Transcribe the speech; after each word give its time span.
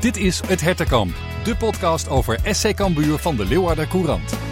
Dit 0.00 0.16
is 0.16 0.40
Het 0.46 0.60
Hertenkamp, 0.60 1.14
de 1.44 1.56
podcast 1.56 2.08
over 2.08 2.38
SC 2.44 2.74
Cambuur 2.74 3.18
van 3.18 3.36
de 3.36 3.44
Leeuwarder 3.44 3.88
Courant. 3.88 4.45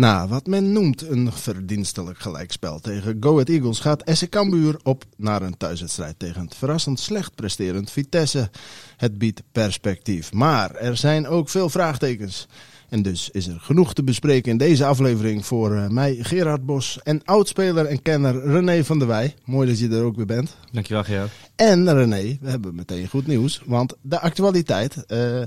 Na 0.00 0.28
wat 0.28 0.46
men 0.46 0.72
noemt 0.72 1.02
een 1.02 1.32
verdienstelijk 1.32 2.18
gelijkspel 2.18 2.80
tegen 2.80 3.16
Go 3.20 3.32
Ahead 3.32 3.48
Eagles 3.48 3.80
gaat 3.80 4.02
SC 4.04 4.28
Cambuur 4.28 4.76
op 4.82 5.04
naar 5.16 5.42
een 5.42 5.56
thuiswedstrijd 5.56 6.18
tegen 6.18 6.40
het 6.44 6.54
verrassend 6.54 7.00
slecht 7.00 7.34
presterend 7.34 7.90
Vitesse. 7.90 8.50
Het 8.96 9.18
biedt 9.18 9.42
perspectief, 9.52 10.32
maar 10.32 10.74
er 10.74 10.96
zijn 10.96 11.26
ook 11.26 11.48
veel 11.48 11.68
vraagtekens. 11.68 12.48
En 12.88 13.02
dus 13.02 13.30
is 13.30 13.46
er 13.46 13.60
genoeg 13.60 13.94
te 13.94 14.02
bespreken 14.02 14.50
in 14.50 14.58
deze 14.58 14.84
aflevering 14.84 15.46
voor 15.46 15.74
eh, 15.74 15.88
mij, 15.88 16.16
Gerard 16.20 16.66
Bos 16.66 16.98
en 17.02 17.24
oudspeler 17.24 17.86
en 17.86 18.02
kenner 18.02 18.46
René 18.46 18.84
van 18.84 18.98
der 18.98 19.08
Wij. 19.08 19.34
Mooi 19.44 19.68
dat 19.68 19.78
je 19.78 19.88
er 19.88 20.02
ook 20.02 20.16
weer 20.16 20.26
bent. 20.26 20.56
Dankjewel 20.72 21.04
Gerard. 21.04 21.30
En 21.56 21.94
René, 21.94 22.38
we 22.40 22.50
hebben 22.50 22.74
meteen 22.74 23.08
goed 23.08 23.26
nieuws, 23.26 23.62
want 23.66 23.94
de 24.00 24.20
actualiteit... 24.20 25.06
eh, 25.06 25.42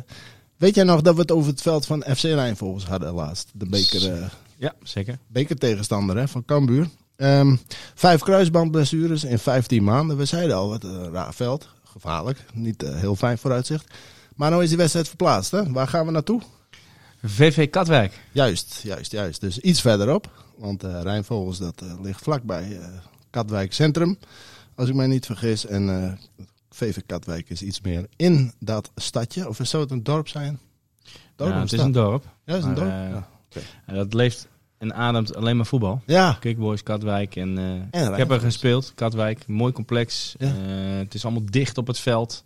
Weet 0.64 0.76
jij 0.76 0.84
nog 0.84 1.02
dat 1.02 1.16
we 1.16 1.22
het 1.22 1.32
over 1.32 1.52
het 1.52 1.62
veld 1.62 1.86
van 1.86 2.04
FC 2.16 2.22
Rijnvogels 2.22 2.86
hadden 2.86 3.14
laatst? 3.14 3.50
De 3.54 3.66
beker, 3.66 4.14
eh, 4.14 4.30
Ja, 4.58 4.74
zeker. 4.84 5.18
bekertegenstander 5.28 6.18
hè, 6.18 6.28
van 6.28 6.46
Cambuur. 6.46 6.88
Ehm, 7.16 7.56
vijf 7.96 8.22
kruisbandblessures 8.22 9.24
in 9.24 9.40
15 9.40 9.84
maanden. 9.84 10.18
We 10.18 10.26
zeiden 10.26 10.56
al, 10.56 10.70
wat 10.70 10.84
een 10.84 11.12
raar 11.12 11.34
veld. 11.34 11.68
Gevaarlijk. 11.84 12.46
Niet 12.54 12.84
eh, 12.84 12.96
heel 12.96 13.16
fijn 13.16 13.38
vooruitzicht. 13.38 13.94
Maar 14.36 14.50
nou 14.50 14.64
is 14.64 14.70
die 14.70 14.78
wedstrijd 14.78 15.08
verplaatst. 15.08 15.52
Hè? 15.52 15.72
Waar 15.72 15.88
gaan 15.88 16.06
we 16.06 16.12
naartoe? 16.12 16.42
VV 17.24 17.70
Katwijk. 17.70 18.20
Juist, 18.32 18.80
juist, 18.84 19.12
juist. 19.12 19.42
Dus 19.42 19.60
iets 19.60 19.82
verderop. 19.82 20.30
Want 20.58 20.84
eh 20.84 21.02
Rijnvogels 21.02 21.58
dat, 21.58 21.84
ligt 22.02 22.22
vlakbij 22.22 22.80
Katwijk 23.30 23.74
Centrum. 23.74 24.18
Als 24.76 24.90
ik 24.90 24.96
mij 24.96 25.08
niet 25.08 25.26
vergis. 25.26 25.66
En 25.66 26.18
VV 26.74 26.98
Katwijk 27.06 27.50
is 27.50 27.62
iets 27.62 27.82
meer 27.82 28.08
in 28.16 28.54
dat 28.60 28.92
stadje. 28.96 29.48
Of 29.48 29.60
zou 29.62 29.84
het 29.84 29.92
een 29.92 30.04
dorp 30.04 30.28
zijn? 30.28 30.60
Dorp 31.36 31.52
Ja, 31.52 31.60
het 31.60 31.74
is 31.74 31.80
een 31.80 31.92
dorp. 31.92 32.24
Ja, 32.46 32.54
het 32.54 32.62
is 32.64 32.70
een 32.70 32.74
dorp. 32.76 32.88
eh, 32.90 33.10
ja. 33.10 33.28
En 33.86 33.96
dat 33.96 34.14
leeft 34.14 34.48
en 34.78 34.94
ademt 34.94 35.36
alleen 35.36 35.56
maar 35.56 35.66
voetbal. 35.66 36.02
ja, 36.06 36.38
Kickboys, 36.40 36.84
Katwijk. 36.84 37.36
En, 37.36 37.58
eh, 37.92 38.10
ik 38.10 38.16
heb 38.18 38.32
er 38.32 38.40
gespeeld, 38.40 38.92
Katwijk. 38.96 39.48
Mooi 39.48 39.74
complex. 39.74 40.36
Ja. 40.38 40.48
Eh, 40.48 40.98
het 40.98 41.14
is 41.14 41.24
allemaal 41.26 41.46
dicht 41.46 41.78
op 41.78 41.88
het 41.88 42.00
veld. 42.00 42.44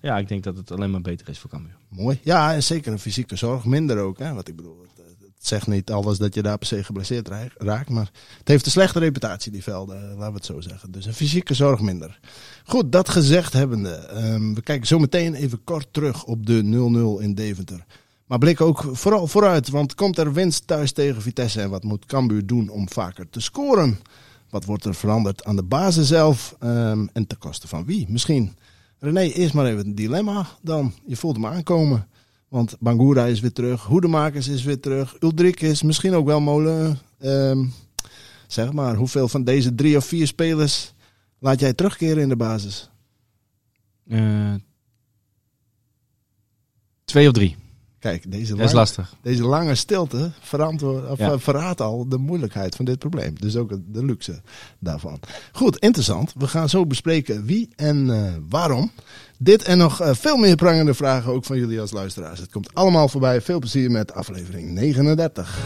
Ja, 0.00 0.18
ik 0.18 0.28
denk 0.28 0.44
dat 0.44 0.56
het 0.56 0.70
alleen 0.70 0.90
maar 0.90 1.00
beter 1.00 1.28
is 1.28 1.38
voor 1.38 1.50
Cambuur. 1.50 1.76
Mooi. 1.88 2.20
Ja, 2.22 2.54
en 2.54 2.62
zeker 2.62 2.92
een 2.92 2.98
fysieke 2.98 3.36
zorg. 3.36 3.64
Minder 3.64 3.98
ook. 3.98 4.18
Hè? 4.18 4.34
Wat 4.34 4.48
ik 4.48 4.56
bedoel, 4.56 4.86
het 4.96 5.29
zegt 5.46 5.66
niet 5.66 5.90
alles 5.90 6.18
dat 6.18 6.34
je 6.34 6.42
daar 6.42 6.58
per 6.58 6.66
se 6.66 6.84
geblesseerd 6.84 7.28
ra- 7.28 7.48
raakt. 7.56 7.88
Maar 7.88 8.10
het 8.38 8.48
heeft 8.48 8.64
een 8.66 8.70
slechte 8.70 8.98
reputatie, 8.98 9.52
die 9.52 9.62
velden. 9.62 9.96
eh, 9.96 10.08
Laten 10.08 10.26
we 10.32 10.34
het 10.36 10.44
zo 10.44 10.60
zeggen. 10.60 10.90
Dus 10.90 11.06
een 11.06 11.14
fysieke 11.14 11.54
zorg 11.54 11.80
minder. 11.80 12.20
Goed, 12.64 12.92
dat 12.92 13.08
gezegd 13.08 13.52
hebbende. 13.52 13.90
ehm, 13.94 14.54
we 14.54 14.62
kijken 14.62 14.86
zo 14.86 14.98
meteen 14.98 15.34
even 15.34 15.64
kort 15.64 15.86
terug 15.90 16.24
op 16.24 16.46
de 16.46 16.62
0-0 16.62 17.22
in 17.22 17.34
Deventer. 17.34 17.84
Maar 18.26 18.38
blik 18.38 18.60
ook 18.60 18.84
vooral 18.92 19.26
vooruit. 19.26 19.68
Want 19.68 19.94
komt 19.94 20.18
er 20.18 20.32
winst 20.32 20.66
thuis 20.66 20.92
tegen 20.92 21.22
Vitesse? 21.22 21.60
En 21.60 21.70
wat 21.70 21.84
moet 21.84 22.06
Cambuur 22.06 22.46
doen 22.46 22.68
om 22.68 22.88
vaker 22.88 23.30
te 23.30 23.40
scoren? 23.40 23.98
Wat 24.50 24.64
wordt 24.64 24.84
er 24.84 24.94
veranderd 24.94 25.44
aan 25.44 25.56
de 25.56 25.62
basis 25.62 26.08
zelf? 26.08 26.56
ehm, 26.58 27.06
en 27.12 27.26
ten 27.26 27.38
koste 27.38 27.68
van 27.68 27.84
wie? 27.84 28.06
Misschien. 28.08 28.56
René, 28.98 29.20
eerst 29.20 29.54
maar 29.54 29.66
even 29.66 29.86
een 29.86 29.94
dilemma 29.94 30.46
dan. 30.62 30.94
Je 31.06 31.16
voelt 31.16 31.36
hem 31.36 31.46
aankomen. 31.46 32.08
Want 32.50 32.76
Bangura 32.80 33.26
is 33.26 33.40
weer 33.40 33.52
terug. 33.52 33.82
Hoedemakers 33.82 34.48
is 34.48 34.64
weer 34.64 34.80
terug. 34.80 35.16
Uldrik 35.20 35.60
is 35.60 35.82
misschien 35.82 36.14
ook 36.14 36.26
wel 36.26 36.40
molen. 36.40 36.98
Ehm, 37.18 37.64
zeg 38.46 38.72
maar, 38.72 38.94
hoeveel 38.96 39.28
van 39.28 39.44
deze 39.44 39.74
drie 39.74 39.96
of 39.96 40.04
vier 40.04 40.26
spelers 40.26 40.92
laat 41.38 41.60
jij 41.60 41.72
terugkeren 41.72 42.22
in 42.22 42.28
de 42.28 42.36
basis? 42.36 42.90
Eh, 44.08 44.54
twee 47.04 47.26
of 47.26 47.32
drie. 47.32 47.56
Kijk, 48.00 48.30
deze, 48.30 48.54
Dat 48.56 48.66
is 48.66 48.72
lastig. 48.72 49.14
deze 49.22 49.42
lange 49.42 49.74
stilte 49.74 50.30
verantwoord, 50.40 51.10
of, 51.10 51.18
Ja. 51.18 51.32
eh, 51.32 51.38
verraadt 51.38 51.80
al 51.80 52.08
de 52.08 52.16
moeilijkheid 52.18 52.74
van 52.76 52.84
dit 52.84 52.98
probleem. 52.98 53.34
Dus 53.38 53.56
ook 53.56 53.70
de 53.92 54.04
luxe 54.04 54.40
daarvan. 54.78 55.20
Goed, 55.52 55.76
interessant. 55.78 56.32
We 56.38 56.46
gaan 56.48 56.68
zo 56.68 56.86
bespreken 56.86 57.44
wie 57.44 57.68
en 57.76 58.10
eh, 58.10 58.32
waarom. 58.48 58.90
Dit 59.38 59.62
en 59.62 59.78
nog 59.78 60.00
eh, 60.00 60.14
veel 60.14 60.36
meer 60.36 60.56
prangende 60.56 60.94
vragen 60.94 61.32
ook 61.32 61.44
van 61.44 61.58
jullie 61.58 61.80
als 61.80 61.90
luisteraars. 61.90 62.40
Het 62.40 62.50
komt 62.52 62.74
allemaal 62.74 63.08
voorbij. 63.08 63.40
Veel 63.40 63.58
plezier 63.58 63.90
met 63.90 64.14
aflevering 64.14 64.70
39. 64.70 65.58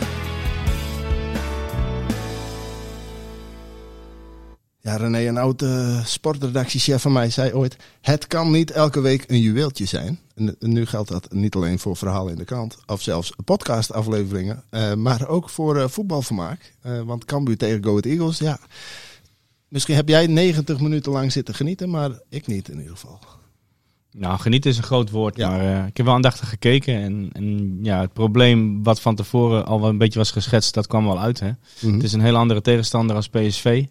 Ja, 4.84 4.96
René, 4.96 5.28
een 5.28 5.36
oude 5.36 6.00
sportredactiechef 6.04 7.02
van 7.02 7.12
mij 7.12 7.30
zei 7.30 7.52
ooit... 7.52 7.76
het 8.00 8.26
kan 8.26 8.50
niet 8.50 8.70
elke 8.70 9.00
week 9.00 9.24
een 9.26 9.40
juweeltje 9.40 9.84
zijn. 9.84 10.18
En 10.34 10.56
en 10.60 10.72
nu 10.72 10.86
geldt 10.86 11.08
dat 11.08 11.32
niet 11.32 11.54
alleen 11.54 11.78
voor 11.78 11.96
verhalen 11.96 12.32
in 12.32 12.38
de 12.38 12.44
krant... 12.44 12.76
of 12.86 13.02
zelfs 13.02 13.32
podcastafleveringen... 13.44 14.62
eh, 14.70 14.94
maar 14.94 15.28
ook 15.28 15.50
voor 15.50 15.76
eh, 15.76 15.88
voetbalvermaak. 15.88 16.74
Eh, 16.80 17.00
want 17.00 17.24
Cambuur 17.24 17.56
tegen 17.56 17.84
Go 17.84 17.88
Ahead 17.90 18.04
Eagles, 18.06 18.38
ja... 18.38 18.58
Misschien 19.68 19.94
heb 19.94 20.08
jij 20.08 20.26
90 20.26 20.80
minuten 20.80 21.12
lang 21.12 21.32
zitten 21.32 21.54
genieten... 21.54 21.90
maar 21.90 22.10
ik 22.28 22.46
niet 22.46 22.68
in 22.68 22.76
ieder 22.76 22.92
geval. 22.92 23.18
Nou, 24.10 24.38
genieten 24.38 24.70
is 24.70 24.76
een 24.76 24.82
groot 24.82 25.10
woord, 25.10 25.36
Ja. 25.36 25.48
maar 25.50 25.60
eh, 25.60 25.86
ik 25.86 25.96
heb 25.96 26.06
wel 26.06 26.14
aandachtig 26.14 26.48
gekeken. 26.48 26.94
En, 26.94 27.28
en 27.32 27.78
ja, 27.82 28.00
het 28.00 28.12
probleem 28.12 28.82
wat 28.82 29.00
van 29.00 29.14
tevoren 29.14 29.66
al 29.66 29.80
wel 29.80 29.88
een 29.88 29.98
beetje 29.98 30.18
was 30.18 30.30
geschetst, 30.30 30.74
dat 30.74 30.86
kwam 30.86 31.04
wel 31.04 31.20
uit. 31.20 31.40
Hè? 31.40 31.50
Mhm. 31.80 31.94
Het 31.94 32.02
is 32.02 32.12
een 32.12 32.20
heel 32.20 32.36
andere 32.36 32.60
tegenstander 32.60 33.16
als 33.16 33.28
PSV. 33.28 33.84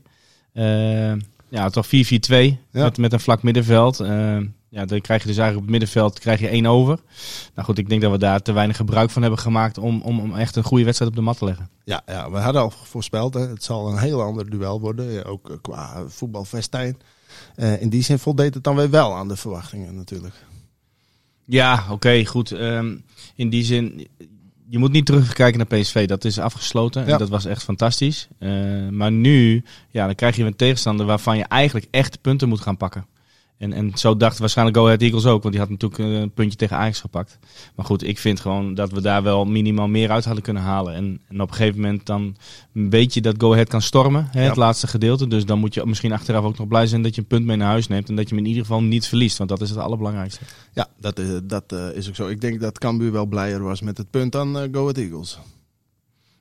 Eh, 0.53 1.14
ja, 1.50 1.69
toch 1.69 1.88
4-4-2 1.88 1.90
Ja. 1.90 2.58
met, 2.72 2.97
met 2.97 3.14
een 3.14 3.19
vlak 3.19 3.44
middenveld. 3.44 4.00
Eh, 4.00 4.38
ja, 4.69 4.86
dan 4.86 5.02
krijg 5.02 5.22
je 5.22 5.28
dus 5.28 5.38
eigenlijk 5.38 5.56
op 5.56 5.62
het 5.62 5.69
middenveld 5.69 6.19
krijg 6.19 6.40
je 6.40 6.47
één 6.47 6.66
over. 6.66 7.00
Nou 7.56 7.68
goed, 7.68 7.78
ik 7.78 7.90
denk 7.90 8.02
dat 8.02 8.12
we 8.12 8.18
daar 8.18 8.41
te 8.41 8.52
weinig 8.52 8.75
gebruik 8.78 9.09
van 9.09 9.22
hebben 9.22 9.40
gemaakt 9.40 9.78
om, 9.78 10.02
om, 10.02 10.19
om 10.19 10.36
echt 10.36 10.56
een 10.56 10.64
goede 10.64 10.84
wedstrijd 10.84 11.12
op 11.12 11.18
de 11.18 11.24
mat 11.24 11.38
te 11.38 11.46
leggen. 11.46 11.69
Ja, 11.84 12.02
ja, 12.06 12.31
we 12.31 12.38
hadden 12.38 12.62
al 12.62 12.69
voorspeld, 12.69 13.34
hè, 13.34 13.47
het 13.47 13.64
zal 13.64 13.91
een 13.91 13.97
heel 13.97 14.22
ander 14.22 14.50
duel 14.50 14.80
worden. 14.80 15.25
Ook 15.25 15.50
eh, 15.50 15.56
qua 15.62 16.03
voetbalfestijn. 16.08 16.97
In 17.80 17.90
die 17.90 18.03
zin 18.03 18.20
voldeed 18.20 18.53
het 18.53 18.64
dan 18.64 18.75
weer 18.75 18.90
wel 18.90 19.16
aan 19.16 19.28
de 19.28 19.35
verwachtingen 19.35 19.96
natuurlijk. 19.96 20.35
Ja, 21.46 21.85
oké, 21.90 22.25
goed. 22.25 22.52
Ehm, 22.52 22.96
in 23.35 23.50
die 23.50 23.64
zin, 23.64 24.08
je 24.69 24.78
moet 24.78 24.91
niet 24.91 25.06
terugkijken 25.06 25.57
naar 25.57 25.79
PSV. 25.79 26.07
Dat 26.07 26.25
is 26.25 26.40
afgesloten 26.40 27.06
Ja. 27.06 27.12
en 27.12 27.18
dat 27.18 27.29
was 27.29 27.46
echt 27.46 27.63
fantastisch. 27.63 28.28
Eh, 28.40 28.50
maar 28.90 29.12
nu, 29.12 29.63
ja, 29.90 30.06
dan 30.06 30.16
krijg 30.16 30.35
je 30.35 30.44
een 30.44 30.56
tegenstander 30.56 31.06
waarvan 31.06 31.38
je 31.38 31.44
eigenlijk 31.44 31.88
echt 31.91 32.22
punten 32.22 32.50
moet 32.50 32.62
gaan 32.62 32.78
pakken. 32.78 33.06
En, 33.63 33.74
en 33.74 33.91
zo 33.94 34.18
dacht 34.18 34.40
waarschijnlijk 34.40 34.78
Go 34.78 34.85
Ahead 34.85 35.01
Eagles 35.01 35.25
ook, 35.25 35.41
want 35.41 35.53
die 35.56 35.63
had 35.63 35.72
natuurlijk 35.72 36.01
eh, 36.01 36.19
een 36.19 36.31
puntje 36.31 36.57
tegen 36.57 36.78
Ajax 36.78 37.00
gepakt. 37.00 37.40
Maar 37.75 37.85
goed, 37.85 38.03
ik 38.03 38.19
vind 38.19 38.40
gewoon 38.40 38.74
dat 38.74 38.91
we 38.91 39.01
daar 39.01 39.24
wel 39.24 39.46
minimaal 39.46 39.88
meer 39.88 40.12
uit 40.12 40.25
hadden 40.25 40.44
kunnen 40.44 40.63
halen. 40.63 40.94
En, 40.94 41.22
en 41.28 41.41
op 41.41 41.50
een 41.50 41.56
gegeven 41.56 41.81
moment 41.81 42.06
dan 42.06 42.35
weet 42.72 43.13
je 43.13 43.22
dat 43.22 43.35
Go 43.38 43.52
Ahead 43.52 43.69
kan 43.69 43.81
stormen, 43.81 44.28
hè, 44.31 44.41
Ja. 44.41 44.47
het 44.47 44.57
laatste 44.57 44.88
gedeelte. 44.88 45.28
Dus 45.28 45.46
dan 45.46 45.59
moet 45.59 45.73
je 45.73 45.85
misschien 45.85 46.12
achteraf 46.12 46.44
ook 46.44 46.57
nog 46.57 46.68
blij 46.68 46.88
zijn 46.88 47.02
dat 47.02 47.16
je 47.16 47.22
een 47.22 47.28
punt 47.28 47.46
mee 47.46 47.57
naar 47.57 47.68
huis 47.68 47.88
neemt. 47.88 48.09
En 48.09 48.16
dat 48.16 48.29
je 48.29 48.35
hem 48.35 48.44
in 48.44 48.50
ieder 48.50 48.66
geval 48.66 48.84
niet 48.84 49.07
verliest, 49.07 49.38
want 49.38 49.50
dat 49.50 49.62
is 49.62 49.69
het 49.69 49.79
allerbelangrijkste. 49.79 50.44
Ja, 50.73 50.88
dat, 51.00 51.19
is, 51.19 51.40
dat 51.44 51.63
eh, 51.68 51.96
is 51.96 52.07
ook 52.09 52.16
zo. 52.16 52.28
Ik 52.28 52.41
denk 52.41 52.59
dat 52.62 52.79
Cambuur 52.79 53.12
wel 53.12 53.25
blijer 53.25 53.63
was 53.63 53.81
met 53.81 53.97
het 53.97 54.09
punt 54.09 54.31
dan 54.31 54.57
eh, 54.59 54.68
Go 54.72 54.81
Ahead 54.81 54.97
Eagles. 54.97 55.40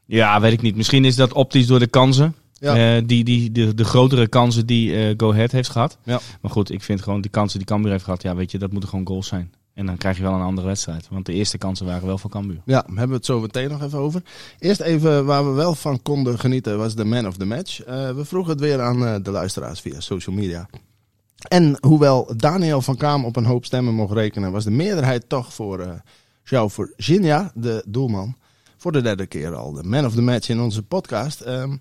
Ja, 0.06 0.40
weet 0.40 0.52
ik 0.52 0.62
niet. 0.62 0.76
Misschien 0.76 1.04
is 1.04 1.16
dat 1.16 1.32
optisch 1.32 1.66
door 1.66 1.78
de 1.78 1.86
kansen. 1.86 2.34
Ja. 2.62 2.96
Eh, 2.96 3.02
die, 3.06 3.24
die, 3.24 3.52
de, 3.52 3.74
de 3.74 3.84
grotere 3.84 4.28
kansen 4.28 4.66
die 4.66 4.94
eh 4.96 5.14
Go 5.16 5.32
Ahead 5.32 5.52
heeft 5.52 5.68
gehad. 5.68 5.98
Ja. 6.04 6.20
Maar 6.40 6.50
goed, 6.50 6.70
ik 6.70 6.82
vind 6.82 7.02
gewoon 7.02 7.20
die 7.20 7.30
kansen 7.30 7.58
die 7.58 7.68
Cambuur 7.68 7.90
heeft 7.90 8.04
gehad. 8.04 8.22
Ja, 8.22 8.34
weet 8.34 8.50
je, 8.50 8.58
dat 8.58 8.70
moeten 8.70 8.88
gewoon 8.88 9.06
goals 9.06 9.26
zijn. 9.26 9.52
En 9.74 9.86
dan 9.86 9.96
krijg 9.96 10.16
je 10.16 10.22
wel 10.22 10.32
een 10.32 10.40
andere 10.40 10.66
wedstrijd. 10.66 11.06
Want 11.10 11.26
de 11.26 11.32
eerste 11.32 11.58
kansen 11.58 11.86
waren 11.86 12.06
wel 12.06 12.18
voor 12.18 12.30
Cambuur. 12.30 12.60
Ja, 12.64 12.80
daar 12.80 12.86
hebben 12.86 13.08
we 13.08 13.14
het 13.14 13.24
zo 13.24 13.40
meteen 13.40 13.70
nog 13.70 13.82
even 13.82 13.98
over. 13.98 14.22
Eerst 14.58 14.80
even 14.80 15.24
waar 15.24 15.44
we 15.44 15.52
wel 15.52 15.74
van 15.74 16.02
konden 16.02 16.38
genieten 16.38 16.78
was 16.78 16.94
de 16.94 17.04
man 17.04 17.26
of 17.26 17.36
the 17.36 17.44
match. 17.44 17.82
Eh, 17.82 18.10
we 18.10 18.24
vroegen 18.24 18.52
het 18.52 18.60
weer 18.60 18.80
aan 18.80 19.22
de 19.22 19.30
luisteraars 19.30 19.80
via 19.80 20.00
social 20.00 20.36
media. 20.36 20.68
En 21.48 21.76
hoewel 21.80 22.32
Daniel 22.36 22.82
van 22.82 22.96
Kaam 22.96 23.24
op 23.24 23.36
een 23.36 23.44
hoop 23.44 23.64
stemmen 23.64 23.94
mocht 23.94 24.12
rekenen, 24.12 24.52
was 24.52 24.64
de 24.64 24.70
meerderheid 24.70 25.28
toch 25.28 25.54
voor 25.54 25.80
eh 25.80 25.90
João 26.44 26.66
Virginia, 26.66 27.52
de 27.54 27.84
doelman. 27.86 28.36
Voor 28.76 28.92
de 28.92 29.02
derde 29.02 29.26
keer 29.26 29.54
al 29.54 29.72
de 29.72 29.82
man 29.82 30.06
of 30.06 30.14
the 30.14 30.22
match 30.22 30.48
in 30.48 30.60
onze 30.60 30.82
podcast. 30.82 31.40
Ehm, 31.40 31.76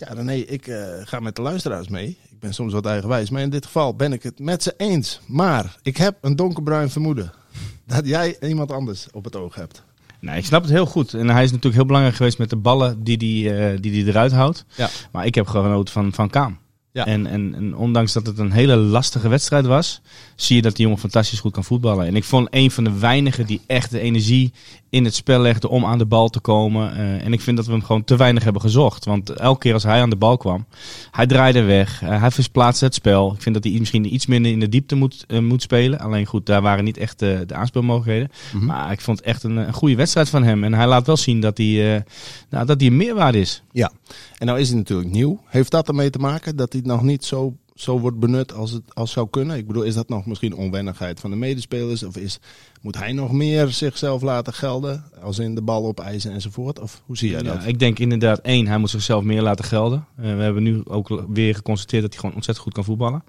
ja, 0.00 0.14
René, 0.14 0.32
ik 0.32 0.66
eh, 0.66 0.78
ga 1.04 1.20
met 1.20 1.36
de 1.36 1.42
luisteraars 1.42 1.88
mee. 1.88 2.18
Ik 2.30 2.40
ben 2.40 2.54
soms 2.54 2.72
wat 2.72 2.86
eigenwijs, 2.86 3.30
maar 3.30 3.42
in 3.42 3.50
dit 3.50 3.64
geval 3.64 3.94
ben 3.94 4.12
ik 4.12 4.22
het 4.22 4.38
met 4.38 4.62
ze 4.62 4.74
eens. 4.76 5.20
Maar 5.26 5.76
ik 5.82 5.96
heb 5.96 6.16
een 6.20 6.36
donkerbruin 6.36 6.90
vermoeden 6.90 7.32
dat 7.86 8.06
jij 8.06 8.36
iemand 8.40 8.72
anders 8.72 9.08
op 9.12 9.24
het 9.24 9.36
oog 9.36 9.54
hebt. 9.54 9.82
Nee, 10.20 10.36
ik 10.36 10.44
snap 10.44 10.62
het 10.62 10.70
heel 10.70 10.86
goed. 10.86 11.14
En 11.14 11.28
hij 11.28 11.42
is 11.42 11.48
natuurlijk 11.48 11.74
heel 11.74 11.86
belangrijk 11.86 12.16
geweest 12.16 12.38
met 12.38 12.50
de 12.50 12.56
ballen 12.56 13.04
die 13.04 13.46
hij 13.46 13.80
die, 13.80 13.92
die 13.92 14.06
eruit 14.06 14.32
houdt. 14.32 14.64
Ja. 14.76 14.88
Maar 15.12 15.26
ik 15.26 15.34
heb 15.34 15.46
genoten 15.46 15.92
van, 15.92 16.12
van 16.12 16.30
Kaam. 16.30 16.58
Ja. 16.92 17.06
En, 17.06 17.26
en, 17.26 17.54
en, 17.54 17.76
ondanks 17.76 18.12
dat 18.12 18.26
het 18.26 18.38
een 18.38 18.52
hele 18.52 18.76
lastige 18.76 19.28
wedstrijd 19.28 19.66
was, 19.66 20.00
zie 20.34 20.56
je 20.56 20.62
dat 20.62 20.76
die 20.76 20.84
jongen 20.84 21.00
fantastisch 21.00 21.40
goed 21.40 21.52
kan 21.52 21.64
voetballen. 21.64 22.06
En 22.06 22.16
ik 22.16 22.24
vond 22.24 22.48
een 22.50 22.70
van 22.70 22.84
de 22.84 22.98
weinigen 22.98 23.46
die 23.46 23.60
echt 23.66 23.90
de 23.90 24.00
energie 24.00 24.52
in 24.88 25.04
het 25.04 25.14
spel 25.14 25.40
legde 25.40 25.68
om 25.68 25.84
aan 25.84 25.98
de 25.98 26.06
bal 26.06 26.28
te 26.28 26.40
komen. 26.40 26.92
Uh, 26.92 27.24
en 27.24 27.32
ik 27.32 27.40
vind 27.40 27.56
dat 27.56 27.66
we 27.66 27.72
hem 27.72 27.82
gewoon 27.82 28.04
te 28.04 28.16
weinig 28.16 28.44
hebben 28.44 28.62
gezocht. 28.62 29.04
Want 29.04 29.30
elke 29.30 29.58
keer 29.58 29.72
als 29.72 29.82
hij 29.82 30.00
aan 30.00 30.10
de 30.10 30.16
bal 30.16 30.36
kwam, 30.36 30.66
hij 31.10 31.26
draaide 31.26 31.62
weg. 31.62 32.02
Uh, 32.02 32.20
hij 32.20 32.30
versplaatste 32.30 32.84
het 32.84 32.94
spel. 32.94 33.32
Ik 33.32 33.42
vind 33.42 33.54
dat 33.54 33.64
hij 33.64 33.72
misschien 33.78 34.14
iets 34.14 34.26
minder 34.26 34.52
in 34.52 34.60
de 34.60 34.68
diepte 34.68 34.94
moet, 34.94 35.24
uh, 35.28 35.38
moet 35.40 35.62
spelen. 35.62 35.98
Alleen 35.98 36.26
goed, 36.26 36.46
daar 36.46 36.62
waren 36.62 36.84
niet 36.84 36.96
echt 36.96 37.18
de 37.18 37.46
aanspeelmogelijkheden. 37.48 38.30
Mm 38.52 38.58
-hmm. 38.58 38.68
Maar 38.68 38.92
ik 38.92 39.00
vond 39.00 39.18
het 39.18 39.26
echt 39.26 39.42
een, 39.42 39.56
een, 39.56 39.72
goede 39.72 39.96
wedstrijd 39.96 40.28
van 40.28 40.42
hem. 40.42 40.64
En 40.64 40.74
hij 40.74 40.86
laat 40.86 41.06
wel 41.06 41.16
zien 41.16 41.40
dat 41.40 41.58
hij, 41.58 42.04
nou, 42.50 42.66
dat 42.66 42.80
hij 42.80 42.88
een 42.88 42.96
meerwaarde 42.96 43.40
is. 43.40 43.62
Ja, 43.72 43.92
en 44.40 44.46
nou 44.46 44.58
is 44.58 44.68
hij 44.68 44.76
natuurlijk 44.76 45.10
nieuw. 45.10 45.40
Heeft 45.46 45.70
dat 45.70 45.88
ermee 45.88 46.10
te 46.10 46.18
maken 46.18 46.56
dat 46.56 46.72
hij 46.72 46.82
nog 46.84 47.02
niet 47.02 47.24
zo 47.24 47.56
zo 47.74 47.98
wordt 47.98 48.18
benut 48.18 48.52
als 48.52 48.70
het 48.70 48.94
als 48.94 49.10
zou 49.10 49.28
kunnen? 49.30 49.56
Ik 49.56 49.66
bedoel, 49.66 49.82
is 49.82 49.94
dat 49.94 50.08
nog 50.08 50.26
misschien 50.26 50.54
onwennigheid 50.54 51.20
van 51.20 51.30
de 51.30 51.36
medespelers? 51.36 52.02
Of 52.02 52.16
is, 52.16 52.38
moet 52.80 52.98
hij 52.98 53.12
nog 53.12 53.32
meer 53.32 53.68
zichzelf 53.68 54.22
laten 54.22 54.52
gelden? 54.52 55.04
Als 55.22 55.38
in 55.38 55.54
de 55.54 55.62
bal 55.62 55.86
opeisen 55.86 56.32
enzovoort? 56.32 56.78
Of 56.78 57.02
hoe 57.06 57.16
zie 57.16 57.30
jij 57.30 57.40
Ja, 57.42 57.54
dat? 57.54 57.66
ik 57.66 57.78
denk 57.78 57.98
inderdaad, 57.98 58.38
één, 58.38 58.66
hij 58.66 58.78
moet 58.78 58.90
zichzelf 58.90 59.22
meer 59.22 59.42
laten 59.42 59.64
gelden. 59.64 60.06
Uh, 60.20 60.36
we 60.36 60.42
hebben 60.42 60.62
nu 60.62 60.82
ook 60.84 61.24
weer 61.28 61.54
geconstateerd 61.54 62.02
dat 62.02 62.10
hij 62.10 62.20
gewoon 62.20 62.34
ontzettend 62.34 62.66
goed 62.66 62.74
kan 62.74 62.84
voetballen. 62.84 63.24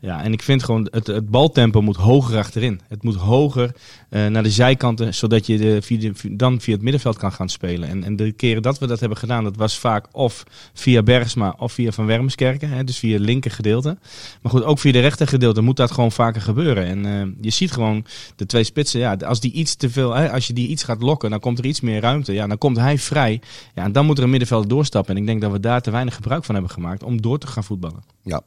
Ja, 0.00 0.22
en 0.22 0.32
ik 0.32 0.42
vind 0.42 0.62
gewoon, 0.62 0.88
het, 0.90 1.06
het 1.06 1.30
baltempo 1.30 1.80
moet 1.82 1.96
hoger 1.96 2.38
achterin. 2.38 2.80
Het 2.88 3.02
moet 3.02 3.14
hoger 3.14 3.74
uh, 4.10 4.26
naar 4.26 4.42
de 4.42 4.50
zijkanten, 4.50 5.14
zodat 5.14 5.46
je 5.46 5.58
de, 5.58 5.82
via 5.82 5.98
de, 5.98 6.36
dan 6.36 6.60
via 6.60 6.72
het 6.74 6.82
middenveld 6.82 7.16
kan 7.16 7.32
gaan 7.32 7.48
spelen. 7.48 7.88
En, 7.88 8.04
en 8.04 8.16
de 8.16 8.32
keren 8.32 8.62
dat 8.62 8.78
we 8.78 8.86
dat 8.86 9.00
hebben 9.00 9.18
gedaan, 9.18 9.44
dat 9.44 9.56
was 9.56 9.78
vaak 9.78 10.06
of 10.12 10.44
via 10.74 11.02
Bergsma 11.02 11.54
of 11.58 11.72
via 11.72 11.92
Van 11.92 12.06
Wermskerken. 12.06 12.68
Hè, 12.68 12.84
dus 12.84 12.98
via 12.98 13.12
het 13.12 13.22
linker 13.22 13.50
gedeelte. 13.50 13.98
Maar 14.42 14.52
goed, 14.52 14.64
ook 14.64 14.78
via 14.78 14.92
de 14.92 15.00
rechter 15.00 15.26
gedeelte 15.26 15.60
moet 15.60 15.76
dat 15.76 15.90
gewoon 15.90 16.12
vaker 16.12 16.40
gebeuren. 16.40 16.84
En 16.86 17.06
uh, 17.06 17.34
je 17.40 17.50
ziet 17.50 17.72
gewoon 17.72 18.04
de 18.36 18.46
twee 18.46 18.64
spitsen, 18.64 18.93
ja, 18.98 19.14
als 19.14 19.40
die 19.40 19.52
iets 19.52 19.74
te 19.74 19.90
veel, 19.90 20.14
hè, 20.14 20.32
als 20.32 20.46
je 20.46 20.52
die 20.52 20.68
iets 20.68 20.82
gaat 20.82 21.02
lokken, 21.02 21.30
dan 21.30 21.40
komt 21.40 21.58
er 21.58 21.64
iets 21.64 21.80
meer 21.80 22.00
ruimte. 22.00 22.32
Ja, 22.32 22.46
dan 22.46 22.58
komt 22.58 22.76
hij 22.76 22.98
vrij. 22.98 23.40
Ja, 23.74 23.84
en 23.84 23.92
dan 23.92 24.06
moet 24.06 24.18
er 24.18 24.24
een 24.24 24.30
middenveld 24.30 24.68
doorstappen. 24.68 25.14
En 25.14 25.20
ik 25.20 25.26
denk 25.26 25.40
dat 25.40 25.52
we 25.52 25.60
daar 25.60 25.82
te 25.82 25.90
weinig 25.90 26.14
gebruik 26.14 26.44
van 26.44 26.54
hebben 26.54 26.72
gemaakt 26.72 27.02
om 27.02 27.22
door 27.22 27.38
te 27.38 27.46
gaan 27.46 27.64
voetballen. 27.64 28.04
Ja. 28.22 28.42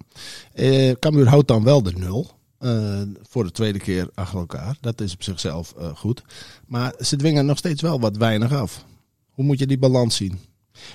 Cambuur 1.00 1.28
houdt 1.28 1.48
dan 1.48 1.64
wel 1.64 1.84
de 1.84 1.94
nul. 1.96 2.36
Uh, 2.60 3.02
voor 3.30 3.44
de 3.44 3.52
tweede 3.52 3.80
keer 3.80 4.10
achter 4.14 4.40
elkaar. 4.40 4.76
Dat 4.82 5.02
is 5.02 5.14
op 5.14 5.24
zichzelf 5.24 5.74
uh, 5.80 5.88
goed. 5.96 6.24
Maar 6.68 6.94
ze 7.00 7.16
dwingen 7.16 7.46
nog 7.46 7.58
steeds 7.58 7.82
wel 7.82 8.00
wat 8.00 8.18
weinig 8.18 8.54
af. 8.54 8.86
Hoe 9.30 9.46
moet 9.46 9.60
je 9.60 9.68
die 9.68 9.78
balans 9.78 10.16
zien? 10.16 10.40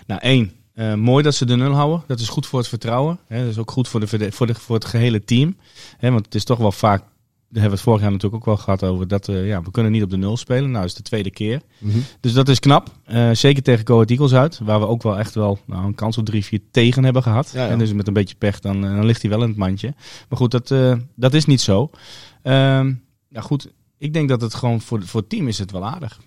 Nou, 0.07 0.21
één. 0.21 0.53
Uh, 0.75 0.95
mooi 0.95 1.23
dat 1.23 1.35
ze 1.35 1.45
de 1.45 1.57
nul 1.57 1.73
houden. 1.73 2.05
Dat 2.07 2.21
is 2.21 2.29
goed 2.29 2.47
voor 2.47 2.59
het 2.59 2.69
vertrouwen. 2.69 3.19
Hè. 3.27 3.41
Dat 3.41 3.51
is 3.51 3.59
ook 3.59 3.71
goed 3.71 3.89
voor, 3.89 4.01
de, 4.01 4.33
voor, 4.33 4.47
de, 4.47 4.55
voor 4.55 4.75
het 4.75 4.85
gehele 4.85 5.25
team. 5.25 5.57
Hè, 5.99 6.11
want 6.11 6.25
het 6.25 6.35
is 6.35 6.45
toch 6.45 6.59
wel 6.59 6.73
vaak 6.73 7.03
hebben 7.61 7.71
we 7.71 7.77
het 7.77 7.81
vorig 7.81 8.01
jaar 8.01 8.11
natuurlijk 8.11 8.43
ook 8.43 8.55
wel 8.55 8.65
gehad 8.65 8.85
over 8.85 9.09
dat 9.09 9.29
uh, 9.29 9.47
ja, 9.47 9.63
we 9.63 9.71
kunnen 9.71 9.93
niet 9.93 10.03
op 10.03 10.11
de 10.11 10.17
nul 10.17 10.37
spelen. 10.37 10.71
Nou, 10.71 10.75
dat 10.75 10.85
is 10.85 10.95
de 10.95 11.03
tweede 11.03 11.31
keer. 11.31 11.61
Mm 11.79 11.91
-hmm. 11.91 12.05
Dus 12.21 12.33
dat 12.33 12.49
is 12.49 12.59
knap. 12.59 12.91
Uh, 13.11 13.31
zeker 13.33 13.63
tegen 13.63 13.87
Go 13.87 14.03
Eagles 14.03 14.35
uit, 14.35 14.59
waar 14.59 14.81
we 14.81 14.87
ook 14.87 15.03
wel 15.03 15.19
echt 15.19 15.35
wel 15.35 15.59
nou, 15.67 15.85
een 15.85 15.95
kans 15.95 16.19
op 16.19 16.25
drie, 16.25 16.45
vier 16.45 16.61
tegen 16.71 17.05
hebben 17.05 17.23
gehad. 17.23 17.51
Ja, 17.55 17.65
ja. 17.65 17.71
En 17.71 17.79
dus 17.79 17.93
met 17.93 18.07
een 18.07 18.13
beetje 18.13 18.35
pech, 18.35 18.61
dan, 18.61 18.81
dan 18.81 19.05
ligt 19.05 19.23
hij 19.23 19.31
wel 19.31 19.43
in 19.43 19.49
het 19.49 19.59
mandje. 19.59 19.95
Maar 20.29 20.39
goed, 20.39 20.51
dat, 20.51 20.71
uh, 20.71 20.95
dat 21.17 21.35
is 21.35 21.45
niet 21.45 21.61
zo. 21.61 21.91
nou 22.43 22.97
goed, 23.41 23.73
ik 23.99 24.13
denk 24.13 24.29
dat 24.29 24.41
het 24.41 24.55
gewoon 24.55 24.81
voor, 24.81 25.03
voor 25.03 25.21
het 25.21 25.29
team 25.29 25.49
is 25.49 25.59
het 25.59 25.71
wel 25.71 25.85
aardig. 25.85 26.21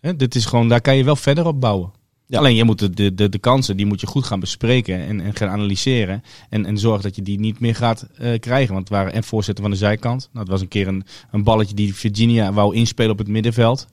Hè, 0.00 0.16
dit 0.16 0.34
is 0.34 0.44
gewoon, 0.44 0.68
daar 0.68 0.80
kan 0.80 0.96
je 0.96 1.04
wel 1.04 1.16
verder 1.16 1.46
op 1.46 1.60
bouwen. 1.60 1.90
Ja. 2.28 2.38
Alleen 2.38 2.54
je 2.54 2.64
moet 2.64 2.78
de, 2.78 2.90
de, 2.90 3.14
de, 3.14 3.28
de, 3.28 3.38
kansen, 3.38 3.76
die 3.76 3.86
moet 3.86 4.00
je 4.00 4.06
goed 4.06 4.24
gaan 4.24 4.40
bespreken 4.40 5.06
en, 5.06 5.20
en 5.20 5.34
gaan 5.34 5.48
analyseren. 5.48 6.22
En, 6.50 6.66
en 6.66 6.78
zorgen 6.78 7.02
dat 7.02 7.16
je 7.16 7.22
die 7.22 7.38
niet 7.38 7.60
meer 7.60 7.74
gaat 7.74 8.06
uh, 8.20 8.38
krijgen. 8.38 8.74
Want 8.74 8.88
het 8.88 8.96
waren 8.96 9.12
en 9.12 9.24
voorzetten 9.24 9.64
van 9.64 9.72
de 9.72 9.78
zijkant. 9.78 10.28
Nou, 10.32 10.38
het 10.44 10.48
was 10.48 10.60
een 10.60 10.68
keer 10.68 10.88
een, 10.88 11.04
een 11.30 11.44
balletje 11.44 11.74
die 11.74 11.94
Virginia 11.94 12.52
wou 12.52 12.74
inspelen 12.74 13.10
op 13.10 13.18
het 13.18 13.28
middenveld. 13.28 13.86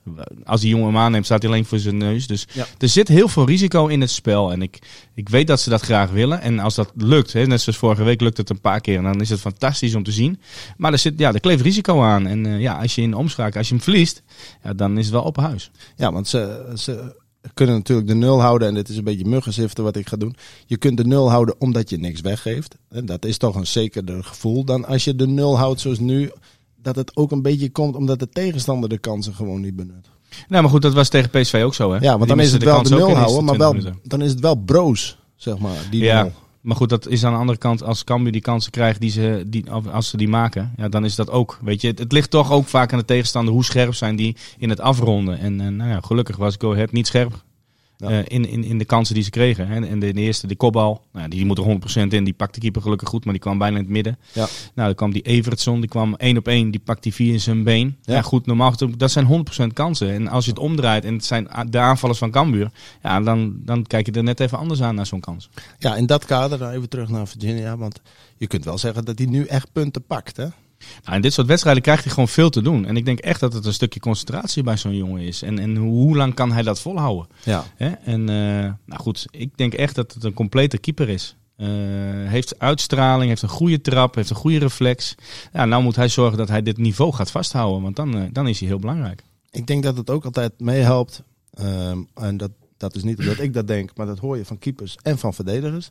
Als 0.44 0.60
die 0.60 0.70
jongen 0.70 0.86
hem 0.86 0.96
aanneemt, 0.96 1.24
staat 1.24 1.42
hij 1.42 1.50
alleen 1.50 1.64
voor 1.64 1.78
zijn 1.78 1.96
neus. 1.96 2.26
Dus 2.26 2.46
ja. 2.52 2.66
er 2.78 2.88
zit 2.88 3.08
heel 3.08 3.28
veel 3.28 3.46
risico 3.46 3.86
in 3.86 4.00
het 4.00 4.10
spel. 4.10 4.52
En 4.52 4.62
ik, 4.62 4.78
ik 5.14 5.28
weet 5.28 5.46
dat 5.46 5.60
ze 5.60 5.70
dat 5.70 5.80
graag 5.80 6.10
willen. 6.10 6.40
En 6.40 6.58
als 6.58 6.74
dat 6.74 6.92
lukt, 6.96 7.32
hè, 7.32 7.46
net 7.46 7.60
zoals 7.60 7.78
vorige 7.78 8.04
week, 8.04 8.20
lukt 8.20 8.36
het 8.36 8.50
een 8.50 8.60
paar 8.60 8.80
keer. 8.80 8.96
En 8.96 9.04
dan 9.04 9.20
is 9.20 9.30
het 9.30 9.40
fantastisch 9.40 9.94
om 9.94 10.02
te 10.02 10.12
zien. 10.12 10.40
Maar 10.76 10.92
er, 10.92 10.98
zit, 10.98 11.18
ja, 11.18 11.32
er 11.32 11.40
kleeft 11.40 11.62
risico 11.62 12.02
aan. 12.02 12.26
En 12.26 12.46
uh, 12.46 12.60
ja, 12.60 12.80
als 12.80 12.94
je 12.94 13.02
in 13.02 13.14
omschakel, 13.14 13.58
als 13.58 13.68
je 13.68 13.74
hem 13.74 13.82
verliest, 13.82 14.22
ja, 14.62 14.72
dan 14.72 14.98
is 14.98 15.04
het 15.04 15.14
wel 15.14 15.24
open 15.24 15.42
huis. 15.42 15.70
Ja, 15.96 16.12
want 16.12 16.28
ze... 16.28 16.72
ze 16.74 17.22
kunnen 17.54 17.74
natuurlijk 17.74 18.08
de 18.08 18.14
nul 18.14 18.40
houden. 18.40 18.68
En 18.68 18.74
dit 18.74 18.88
is 18.88 18.96
een 18.96 19.04
beetje 19.04 19.24
muggenziften 19.24 19.84
wat 19.84 19.96
ik 19.96 20.08
ga 20.08 20.16
doen. 20.16 20.36
Je 20.66 20.76
kunt 20.76 20.96
de 20.96 21.04
nul 21.04 21.30
houden 21.30 21.54
omdat 21.58 21.90
je 21.90 21.96
niks 21.98 22.20
weggeeft. 22.20 22.76
En 22.88 23.06
dat 23.06 23.24
is 23.24 23.36
toch 23.38 23.54
een 23.54 23.66
zekerder 23.66 24.24
gevoel 24.24 24.64
dan 24.64 24.84
als 24.86 25.04
je 25.04 25.16
de 25.16 25.26
nul 25.26 25.58
houdt 25.58 25.80
zoals 25.80 25.98
nu. 25.98 26.30
Dat 26.82 26.96
het 26.96 27.16
ook 27.16 27.30
een 27.32 27.42
beetje 27.42 27.70
komt 27.70 27.96
omdat 27.96 28.18
de 28.18 28.28
tegenstander 28.28 28.88
de 28.88 28.98
kansen 28.98 29.34
gewoon 29.34 29.60
niet 29.60 29.76
benut. 29.76 30.08
Nou, 30.48 30.62
maar 30.62 30.70
goed, 30.70 30.82
dat 30.82 30.94
was 30.94 31.08
tegen 31.08 31.30
PSV 31.30 31.62
ook 31.64 31.74
zo, 31.74 31.92
hè? 31.92 31.98
Ja, 31.98 32.08
want 32.08 32.18
Die 32.18 32.28
dan 32.28 32.40
is 32.40 32.52
het 32.52 32.62
wel 32.62 32.82
de 32.82 32.88
nul 32.90 33.14
houden, 33.16 33.44
maar 33.44 33.56
wel, 33.58 33.70
20 33.70 33.90
minuten. 33.92 34.08
dan 34.10 34.22
is 34.22 34.30
het 34.30 34.40
wel 34.40 34.54
broos, 34.54 35.18
zeg 35.36 35.58
maar. 35.58 35.76
Die 35.90 36.02
Ja. 36.02 36.22
nul. 36.22 36.32
Maar 36.64 36.76
goed, 36.76 36.88
dat 36.88 37.06
is 37.06 37.24
aan 37.24 37.32
de 37.32 37.38
andere 37.38 37.58
kant, 37.58 37.82
als 37.82 38.04
Cambuur 38.04 38.32
die 38.32 38.40
kansen 38.40 38.70
krijgt 38.70 39.00
die 39.00 39.10
ze, 39.10 39.44
die, 39.46 39.70
als 39.70 40.08
ze 40.08 40.16
die 40.16 40.28
maken, 40.28 40.72
ja, 40.76 40.88
dan 40.88 41.04
is 41.04 41.14
dat 41.14 41.30
ook, 41.30 41.58
weet 41.62 41.80
je, 41.80 41.88
het, 41.88 41.98
het 41.98 42.12
ligt 42.12 42.30
toch 42.30 42.52
ook 42.52 42.66
vaak 42.66 42.92
aan 42.92 42.98
de 42.98 43.04
tegenstander 43.04 43.54
hoe 43.54 43.64
scherp 43.64 43.94
zijn 43.94 44.16
die 44.16 44.36
in 44.58 44.70
het 44.70 44.80
afronden. 44.80 45.38
En, 45.38 45.60
en 45.60 45.76
nou 45.76 45.90
ja, 45.90 46.00
gelukkig 46.00 46.36
was 46.36 46.54
Go 46.58 46.72
Ahead 46.72 46.92
niet 46.92 47.06
scherp 47.06 47.42
Ja. 47.96 48.08
eh, 48.10 48.18
in, 48.24 48.48
in, 48.48 48.64
in 48.64 48.78
de 48.78 48.84
kansen 48.84 49.14
die 49.14 49.24
ze 49.24 49.30
kregen. 49.30 49.68
hè. 49.68 49.86
En 49.86 49.98
de, 49.98 50.12
de 50.12 50.20
eerste, 50.20 50.46
de 50.46 50.56
kopbal, 50.56 51.04
nou, 51.12 51.28
die 51.28 51.46
moet 51.46 51.58
er 51.58 51.64
100% 52.04 52.08
in. 52.08 52.24
Die 52.24 52.32
pakt 52.32 52.54
de 52.54 52.60
keeper 52.60 52.82
gelukkig 52.82 53.08
goed, 53.08 53.24
maar 53.24 53.32
die 53.32 53.42
kwam 53.42 53.58
bijna 53.58 53.76
in 53.76 53.82
het 53.82 53.92
midden. 53.92 54.18
Ja. 54.32 54.40
Nou, 54.74 54.86
dan 54.88 54.94
kwam 54.94 55.12
die 55.12 55.22
Evertson, 55.22 55.80
die 55.80 55.88
kwam 55.88 56.14
één 56.14 56.36
op 56.36 56.48
één, 56.48 56.70
die 56.70 56.80
pakt 56.84 57.02
die 57.02 57.14
vier 57.14 57.32
in 57.32 57.40
zijn 57.40 57.62
been. 57.62 57.96
Ja. 58.02 58.14
Ja, 58.14 58.22
goed, 58.22 58.46
normaal 58.46 58.72
dat 58.96 59.10
zijn 59.10 59.44
100% 59.62 59.72
kansen. 59.72 60.10
En 60.12 60.28
als 60.28 60.44
je 60.44 60.50
het 60.50 60.60
omdraait 60.60 61.04
en 61.04 61.14
het 61.14 61.24
zijn 61.24 61.48
de 61.70 61.78
aanvallers 61.78 62.18
van 62.18 62.30
Cambuur, 62.30 62.70
ja, 63.02 63.20
dan, 63.20 63.54
dan 63.64 63.86
kijk 63.86 64.06
je 64.06 64.12
er 64.12 64.22
net 64.22 64.40
even 64.40 64.58
anders 64.58 64.82
aan 64.82 64.94
naar 64.94 65.06
zo'n 65.06 65.20
kans. 65.20 65.48
Ja, 65.78 65.96
in 65.96 66.06
dat 66.06 66.24
kader, 66.24 66.58
dan 66.58 66.70
even 66.70 66.88
terug 66.88 67.08
naar 67.08 67.28
Virginia. 67.28 67.76
Want 67.76 68.00
je 68.36 68.46
kunt 68.46 68.64
wel 68.64 68.78
zeggen 68.78 69.04
dat 69.04 69.18
hij 69.18 69.26
nu 69.26 69.44
echt 69.44 69.72
punten 69.72 70.02
pakt, 70.02 70.36
hè? 70.36 70.46
Nou, 71.02 71.16
in 71.16 71.22
dit 71.22 71.32
soort 71.32 71.46
wedstrijden 71.46 71.82
krijgt 71.82 72.04
hij 72.04 72.12
gewoon 72.12 72.28
veel 72.28 72.50
te 72.50 72.62
doen. 72.62 72.86
En 72.86 72.96
ik 72.96 73.04
denk 73.04 73.18
echt 73.18 73.40
dat 73.40 73.52
het 73.52 73.66
een 73.66 73.72
stukje 73.72 74.00
concentratie 74.00 74.62
bij 74.62 74.76
zo'n 74.76 74.96
jongen 74.96 75.22
is. 75.22 75.42
En, 75.42 75.58
en 75.58 75.76
hoe 75.76 76.16
lang 76.16 76.34
kan 76.34 76.52
hij 76.52 76.62
dat 76.62 76.80
volhouden? 76.80 77.26
Ja. 77.44 77.64
Hè? 77.76 77.88
En 77.88 78.28
eh, 78.28 78.72
nou 78.84 79.00
goed, 79.00 79.26
ik 79.30 79.56
denk 79.56 79.74
echt 79.74 79.94
dat 79.94 80.14
het 80.14 80.24
een 80.24 80.34
complete 80.34 80.78
keeper 80.78 81.08
is. 81.08 81.36
Eh, 81.56 81.68
heeft 82.26 82.58
uitstraling, 82.58 83.28
heeft 83.28 83.42
een 83.42 83.48
goede 83.48 83.80
trap, 83.80 84.14
heeft 84.14 84.30
een 84.30 84.36
goede 84.36 84.58
reflex. 84.58 85.14
Ja, 85.52 85.64
nou 85.64 85.82
moet 85.82 85.96
hij 85.96 86.08
zorgen 86.08 86.38
dat 86.38 86.48
hij 86.48 86.62
dit 86.62 86.76
niveau 86.78 87.12
gaat 87.12 87.30
vasthouden. 87.30 87.82
Want 87.82 87.96
dan, 87.96 88.16
eh, 88.16 88.22
dan 88.32 88.48
is 88.48 88.58
hij 88.58 88.68
heel 88.68 88.78
belangrijk. 88.78 89.24
Ik 89.50 89.66
denk 89.66 89.82
dat 89.82 89.96
het 89.96 90.10
ook 90.10 90.24
altijd 90.24 90.52
meehelpt. 90.60 91.22
ehm, 91.54 92.02
en 92.14 92.36
dat, 92.36 92.50
dat 92.76 92.94
is 92.94 93.02
niet 93.02 93.24
dat 93.24 93.38
ik 93.38 93.54
dat 93.54 93.66
denk, 93.66 93.90
maar 93.96 94.06
dat 94.06 94.18
hoor 94.18 94.36
je 94.36 94.44
van 94.44 94.58
keepers 94.58 94.96
en 95.02 95.18
van 95.18 95.34
verdedigers. 95.34 95.90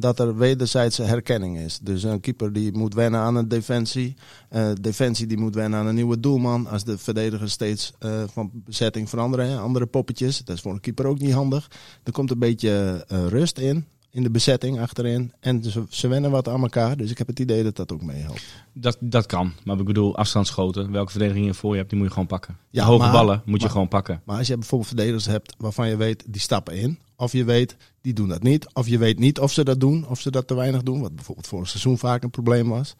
Dat 0.00 0.18
er 0.18 0.36
wederzijdse 0.36 1.02
herkenning 1.02 1.58
is. 1.58 1.78
Dus 1.78 2.02
een 2.02 2.20
keeper 2.20 2.52
die 2.52 2.72
moet 2.72 2.94
wennen 2.94 3.20
aan 3.20 3.36
een 3.36 3.48
defensie. 3.48 4.16
eh 4.48 4.70
defensie 4.80 5.26
die 5.26 5.38
moet 5.38 5.54
wennen 5.54 5.78
aan 5.78 5.86
een 5.86 5.94
nieuwe 5.94 6.20
doelman. 6.20 6.66
Als 6.66 6.84
de 6.84 6.98
verdedigers 6.98 7.52
steeds 7.52 7.92
eh, 7.98 8.22
van 8.32 8.50
bezetting 8.52 9.08
veranderen, 9.08 9.60
andere 9.60 9.86
poppetjes. 9.86 10.44
Dat 10.44 10.56
is 10.56 10.62
voor 10.62 10.72
een 10.72 10.80
keeper 10.80 11.06
ook 11.06 11.18
niet 11.18 11.32
handig. 11.32 11.70
Er 12.02 12.12
komt 12.12 12.30
een 12.30 12.38
beetje 12.38 13.04
eh, 13.08 13.26
rust 13.26 13.58
in, 13.58 13.86
in 14.10 14.22
de 14.22 14.30
bezetting 14.30 14.80
achterin. 14.80 15.32
En 15.40 15.62
ze, 15.62 15.84
ze 15.88 16.08
wennen 16.08 16.30
wat 16.30 16.48
aan 16.48 16.62
elkaar. 16.62 16.96
Dus 16.96 17.10
ik 17.10 17.18
heb 17.18 17.26
het 17.26 17.38
idee 17.40 17.62
dat 17.62 17.76
dat 17.76 17.92
ook 17.92 18.02
meehelpt. 18.02 18.44
Dat, 18.72 18.96
dat 19.00 19.26
kan. 19.26 19.52
Maar 19.64 19.78
ik 19.78 19.84
bedoel, 19.84 20.16
afstandsschoten, 20.16 20.92
welke 20.92 21.10
verdediging 21.10 21.46
je 21.46 21.54
voor 21.54 21.70
je 21.72 21.76
hebt, 21.76 21.88
die 21.90 21.98
moet 21.98 22.08
je 22.08 22.12
gewoon 22.12 22.28
pakken. 22.28 22.56
Ja, 22.70 22.84
hoge 22.84 22.98
maar- 23.02 23.12
ballen 23.12 23.42
moet 23.44 23.62
je 23.62 23.68
gewoon 23.68 23.88
pakken. 23.88 24.20
Maar 24.24 24.38
als 24.38 24.46
je 24.46 24.56
bijvoorbeeld 24.56 24.88
verdedigers 24.88 25.26
hebt 25.26 25.54
waarvan 25.58 25.88
je 25.88 25.96
weet, 25.96 26.24
die 26.26 26.40
stappen 26.40 26.74
in. 26.74 26.98
Of 27.16 27.32
je 27.32 27.44
weet, 27.44 27.76
die 28.00 28.12
doen 28.12 28.28
dat 28.28 28.42
niet. 28.42 28.66
Of 28.72 28.88
je 28.88 28.98
weet 28.98 29.18
niet 29.18 29.38
of 29.38 29.52
ze 29.52 29.64
dat 29.64 29.80
doen, 29.80 30.06
of 30.08 30.20
ze 30.20 30.30
dat 30.30 30.46
te 30.46 30.54
weinig 30.54 30.82
doen. 30.82 31.00
Wat 31.00 31.14
bijvoorbeeld 31.14 31.46
vorig 31.46 31.68
seizoen 31.68 31.98
vaak 31.98 32.22
een 32.22 32.30
probleem 32.30 32.68
was. 32.68 32.94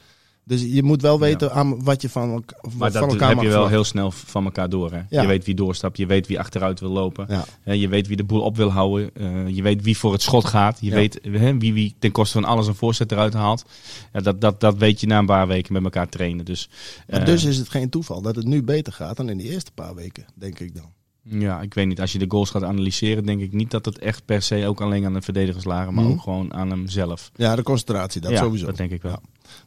Dus 0.49 0.63
je 0.63 0.83
moet 0.83 1.03
wel 1.03 1.19
weten 1.21 1.53
aan 1.53 1.85
wat 1.85 2.03
je 2.03 2.09
van, 2.09 2.31
elk- 2.31 2.53
Maar 2.63 2.91
van 2.93 3.01
dat 3.03 3.11
elkaar 3.13 3.29
heb 3.29 3.41
je 3.43 3.49
wel 3.49 3.67
heel 3.69 3.85
snel 3.85 4.11
van 4.11 4.45
elkaar 4.45 4.69
door. 4.69 4.93
Hè? 4.93 5.01
Ja. 5.09 5.21
Je 5.23 5.27
weet 5.29 5.45
wie 5.45 5.55
doorstapt, 5.55 5.97
je 5.97 6.07
weet 6.07 6.27
wie 6.27 6.39
achteruit 6.39 6.81
wil 6.81 6.91
lopen. 6.91 7.27
Ja. 7.29 7.45
Hè, 7.63 7.73
je 7.73 7.89
weet 7.89 8.07
wie 8.07 8.17
de 8.17 8.25
boel 8.25 8.41
op 8.41 8.57
wil 8.57 8.71
houden. 8.71 9.11
eh, 9.15 9.49
je 9.49 9.63
weet 9.63 9.83
wie 9.83 9.99
voor 9.99 10.13
het 10.13 10.23
schot 10.23 10.45
gaat. 10.45 10.79
Je 10.81 10.91
weet 10.91 11.19
hè, 11.23 11.59
wie, 11.59 11.73
wie 11.73 11.95
ten 11.99 12.13
koste 12.13 12.41
van 12.41 12.45
alles 12.51 12.67
een 12.67 12.75
voorzet 12.75 13.13
eruit 13.13 13.35
haalt. 13.35 13.65
Ja, 14.13 14.21
dat, 14.21 14.41
dat, 14.41 14.61
dat 14.61 14.77
weet 14.77 15.01
je 15.01 15.07
na 15.07 15.19
een 15.19 15.27
paar 15.27 15.47
weken 15.47 15.73
met 15.73 15.83
elkaar 15.85 16.09
trainen. 16.09 16.45
Dus, 16.45 16.69
eh, 17.07 17.25
dus 17.25 17.45
is 17.45 17.57
het 17.57 17.69
geen 17.69 17.89
toeval 17.91 18.23
dat 18.23 18.37
het 18.37 18.45
nu 18.47 18.63
beter 18.63 18.93
gaat 18.93 19.17
dan 19.17 19.29
in 19.29 19.37
die 19.39 19.51
eerste 19.51 19.73
paar 19.73 19.95
weken, 19.95 20.25
denk 20.35 20.59
ik 20.59 20.75
dan. 20.75 20.93
ja, 21.41 21.61
ik 21.61 21.75
weet 21.75 21.87
niet. 21.87 22.01
Als 22.01 22.13
je 22.13 22.19
de 22.19 22.25
goals 22.29 22.51
gaat 22.51 22.63
analyseren, 22.63 23.25
denk 23.27 23.41
ik 23.41 23.53
niet 23.53 23.71
dat 23.71 23.85
het 23.85 23.99
echt 23.99 24.25
per 24.25 24.43
se 24.43 24.67
ook 24.67 24.81
alleen 24.81 25.05
aan 25.05 25.13
de 25.15 25.23
verdedigers 25.23 25.65
lagen. 25.65 25.95
Maar 25.95 26.05
Mhm. 26.05 26.13
ook 26.13 26.23
gewoon 26.23 26.55
aan 26.55 26.71
hemzelf. 26.71 27.31
Ja, 27.37 27.57
de 27.57 27.63
concentratie, 27.63 28.21
dat 28.21 28.31
ja, 28.31 28.39
sowieso. 28.39 28.67
dat 28.67 28.77
denk 28.77 28.91
ik 28.91 29.03
wel. 29.03 29.21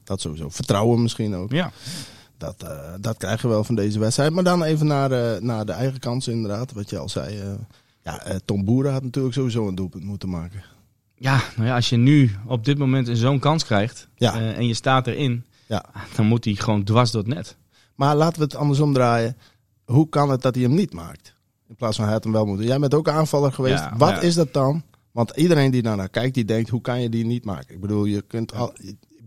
Dat 0.04 0.22
sowieso. 0.22 0.50
Vertrouwen 0.50 1.02
misschien 1.02 1.36
ook. 1.36 1.52
Ja. 1.52 1.72
Dat, 2.38 2.64
eh, 2.64 2.94
dat 3.00 3.18
krijgen 3.18 3.48
we 3.50 3.54
wel 3.54 3.64
van 3.64 3.76
deze 3.76 4.00
wedstrijd. 4.00 4.32
Maar 4.34 4.44
dan 4.44 4.64
even 4.64 4.88
naar, 4.88 5.12
eh, 5.12 5.42
naar 5.42 5.66
de 5.66 5.72
eigen 5.72 6.00
kansen 6.00 6.34
inderdaad. 6.34 6.72
Wat 6.74 6.90
je 6.90 6.98
al 6.98 7.10
zei. 7.10 7.40
eh, 7.40 7.48
ja, 8.04 8.40
Tom 8.46 8.66
Boeren 8.66 8.92
had 8.92 9.04
natuurlijk 9.04 9.34
sowieso 9.34 9.68
een 9.68 9.76
doelpunt 9.76 10.04
moeten 10.04 10.30
maken. 10.30 10.64
Ja, 11.16 11.42
nou 11.56 11.68
ja, 11.68 11.76
als 11.76 11.90
je 11.90 11.98
nu 11.98 12.32
op 12.48 12.66
dit 12.66 12.78
moment 12.78 13.10
zo'n 13.14 13.40
kans 13.40 13.66
krijgt 13.66 14.08
Ja. 14.16 14.40
en 14.54 14.68
je 14.68 14.74
staat 14.74 15.08
erin, 15.08 15.46
Ja. 15.68 15.86
dan 16.16 16.26
moet 16.26 16.46
hij 16.46 16.54
gewoon 16.54 16.84
dwars 16.84 17.12
door 17.12 17.24
het 17.24 17.34
net. 17.34 17.56
Maar 17.96 18.16
laten 18.16 18.38
we 18.38 18.44
het 18.44 18.56
andersom 18.56 18.94
draaien. 18.94 19.38
Hoe 19.86 20.10
kan 20.10 20.30
het 20.30 20.42
dat 20.42 20.56
hij 20.56 20.64
hem 20.64 20.74
niet 20.74 20.94
maakt? 20.94 21.34
In 21.70 21.76
plaats 21.76 21.96
van 21.96 22.06
hij 22.06 22.14
had 22.14 22.24
hem 22.24 22.34
wel 22.34 22.46
moeten. 22.46 22.66
Jij 22.66 22.80
bent 22.80 22.94
ook 22.94 23.10
aanvaller 23.10 23.54
geweest. 23.54 23.80
Ja, 23.84 23.94
Wat 23.98 24.10
ja. 24.10 24.20
is 24.22 24.36
dat 24.36 24.54
dan? 24.54 24.84
Want 25.12 25.32
iedereen 25.36 25.72
die 25.72 25.82
daarnaar 25.82 26.10
kijkt, 26.10 26.34
die 26.36 26.46
denkt, 26.46 26.70
hoe 26.70 26.82
kan 26.82 27.02
je 27.02 27.10
die 27.10 27.26
niet 27.26 27.46
maken? 27.46 27.74
Ik 27.76 27.82
bedoel, 27.82 28.06
je 28.06 28.22
kunt 28.22 28.54
al, 28.54 28.74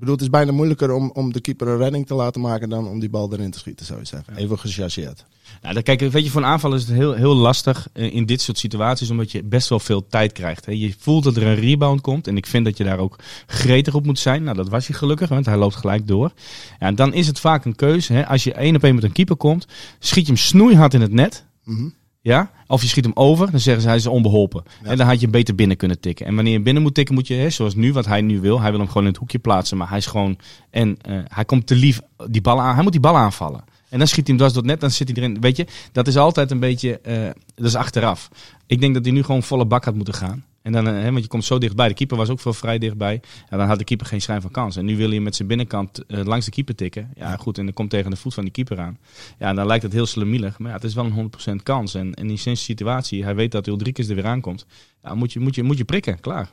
bedoel, 0.05 0.15
het 0.15 0.23
is 0.23 0.31
bijna 0.31 0.53
moeilijker 0.53 0.93
om, 0.93 1.11
om 1.15 1.33
de 1.33 1.41
keeper 1.41 1.69
een 1.69 1.77
redding 1.77 2.07
te 2.07 2.15
laten 2.15 2.41
maken 2.41 2.69
dan 2.69 2.89
om 2.89 3.01
die 3.01 3.09
bal 3.09 3.33
erin 3.33 3.51
te 3.51 3.59
schieten, 3.59 3.87
zou 3.87 3.99
je 3.99 4.07
zeggen. 4.07 4.37
Even 4.37 4.59
gechargeerd. 4.59 5.25
Nou, 5.63 5.75
dan, 5.75 5.83
kijk, 5.83 6.01
weet 6.01 6.25
je, 6.25 6.31
voor 6.31 6.41
een 6.41 6.47
aanval 6.47 6.75
is 6.75 6.83
het 6.83 6.97
heel, 6.97 7.13
heel 7.13 7.35
lastig 7.35 7.89
eh, 7.93 8.15
in 8.15 8.27
dit 8.27 8.41
soort 8.41 8.59
situaties, 8.59 9.11
omdat 9.11 9.33
je 9.33 9.43
best 9.43 9.69
wel 9.69 9.81
veel 9.81 10.07
tijd 10.07 10.33
krijgt. 10.33 10.67
Hè. 10.67 10.73
Je 10.73 10.95
voelt 10.99 11.25
dat 11.25 11.37
er 11.37 11.43
een 11.43 11.55
rebound 11.55 12.01
komt 12.01 12.27
en 12.27 12.37
ik 12.37 12.47
vind 12.47 12.65
dat 12.65 12.77
je 12.77 12.85
daar 12.85 12.99
ook 12.99 13.19
gretig 13.47 13.95
op 13.95 14.07
moet 14.07 14.19
zijn. 14.19 14.43
Nou, 14.43 14.57
dat 14.57 14.69
was 14.69 14.87
hij 14.87 14.97
gelukkig, 14.97 15.29
want 15.29 15.47
hij 15.47 15.57
loopt 15.57 15.77
gelijk 15.77 16.07
door. 16.07 16.33
Ja, 16.81 16.87
en 16.87 16.95
dan 16.95 17.15
is 17.15 17.27
het 17.27 17.41
vaak 17.41 17.65
een 17.65 17.77
keuze. 17.77 18.13
Hè. 18.13 18.27
Als 18.27 18.45
je 18.45 18.53
één 18.53 18.77
op 18.77 18.85
één 18.85 18.95
met 18.95 19.05
een 19.05 19.13
keeper 19.13 19.37
komt, 19.37 19.67
schiet 19.99 20.27
je 20.27 20.33
hem 20.33 20.41
snoeihard 20.41 20.95
in 20.95 21.01
het 21.01 21.13
net. 21.13 21.45
Mhm. 21.65 21.89
Ja? 22.25 22.51
Of 22.67 22.83
je 22.83 22.89
schiet 22.89 23.05
hem 23.05 23.13
over, 23.17 23.51
dan 23.51 23.61
zeggen 23.61 23.83
ze 23.83 23.89
hij 23.89 23.97
is 23.97 24.07
onbeholpen. 24.07 24.65
Ja. 24.83 24.91
En 24.91 24.97
dan 24.97 25.07
had 25.07 25.15
je 25.15 25.23
hem 25.23 25.31
beter 25.31 25.55
binnen 25.55 25.77
kunnen 25.77 26.01
tikken. 26.01 26.27
En 26.27 26.35
wanneer 26.35 26.53
je 26.53 26.61
binnen 26.61 26.83
moet 26.83 26.95
tikken, 26.95 27.15
moet 27.15 27.27
je, 27.27 27.35
hè, 27.35 27.51
zoals 27.51 27.75
nu, 27.75 27.93
wat 27.93 28.07
hij 28.07 28.21
nu 28.21 28.41
wil, 28.41 28.61
hij 28.61 28.71
wil 28.71 28.79
hem 28.79 28.89
gewoon 28.89 29.03
in 29.03 29.09
het 29.09 29.19
hoekje 29.19 29.39
plaatsen. 29.39 29.77
Maar 29.77 29.89
hij 29.89 29.99
is 29.99 30.07
gewoon, 30.07 30.39
en 30.71 30.97
eh, 31.01 31.19
hij 31.25 31.45
komt 31.45 31.67
te 31.67 31.75
lief 31.75 32.01
die 32.31 32.41
bal 32.41 32.61
aan, 32.61 32.75
hij 32.75 32.83
moet 32.83 32.93
die 32.93 33.01
bal 33.01 33.17
aanvallen. 33.17 33.65
En 33.89 33.99
dan 33.99 34.09
schiet 34.09 34.27
hij 34.27 34.37
hem 34.37 34.37
dwars 34.37 34.53
door 34.53 34.63
het 34.63 34.71
net, 34.71 34.81
dan 34.81 34.91
zit 34.91 35.09
hij 35.09 35.17
erin. 35.17 35.41
Weet 35.41 35.57
je, 35.57 35.67
dat 35.93 36.07
is 36.07 36.17
altijd 36.17 36.51
een 36.51 36.61
beetje, 36.61 37.01
eh, 37.01 37.31
dat 37.55 37.67
is 37.67 37.75
achteraf. 37.75 38.29
Ik 38.67 38.81
denk 38.81 38.95
dat 38.95 39.05
hij 39.05 39.13
nu 39.13 39.23
gewoon 39.23 39.43
volle 39.43 39.67
bak 39.67 39.85
had 39.85 39.95
moeten 39.95 40.15
gaan. 40.15 40.45
En 40.65 40.73
dan, 40.73 40.87
eh, 40.87 40.93
hè, 40.93 41.11
want 41.11 41.23
je 41.23 41.29
komt 41.29 41.45
zo 41.45 41.59
dichtbij. 41.59 41.89
De 41.89 41.95
keeper 41.95 42.17
was 42.17 42.29
ook 42.29 42.41
veel 42.41 42.53
vrij 42.53 42.79
dichtbij. 42.79 43.21
En 43.49 43.59
dan 43.59 43.67
had 43.67 43.79
de 43.79 43.85
keeper 43.85 44.07
geen 44.07 44.21
schijn 44.21 44.41
van 44.41 44.51
kans. 44.51 44.77
En 44.77 44.85
nu 44.85 44.97
wil 44.97 45.11
hij 45.11 45.21
met 45.21 45.37
zijn 45.37 45.49
binnenkant 45.49 46.07
eh, 46.07 46.25
langs 46.25 46.45
de 46.45 46.51
keeper 46.51 46.75
tikken. 46.75 47.11
Ja, 47.15 47.37
goed. 47.37 47.59
En 47.59 47.65
dan 47.65 47.75
komt 47.75 47.91
tegen 47.91 48.11
de 48.11 48.17
voet 48.17 48.35
van 48.35 48.43
die 48.43 48.53
keeper 48.53 48.81
aan. 48.81 48.99
Ja, 49.39 49.49
en 49.49 49.57
dan 49.57 49.67
lijkt 49.67 49.83
het 49.83 49.93
heel 49.93 50.07
slemielig. 50.07 50.59
Maar 50.59 50.69
ja, 50.69 50.77
het 50.77 50.85
is 50.85 50.95
wel 50.95 51.05
een 51.05 51.31
100% 51.59 51.63
kans. 51.63 51.95
En, 51.95 52.15
en 52.15 52.31
in 52.31 52.39
zijn 52.39 52.57
situatie, 52.57 53.25
hij 53.25 53.35
weet 53.35 53.53
dat 53.53 53.67
Ulrikes 53.67 54.09
er 54.09 54.15
weer 54.15 54.27
aankomt. 54.27 54.67
Ja, 55.03 55.15
moet 55.15 55.33
je, 55.33 55.41
moet 55.41 55.55
je, 55.55 55.63
moet 55.63 55.79
je 55.79 55.85
prikken, 55.85 56.21
klaar. 56.21 56.51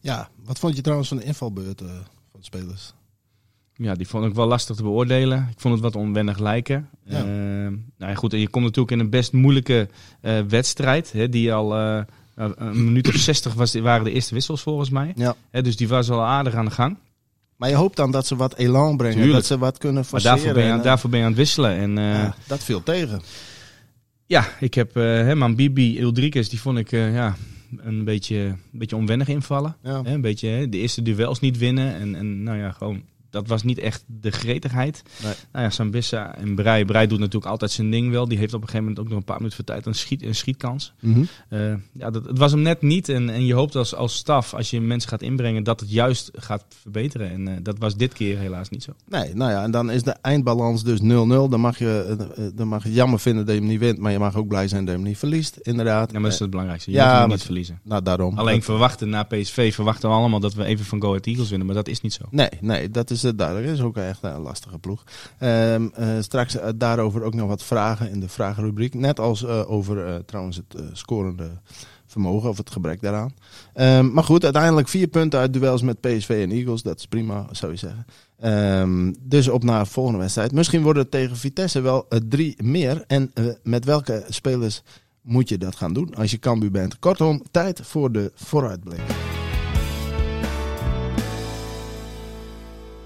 Ja, 0.00 0.28
wat 0.44 0.58
vond 0.58 0.76
je 0.76 0.82
trouwens 0.82 1.08
van 1.08 1.18
de 1.18 1.24
invalbeurt 1.24 1.80
eh, 1.80 1.88
van 2.30 2.40
de 2.40 2.44
spelers? 2.44 2.94
Ja, 3.74 3.94
die 3.94 4.08
vond 4.08 4.24
ik 4.26 4.34
wel 4.34 4.46
lastig 4.46 4.76
te 4.76 4.82
beoordelen. 4.82 5.48
Ik 5.50 5.60
vond 5.60 5.74
het 5.74 5.82
wat 5.82 5.96
onwennig 5.96 6.38
lijken. 6.38 6.88
Ja. 7.04 7.18
Eh, 7.18 7.24
nou 7.24 8.10
ja, 8.10 8.14
goed. 8.14 8.32
En 8.32 8.38
je 8.38 8.48
komt 8.48 8.64
natuurlijk 8.64 8.92
in 8.92 9.00
een 9.00 9.10
best 9.10 9.32
moeilijke 9.32 9.88
wedstrijd. 10.48 11.12
Hè, 11.12 11.28
die 11.28 11.54
al 11.54 12.04
eh, 12.34 12.48
een 12.56 12.84
minuut 12.84 13.08
of 13.08 13.14
60 13.14 13.54
was, 13.54 13.74
waren 13.74 14.04
de 14.04 14.12
eerste 14.12 14.34
wissels 14.34 14.62
volgens 14.62 14.90
mij. 14.90 15.12
Ja. 15.16 15.34
Dus 15.50 15.76
die 15.76 15.88
was 15.88 16.10
al 16.10 16.22
aardig 16.22 16.54
aan 16.54 16.64
de 16.64 16.70
gang. 16.70 16.96
Maar 17.62 17.70
je 17.70 17.76
hoopt 17.76 17.96
dan 17.96 18.10
dat 18.10 18.26
ze 18.26 18.36
wat 18.36 18.54
elan 18.54 18.96
brengen, 18.96 19.14
Tuurlijk. 19.16 19.34
dat 19.34 19.46
ze 19.46 19.58
wat 19.58 19.78
kunnen 19.78 19.94
Maar 20.00 20.04
forceren. 20.04 20.36
daarvoor 20.36 20.54
ben, 20.54 20.62
je, 20.62 20.68
aan- 20.68 20.74
en, 20.74 20.80
eh, 20.80 20.86
daarvoor 20.86 21.10
ben 21.10 21.18
je 21.18 21.24
aan 21.24 21.30
het 21.30 21.40
wisselen. 21.40 21.76
En 21.76 21.98
eh, 21.98 22.04
ja, 22.04 22.20
ja. 22.22 22.34
dat 22.46 22.64
viel 22.64 22.82
tegen. 22.82 23.20
ik 24.60 24.74
heb 24.74 24.96
uh, 24.96 25.02
hè, 25.04 25.54
Bibi, 25.54 25.98
Ildrikes, 25.98 26.48
die 26.48 26.60
vond 26.60 26.78
ik 26.78 26.92
eh, 26.92 27.14
ja, 27.14 27.36
een 27.76 28.04
beetje, 28.04 28.36
een 28.36 28.58
beetje 28.72 28.96
onwennig 28.96 29.28
invallen. 29.28 29.76
Ja. 29.82 30.00
Een 30.04 30.20
beetje 30.20 30.68
de 30.68 30.78
eerste 30.78 31.02
duels 31.02 31.40
niet 31.40 31.58
winnen. 31.58 31.94
En, 31.94 32.14
en 32.14 32.42
nou 32.42 32.58
ja, 32.58 32.70
gewoon, 32.72 33.02
dat 33.32 33.48
was 33.48 33.62
niet 33.62 33.78
echt 33.78 34.04
de 34.06 34.30
gretigheid. 34.30 35.02
Nee. 35.22 35.32
Nou 35.52 35.64
ja, 35.64 35.70
Sambissa 35.70 36.36
en 36.36 36.54
Brei. 36.54 36.84
Brei 36.84 37.06
doet 37.06 37.18
natuurlijk 37.18 37.50
altijd 37.50 37.70
zijn 37.70 37.90
ding 37.90 38.10
wel. 38.10 38.28
Die 38.28 38.38
heeft 38.38 38.54
op 38.54 38.60
een 38.62 38.68
gegeven 38.68 38.86
moment 38.86 39.04
ook 39.04 39.08
nog 39.08 39.18
een 39.18 39.24
paar 39.24 39.36
minuten 39.36 39.56
voor 39.56 39.64
tijd 39.64 39.86
een, 39.86 39.94
schiet, 39.94 40.22
een 40.22 40.34
schietkans. 40.34 40.92
Mhm. 41.00 41.24
Eh, 41.48 41.74
ja, 41.92 42.10
dat, 42.10 42.24
het 42.24 42.38
was 42.38 42.52
hem 42.52 42.62
net 42.62 42.82
niet. 42.82 43.08
En, 43.08 43.30
en 43.30 43.46
je 43.46 43.54
hoopt 43.54 43.76
als, 43.76 43.94
als 43.94 44.14
staf, 44.16 44.54
als 44.54 44.70
je 44.70 44.80
mensen 44.80 45.08
gaat 45.08 45.22
inbrengen, 45.22 45.62
dat 45.64 45.80
het 45.80 45.90
juist 45.90 46.30
gaat 46.34 46.64
verbeteren. 46.80 47.30
En 47.30 47.48
eh, 47.48 47.54
dat 47.62 47.78
was 47.78 47.96
dit 47.96 48.12
keer 48.12 48.38
helaas 48.38 48.68
niet 48.68 48.82
zo. 48.82 48.92
Nee, 49.08 49.34
nou 49.34 49.50
ja, 49.50 49.62
en 49.62 49.70
dan 49.70 49.90
is 49.90 50.02
de 50.02 50.16
eindbalans 50.20 50.84
dus 50.84 51.00
0-0. 51.00 51.04
Dan 51.04 51.60
mag, 51.60 51.78
je, 51.78 52.16
eh, 52.36 52.44
dan 52.54 52.68
mag 52.68 52.82
je 52.82 52.88
het 52.88 52.96
jammer 52.96 53.20
vinden 53.20 53.46
dat 53.46 53.54
je 53.54 53.60
hem 53.60 53.70
niet 53.70 53.80
wint, 53.80 53.98
maar 53.98 54.12
je 54.12 54.18
mag 54.18 54.36
ook 54.36 54.48
blij 54.48 54.68
zijn 54.68 54.84
dat 54.84 54.94
je 54.94 55.00
hem 55.00 55.08
niet 55.08 55.18
verliest, 55.18 55.56
inderdaad. 55.56 56.06
Ja, 56.06 56.12
maar 56.14 56.22
dat 56.22 56.32
is 56.32 56.38
het 56.38 56.50
belangrijkste. 56.50 56.90
Je 56.90 56.96
Ja, 56.96 57.18
maar- 57.18 57.28
niet 57.28 57.42
verliezen. 57.42 57.80
Nou, 57.82 58.02
daarom. 58.02 58.38
Alleen 58.38 58.62
verwachten 58.62 59.08
na 59.08 59.22
PSV, 59.22 59.74
verwachten 59.74 60.08
we 60.08 60.14
allemaal 60.14 60.40
dat 60.40 60.54
we 60.54 60.64
even 60.64 60.84
van 60.84 61.00
Go 61.02 61.08
Ahead 61.08 61.26
Eagles 61.26 61.48
winnen. 61.48 61.66
Maar 61.66 61.76
dat 61.76 61.88
is 61.88 62.00
niet 62.00 62.12
zo. 62.12 62.24
Nee, 62.30 62.48
nee, 62.60 62.90
dat 62.90 63.10
is 63.10 63.21
het 63.28 63.38
duidelijk. 63.38 63.66
Dat 63.66 63.76
is 63.76 63.82
ook 63.82 63.96
echt 63.96 64.22
een 64.22 64.40
lastige 64.40 64.78
ploeg. 64.78 65.04
Ehm, 65.38 65.88
eh, 65.94 66.08
straks 66.20 66.56
eh, 66.56 66.68
daarover 66.76 67.22
ook 67.22 67.34
nog 67.34 67.48
wat 67.48 67.62
vragen 67.62 68.10
in 68.10 68.20
de 68.20 68.28
vragenrubriek. 68.28 68.94
Net 68.94 69.20
als 69.20 69.44
eh, 69.44 69.70
over 69.70 70.06
eh, 70.06 70.14
trouwens 70.14 70.56
het 70.56 70.74
eh, 70.74 70.84
scorende 70.92 71.50
vermogen 72.12 72.48
of 72.48 72.56
het 72.56 72.70
gebrek 72.70 73.00
daaraan. 73.00 73.34
Ehm, 73.74 74.12
maar 74.12 74.24
goed, 74.24 74.44
uiteindelijk 74.44 74.88
vier 74.88 75.06
punten 75.06 75.40
uit 75.40 75.52
duels 75.52 75.82
met 75.82 76.00
PSV 76.00 76.40
en 76.48 76.50
Eagles. 76.50 76.82
Dat 76.82 76.98
is 76.98 77.06
prima, 77.06 77.46
zou 77.50 77.72
je 77.72 77.78
zeggen. 77.78 78.06
Ehm, 78.40 79.12
dus 79.20 79.48
op 79.48 79.64
naar 79.64 79.84
de 79.84 79.90
volgende 79.90 80.18
wedstrijd. 80.18 80.52
Misschien 80.52 80.82
worden 80.82 81.02
het 81.02 81.10
tegen 81.10 81.36
Vitesse 81.36 81.80
wel 81.80 82.06
eh, 82.08 82.18
drie 82.28 82.62
meer. 82.62 83.04
En 83.06 83.30
eh, 83.34 83.44
met 83.62 83.84
welke 83.84 84.24
spelers 84.28 84.82
moet 85.22 85.48
je 85.48 85.58
dat 85.58 85.76
gaan 85.76 85.92
doen 85.92 86.14
als 86.14 86.30
je 86.30 86.38
Cambuur 86.38 86.70
bent? 86.70 86.98
Kortom, 86.98 87.42
tijd 87.50 87.80
voor 87.82 88.12
de 88.12 88.32
vooruitblik. 88.34 89.00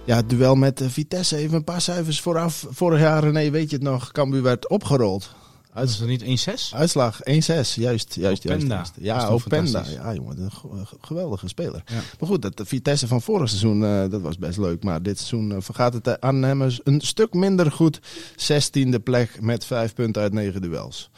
Ja, 0.06 0.16
het 0.16 0.28
duel 0.30 0.54
met 0.54 0.80
eh, 0.80 0.88
Vitesse. 0.88 1.36
Even 1.36 1.56
een 1.56 1.64
paar 1.64 1.80
cijfers 1.80 2.20
vooraf. 2.20 2.66
Vorig 2.70 3.00
jaar, 3.00 3.22
René, 3.22 3.50
weet 3.50 3.70
je 3.70 3.76
het 3.76 3.84
nog, 3.84 4.12
Cambuur 4.12 4.42
werd 4.42 4.68
opgerold. 4.68 5.34
Uit, 5.72 5.88
is 5.88 5.98
dat 5.98 6.08
niet 6.08 6.22
1-6? 6.48 6.74
Uitslag 6.74 7.18
1-6, 7.20 7.22
juist, 7.24 7.76
juist, 7.76 8.14
juist. 8.14 8.42
Juist. 8.66 8.92
Ja, 9.00 9.26
Openda. 9.26 9.84
Ja, 9.88 10.14
jongen, 10.14 10.38
een 10.42 10.50
ge- 10.52 10.68
ge- 10.84 10.96
geweldige 11.00 11.48
speler. 11.48 11.82
Ja. 11.86 11.94
Maar 11.94 12.28
goed, 12.28 12.42
dat 12.42 12.56
de 12.56 12.64
Vitesse 12.64 13.06
van 13.06 13.22
vorig 13.22 13.48
seizoen, 13.48 13.84
eh, 13.84 14.10
dat 14.10 14.20
was 14.20 14.38
best 14.38 14.58
leuk. 14.58 14.82
Maar 14.84 15.02
dit 15.02 15.16
seizoen 15.18 15.52
eh, 15.52 15.60
vergaat 15.60 15.92
het 15.92 16.04
de 16.04 16.20
Arnhemmers 16.20 16.80
een 16.84 17.00
stuk 17.00 17.34
minder 17.34 17.72
goed. 17.72 18.00
16e 18.36 18.98
plek 19.02 19.40
met 19.40 19.64
5 19.64 19.94
punten 19.94 20.22
uit 20.22 20.32
9 20.32 20.60
duels. 20.60 21.10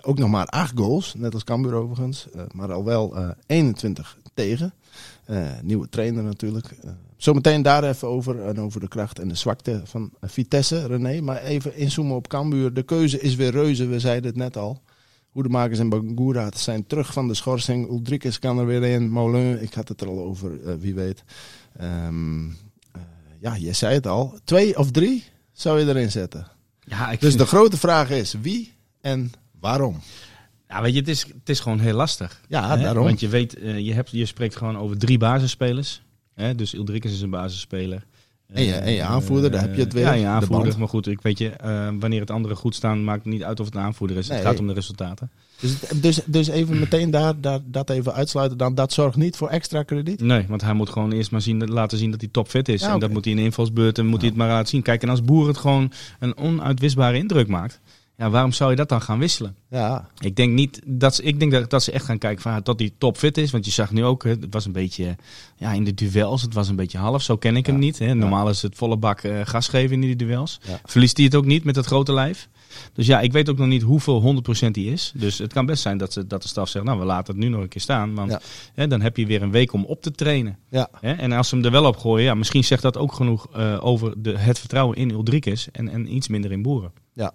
Ook 0.00 0.18
nog 0.18 0.28
maar 0.30 0.46
8 0.46 0.72
goals, 0.74 1.14
net 1.16 1.34
als 1.34 1.44
Cambuur 1.44 1.74
overigens. 1.74 2.26
Maar 2.54 2.72
al 2.72 2.84
wel 2.84 3.16
eh, 3.16 3.28
21 3.46 4.16
tegen. 4.34 4.74
Eh, 5.30 5.48
nieuwe 5.62 5.88
trainer 5.88 6.22
natuurlijk. 6.22 6.66
Eh, 6.82 6.90
zometeen 7.16 7.62
daar 7.62 7.84
even 7.84 8.08
over. 8.08 8.42
En 8.46 8.60
over 8.60 8.80
de 8.80 8.88
kracht 8.88 9.18
en 9.18 9.28
de 9.28 9.34
zwakte 9.34 9.80
van 9.84 10.10
eh, 10.20 10.28
Vitesse, 10.30 10.86
René. 10.86 11.20
Maar 11.20 11.42
even 11.42 11.76
inzoomen 11.76 12.16
op 12.16 12.28
Cambuur. 12.28 12.74
De 12.74 12.82
keuze 12.82 13.20
is 13.20 13.34
weer 13.34 13.50
reuze, 13.50 13.86
we 13.86 14.00
zeiden 14.00 14.30
het 14.30 14.38
net 14.38 14.56
al. 14.56 14.82
Hoedemakers 15.30 15.78
en 15.78 15.88
Bangura 15.88 16.50
zijn 16.56 16.86
terug 16.86 17.12
van 17.12 17.28
de 17.28 17.34
schorsing. 17.34 17.90
Ulrikes 17.90 18.38
kan 18.38 18.58
er 18.58 18.66
weer 18.66 18.82
in. 18.82 19.10
Molen, 19.10 19.62
ik 19.62 19.74
had 19.74 19.88
het 19.88 20.00
er 20.00 20.08
al 20.08 20.18
over, 20.18 20.78
wie 20.80 20.94
weet. 20.94 21.22
Eh, 21.76 22.08
ja, 23.40 23.54
je 23.54 23.72
zei 23.72 23.94
het 23.94 24.06
al. 24.06 24.38
Twee 24.44 24.78
of 24.78 24.90
drie 24.90 25.24
zou 25.52 25.80
je 25.80 25.86
erin 25.86 26.10
zetten. 26.10 26.46
Ja, 26.80 27.10
ik 27.10 27.20
Dus 27.20 27.28
vind- 27.28 27.40
de 27.40 27.46
grote 27.46 27.76
vraag 27.76 28.10
is 28.10 28.34
wie 28.42 28.72
en 29.00 29.32
waarom? 29.60 29.96
Ja, 30.70 30.82
weet 30.82 30.92
je, 30.92 30.98
het 30.98 31.08
is, 31.08 31.22
het 31.22 31.48
is 31.48 31.60
gewoon 31.60 31.78
heel 31.80 31.94
lastig. 31.96 32.40
Ja, 32.48 32.76
Hè? 32.76 32.82
daarom. 32.82 33.04
Want 33.04 33.20
je 33.20 33.28
weet, 33.28 33.58
eh, 33.58 33.78
je, 33.78 33.92
hebt, 33.94 34.10
je 34.10 34.26
spreekt 34.26 34.56
gewoon 34.56 34.78
over 34.78 34.98
drie 34.98 35.18
basisspelers. 35.18 36.02
Hè? 36.34 36.54
Dus 36.54 36.74
Ildrikes 36.74 37.12
is 37.12 37.20
een 37.20 37.30
basisspeler. 37.30 38.04
En 38.52 38.64
je- 38.64 38.72
en 38.74 38.92
je 38.92 39.02
aanvoerder, 39.02 39.50
daar 39.50 39.60
heb 39.60 39.74
je 39.74 39.80
het 39.82 39.92
weer, 39.92 40.02
Ja, 40.04 40.12
je 40.12 40.20
de 40.22 40.26
aanvoerder. 40.28 40.78
Maar 40.78 40.88
goed, 40.88 41.06
ik 41.06 41.20
weet 41.20 41.38
je, 41.38 41.48
eh, 41.48 41.88
wanneer 41.98 42.20
het 42.20 42.30
andere 42.30 42.54
goed 42.54 42.74
staan, 42.74 43.04
maakt 43.04 43.24
het 43.24 43.32
niet 43.32 43.42
uit 43.44 43.60
of 43.60 43.66
het 43.66 43.74
een 43.74 43.80
aanvoerder 43.80 44.16
is. 44.16 44.28
Nee. 44.28 44.38
Het 44.38 44.46
gaat 44.46 44.58
om 44.58 44.66
de 44.66 44.72
resultaten. 44.72 45.30
Dus, 45.60 45.74
dus, 46.00 46.20
dus 46.26 46.48
even 46.48 46.78
meteen 46.78 47.10
daar, 47.10 47.40
daar, 47.40 47.58
dat 47.64 47.90
even 47.90 48.14
uitsluiten. 48.14 48.58
Dan, 48.58 48.74
dat 48.74 48.92
zorgt 48.92 49.16
niet 49.16 49.36
voor 49.36 49.48
extra 49.48 49.82
krediet? 49.82 50.20
Nee, 50.20 50.44
want 50.48 50.60
hij 50.62 50.72
moet 50.74 50.88
gewoon 50.90 51.12
eerst 51.12 51.30
maar 51.30 51.40
zien, 51.40 51.68
laten 51.70 51.98
zien 51.98 52.10
dat 52.10 52.20
hij 52.20 52.28
topfit 52.32 52.68
is. 52.68 52.80
Ja, 52.80 52.92
En 52.92 52.98
dat 52.98 53.10
moet 53.10 53.24
hij 53.24 53.34
in 53.34 53.40
invalsbeurten 53.40 54.06
moet 54.06 54.20
hij 54.20 54.28
het 54.28 54.38
maar 54.38 54.48
laten 54.48 54.68
zien. 54.68 54.82
Kijk, 54.82 55.02
en 55.02 55.08
als 55.08 55.22
Boer 55.24 55.48
het 55.48 55.56
gewoon 55.58 55.92
een 56.18 56.36
onuitwisbare 56.36 57.16
indruk 57.16 57.48
maakt, 57.48 57.80
ja, 58.20 58.30
waarom 58.30 58.52
zou 58.52 58.70
je 58.70 58.76
dat 58.76 58.88
dan 58.88 59.02
gaan 59.02 59.18
wisselen? 59.18 59.56
Ja, 59.70 60.08
Ik 60.18 60.36
denk 60.36 60.52
niet 60.52 60.80
dat 60.84 61.14
ze, 61.14 61.22
ik 61.22 61.38
denk 61.38 61.52
dat, 61.52 61.70
dat 61.70 61.82
ze 61.82 61.92
echt 61.92 62.04
gaan 62.04 62.18
kijken 62.18 62.42
van, 62.42 62.60
dat 62.62 62.78
hij 62.78 62.90
topfit 62.98 63.38
is. 63.38 63.50
Want 63.50 63.64
je 63.64 63.70
zag 63.70 63.90
nu 63.92 64.04
ook, 64.04 64.24
het 64.24 64.46
was 64.50 64.64
een 64.66 64.72
beetje 64.72 65.16
ja, 65.56 65.72
in 65.72 65.84
de 65.84 65.94
duels, 65.94 66.42
het 66.42 66.54
was 66.54 66.68
een 66.68 66.76
beetje 66.76 66.98
half. 66.98 67.22
Zo 67.22 67.36
ken 67.36 67.56
ik 67.56 67.66
hem 67.66 67.78
niet. 67.78 67.98
Hè. 67.98 68.14
Normaal 68.14 68.48
is 68.48 68.62
het 68.62 68.76
volle 68.76 68.96
bak 68.96 69.20
eh, 69.20 69.40
gas 69.44 69.68
geven 69.68 69.94
in 69.94 70.00
die 70.00 70.16
duels. 70.16 70.60
Ja. 70.62 70.80
Verliest 70.84 71.16
hij 71.16 71.26
het 71.26 71.34
ook 71.34 71.44
niet 71.44 71.64
met 71.64 71.74
dat 71.74 71.86
grote 71.86 72.12
lijf. 72.12 72.48
Dus 72.92 73.06
ja, 73.06 73.20
ik 73.20 73.32
weet 73.32 73.48
ook 73.48 73.58
nog 73.58 73.66
niet 73.66 73.82
hoeveel 73.82 74.42
100% 74.46 74.50
hij 74.58 74.70
is. 74.84 75.12
Dus 75.14 75.38
het 75.38 75.52
kan 75.52 75.66
best 75.66 75.82
zijn 75.82 75.98
dat, 75.98 76.12
ze, 76.12 76.26
dat 76.26 76.42
de 76.42 76.48
staf 76.48 76.68
zegt, 76.68 76.84
nou 76.84 76.98
we 76.98 77.04
laten 77.04 77.34
het 77.34 77.42
nu 77.44 77.48
nog 77.48 77.60
een 77.62 77.68
keer 77.68 77.80
staan. 77.80 78.14
Want 78.14 78.30
Ja. 78.30 78.40
hè, 78.74 78.86
dan 78.86 79.00
heb 79.00 79.16
je 79.16 79.26
weer 79.26 79.42
een 79.42 79.50
week 79.50 79.72
om 79.72 79.84
op 79.84 80.02
te 80.02 80.10
trainen. 80.10 80.58
ja. 80.70 80.88
Hè? 81.00 81.12
En 81.12 81.32
als 81.32 81.48
ze 81.48 81.54
hem 81.54 81.64
er 81.64 81.70
wel 81.70 81.84
op 81.86 81.96
gooien, 81.96 82.24
ja, 82.24 82.34
misschien 82.34 82.64
zegt 82.64 82.82
dat 82.82 82.96
ook 82.98 83.12
genoeg 83.12 83.46
eh, 83.52 83.78
over 83.84 84.22
de, 84.22 84.38
het 84.38 84.58
vertrouwen 84.58 84.96
in 84.96 85.10
Ulrikes 85.10 85.70
en, 85.70 85.88
en 85.88 86.14
iets 86.14 86.28
minder 86.28 86.52
in 86.52 86.62
Boeren. 86.62 86.92
ja, 87.12 87.32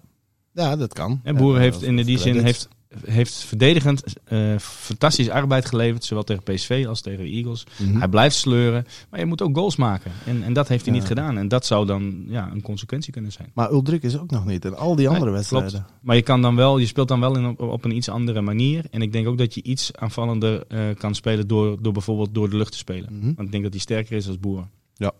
dat 0.56 0.92
kan. 0.92 1.20
En 1.22 1.36
Boeren 1.36 1.62
Ja, 1.62 1.70
heeft 1.70 1.82
in 1.82 1.96
die 1.96 2.18
zin 2.18 2.44
heeft 2.44 2.68
heeft 3.04 3.34
verdedigend 3.34 4.02
eh, 4.24 4.58
fantastisch 4.58 5.28
arbeid 5.28 5.66
geleverd. 5.66 6.04
Zowel 6.04 6.24
tegen 6.24 6.42
PSV 6.42 6.84
als 6.88 7.00
tegen 7.00 7.24
de 7.24 7.30
Eagles. 7.30 7.66
Mhm. 7.78 7.98
Hij 7.98 8.08
blijft 8.08 8.36
sleuren. 8.36 8.86
Maar 9.10 9.20
je 9.20 9.26
moet 9.26 9.42
ook 9.42 9.56
goals 9.56 9.76
maken. 9.76 10.12
En, 10.26 10.42
en 10.42 10.52
dat 10.52 10.68
heeft 10.68 10.84
hij 10.84 10.94
Ja. 10.94 11.00
niet 11.00 11.08
gedaan. 11.08 11.38
En 11.38 11.48
dat 11.48 11.66
zou 11.66 11.86
dan 11.86 12.24
ja, 12.28 12.50
een 12.52 12.62
consequentie 12.62 13.12
kunnen 13.12 13.32
zijn. 13.32 13.50
Maar 13.54 13.70
Ulrik 13.72 14.02
is 14.02 14.18
ook 14.18 14.30
nog 14.30 14.44
niet. 14.44 14.64
En 14.64 14.76
al 14.76 14.96
die 14.96 15.08
andere 15.08 15.24
Nee, 15.24 15.34
wedstrijden. 15.34 15.86
Maar 16.00 16.16
je, 16.16 16.22
kan 16.22 16.42
dan 16.42 16.56
wel, 16.56 16.78
je 16.78 16.86
speelt 16.86 17.08
dan 17.08 17.20
wel 17.20 17.36
in, 17.36 17.46
op, 17.46 17.60
op 17.60 17.84
een 17.84 17.96
iets 17.96 18.08
andere 18.08 18.40
manier. 18.40 18.84
En 18.90 19.02
ik 19.02 19.12
denk 19.12 19.26
ook 19.28 19.38
dat 19.38 19.54
je 19.54 19.62
iets 19.62 19.90
aanvallender 19.94 20.64
eh, 20.68 20.80
kan 20.98 21.14
spelen 21.14 21.46
door, 21.48 21.82
door 21.82 21.92
bijvoorbeeld 21.92 22.34
door 22.34 22.50
de 22.50 22.56
lucht 22.56 22.72
te 22.72 22.78
spelen. 22.78 23.12
Mhm. 23.12 23.24
Want 23.24 23.40
ik 23.46 23.50
denk 23.50 23.62
dat 23.62 23.72
hij 23.72 23.82
sterker 23.82 24.16
is 24.16 24.26
als 24.26 24.38
Boeren. 24.40 24.70
Ja, 24.94 25.12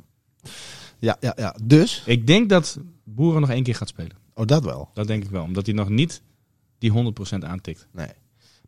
ja, 1.20 1.32
ja. 1.36 1.56
Dus, 1.64 2.02
Ik 2.06 2.26
denk 2.26 2.48
dat 2.48 2.78
Boeren 3.04 3.40
nog 3.40 3.50
één 3.50 3.62
keer 3.62 3.74
gaat 3.74 3.88
spelen. 3.88 4.16
oh 4.34 4.46
dat 4.46 4.64
wel. 4.64 4.90
Dat 4.94 5.06
denk 5.06 5.24
ik 5.24 5.30
wel. 5.30 5.42
Omdat 5.42 5.66
hij 5.66 5.74
nog 5.74 5.88
niet 5.88 6.22
die 6.78 6.92
100% 6.92 7.38
aantikt. 7.44 7.86
Nee. 7.92 8.08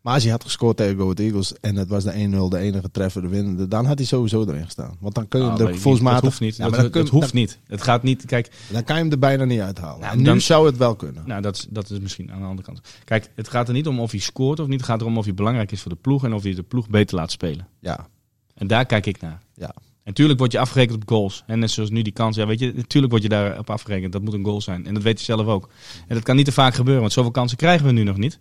Maar 0.01 0.13
als 0.13 0.23
hij 0.23 0.31
had 0.31 0.43
gescoord 0.43 0.77
tegen 0.77 0.95
Go 0.95 1.01
Ahead 1.03 1.19
Eagles 1.19 1.53
en 1.59 1.75
het 1.75 1.87
was 1.87 2.03
de 2.03 2.11
1-0 2.11 2.47
de 2.49 2.57
enige 2.57 2.91
treffer, 2.91 3.21
de 3.21 3.27
winnende, 3.27 3.67
dan 3.67 3.85
had 3.85 3.97
hij 3.97 4.07
sowieso 4.07 4.41
erin 4.45 4.63
gestaan. 4.65 4.97
Want 4.99 5.15
dan 5.15 5.27
kun 5.27 5.39
je 5.39 5.45
Ah, 5.45 5.57
hem 5.57 5.67
er 5.67 5.73
ik 5.73 5.79
volgens 5.79 6.03
mij... 6.03 6.13
Dat 6.13 6.21
hoeft 6.21 6.39
niet. 6.39 6.55
Ja, 6.55 6.63
dat, 6.63 6.71
maar 6.71 6.81
dan, 6.81 6.91
dat 6.91 7.03
kun- 7.09 7.19
hoeft 7.19 7.33
niet. 7.33 7.59
Het 7.67 7.81
gaat 7.81 8.03
niet. 8.03 8.25
Kijk, 8.25 8.45
dan, 8.51 8.73
dan 8.73 8.83
kan 8.83 8.95
je 8.95 9.01
hem 9.01 9.11
er 9.11 9.19
bijna 9.19 9.43
niet 9.43 9.59
uithalen. 9.59 9.99
Nou, 9.99 10.11
en 10.11 10.17
nu 10.17 10.23
dan- 10.23 10.41
zou 10.41 10.65
het 10.65 10.77
wel 10.77 10.95
kunnen. 10.95 11.23
nou, 11.25 11.41
dat, 11.41 11.55
is, 11.55 11.67
dat 11.69 11.89
is 11.89 11.99
misschien 11.99 12.31
aan 12.31 12.39
de 12.39 12.45
andere 12.45 12.67
kant. 12.67 12.81
Kijk, 13.05 13.29
het 13.35 13.47
gaat 13.47 13.67
er 13.67 13.73
niet 13.73 13.87
om 13.87 13.99
of 13.99 14.11
hij 14.11 14.19
scoort 14.19 14.59
of 14.59 14.67
niet. 14.67 14.79
Het 14.79 14.89
gaat 14.89 15.01
erom 15.01 15.17
of 15.17 15.25
hij 15.25 15.33
belangrijk 15.33 15.71
is 15.71 15.81
voor 15.81 15.91
de 15.91 15.97
ploeg 16.01 16.23
en 16.23 16.33
of 16.33 16.43
hij 16.43 16.53
de 16.53 16.63
ploeg 16.63 16.89
beter 16.89 17.15
laat 17.15 17.31
spelen. 17.31 17.67
Ja. 17.79 18.07
En 18.53 18.67
daar 18.67 18.85
kijk 18.85 19.05
ik 19.05 19.21
naar. 19.21 19.41
Ja. 19.53 19.73
Natuurlijk 20.09 20.39
word 20.39 20.51
je 20.51 20.59
afgerekend 20.59 21.01
op 21.01 21.09
goals. 21.09 21.43
En 21.47 21.59
net 21.59 21.71
zoals 21.71 21.89
nu 21.89 22.01
die 22.01 22.13
kans. 22.13 22.35
Ja, 22.35 22.45
weet 22.47 22.59
je, 22.59 22.73
natuurlijk 22.75 23.11
word 23.11 23.23
je 23.23 23.29
daarop 23.29 23.69
afgerekend. 23.69 24.11
Dat 24.11 24.21
moet 24.21 24.33
een 24.33 24.43
goal 24.43 24.61
zijn. 24.61 24.85
En 24.85 24.93
dat 24.93 25.03
weet 25.03 25.19
je 25.19 25.25
zelf 25.25 25.47
ook. 25.47 25.69
En 26.07 26.15
dat 26.15 26.23
kan 26.23 26.35
niet 26.35 26.45
te 26.45 26.51
vaak 26.51 26.73
gebeuren, 26.73 27.01
want 27.01 27.13
zoveel 27.13 27.31
kansen 27.31 27.57
krijgen 27.57 27.85
we 27.85 27.91
nu 27.91 28.03
nog 28.03 28.17
niet. 28.17 28.39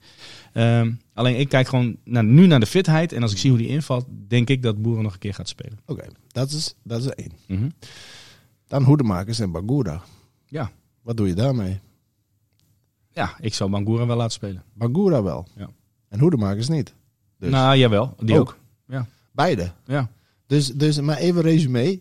Ehm, 0.53 0.93
alleen 1.15 1.39
ik 1.39 1.49
kijk 1.49 1.69
gewoon 1.69 1.97
naar, 2.05 2.25
nu 2.25 2.47
naar 2.47 2.61
de 2.61 2.67
fitheid. 2.67 3.13
En 3.13 3.23
als 3.23 3.33
ik 3.33 3.39
zie 3.39 3.51
hoe 3.51 3.59
die 3.59 3.69
invalt, 3.69 4.07
denk 4.29 4.49
ik 4.49 4.63
dat 4.63 4.83
Boeren 4.83 5.03
nog 5.03 5.13
een 5.13 5.19
keer 5.19 5.35
gaat 5.35 5.49
spelen. 5.49 5.79
Oké, 5.87 6.07
dat, 6.29 6.51
is, 6.51 6.75
dat 6.83 7.01
is 7.01 7.09
één. 7.09 7.33
Mhm. 7.47 7.69
Dan 8.67 8.83
Hoedemakers 8.83 9.39
en 9.39 9.51
Bagura. 9.51 10.03
Ja. 10.47 10.71
Wat 11.03 11.17
doe 11.17 11.27
je 11.27 11.35
daarmee? 11.35 11.81
ja, 13.13 13.37
ik 13.41 13.55
zou 13.55 13.71
Bangura 13.71 14.07
wel 14.07 14.17
laten 14.17 14.33
spelen. 14.33 14.63
Bagura 14.73 15.23
wel. 15.23 15.47
Ja. 15.57 15.71
En 16.09 16.21
Hoedemakers 16.21 16.69
niet. 16.69 16.95
Dus 17.39 17.51
Nou, 17.51 17.77
jawel. 17.77 18.15
Die 18.19 18.39
Ook. 18.39 18.59
ook. 18.89 19.05
beide. 19.33 19.73
Ja, 19.87 20.11
Dus, 20.49 20.67
dus 20.67 21.01
maar 21.01 21.17
even 21.17 21.43
resume. 21.43 22.01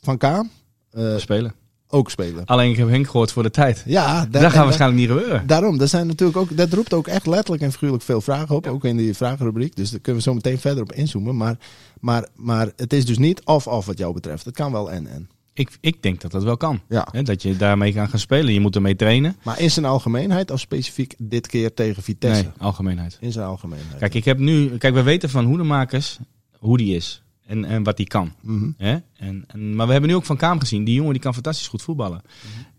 Van 0.00 0.18
Kaam 0.18 0.50
eh, 0.90 1.16
spelen. 1.16 1.54
ook 1.88 2.10
spelen. 2.10 2.44
Alleen 2.44 2.70
ik 2.70 2.76
heb 2.76 2.88
Henk 2.88 3.06
gehoord 3.06 3.32
voor 3.32 3.42
de 3.42 3.50
tijd. 3.50 3.82
Ja, 3.86 4.20
Dat, 4.26 4.32
da- 4.42 4.50
gaat 4.50 4.64
waarschijnlijk 4.64 5.00
niet 5.00 5.10
gebeuren. 5.10 5.38
da- 5.40 5.46
daarom. 5.46 5.78
Dat, 5.78 5.88
zijn 5.88 6.06
natuurlijk 6.06 6.38
ook, 6.38 6.56
dat 6.56 6.72
roept 6.72 6.92
ook 6.92 7.06
echt 7.06 7.26
letterlijk 7.26 7.62
en 7.62 7.72
figuurlijk 7.72 8.02
veel 8.02 8.20
vragen 8.20 8.54
op. 8.56 8.64
Ja. 8.64 8.70
Ook 8.70 8.84
in 8.84 8.96
die 8.96 9.14
vragenrubriek. 9.14 9.76
Dus 9.76 9.90
daar 9.90 10.00
kunnen 10.00 10.22
we 10.22 10.28
zo 10.28 10.34
meteen 10.34 10.58
verder 10.58 10.82
op 10.82 10.92
inzoomen. 10.92 11.36
Maar, 11.36 11.56
maar, 12.00 12.28
maar 12.34 12.72
het 12.76 12.92
is 12.92 13.06
dus 13.06 13.18
niet 13.18 13.44
of-of 13.44 13.86
wat 13.86 13.98
jou 13.98 14.14
betreft. 14.14 14.44
Het 14.44 14.54
kan 14.54 14.72
wel 14.72 14.90
en-en. 14.90 15.28
Ik, 15.52 15.70
ik 15.80 16.02
denk 16.02 16.20
dat 16.20 16.30
dat 16.30 16.42
wel 16.42 16.56
kan. 16.56 16.80
Ja. 16.88 17.08
Dat 17.22 17.42
je 17.42 17.56
daarmee 17.56 17.92
kan 17.92 18.08
gaan 18.08 18.18
spelen. 18.18 18.52
Je 18.52 18.60
moet 18.60 18.74
ermee 18.74 18.96
trainen. 18.96 19.36
Maar 19.42 19.60
in 19.60 19.70
zijn 19.70 19.84
algemeenheid 19.86 20.50
of 20.50 20.60
specifiek 20.60 21.14
dit 21.18 21.46
keer 21.46 21.74
tegen 21.74 22.02
Vitesse? 22.02 22.42
Nee, 22.42 22.52
algemeenheid. 22.58 23.16
In 23.20 23.32
zijn 23.32 23.46
algemeenheid. 23.46 23.98
Kijk, 23.98 24.14
ik 24.14 24.24
heb 24.24 24.38
nu. 24.38 24.76
Kijk, 24.78 24.94
we 24.94 25.02
weten 25.02 25.30
van 25.30 25.44
hoedemakers 25.44 26.18
hoe 26.58 26.76
die 26.76 26.96
is. 26.96 27.22
En, 27.46 27.64
en 27.64 27.82
wat 27.82 27.96
die 27.96 28.06
kan. 28.06 28.32
Mhm. 28.40 28.70
Hè? 28.76 28.96
En, 29.16 29.44
en, 29.46 29.76
maar 29.76 29.86
we 29.86 29.92
hebben 29.92 30.10
nu 30.10 30.16
ook 30.16 30.24
van 30.24 30.36
Kaam 30.36 30.60
gezien. 30.60 30.84
Die 30.84 30.94
jongen 30.94 31.12
die 31.12 31.22
kan 31.22 31.34
fantastisch 31.34 31.66
goed 31.68 31.82
voetballen. 31.82 32.22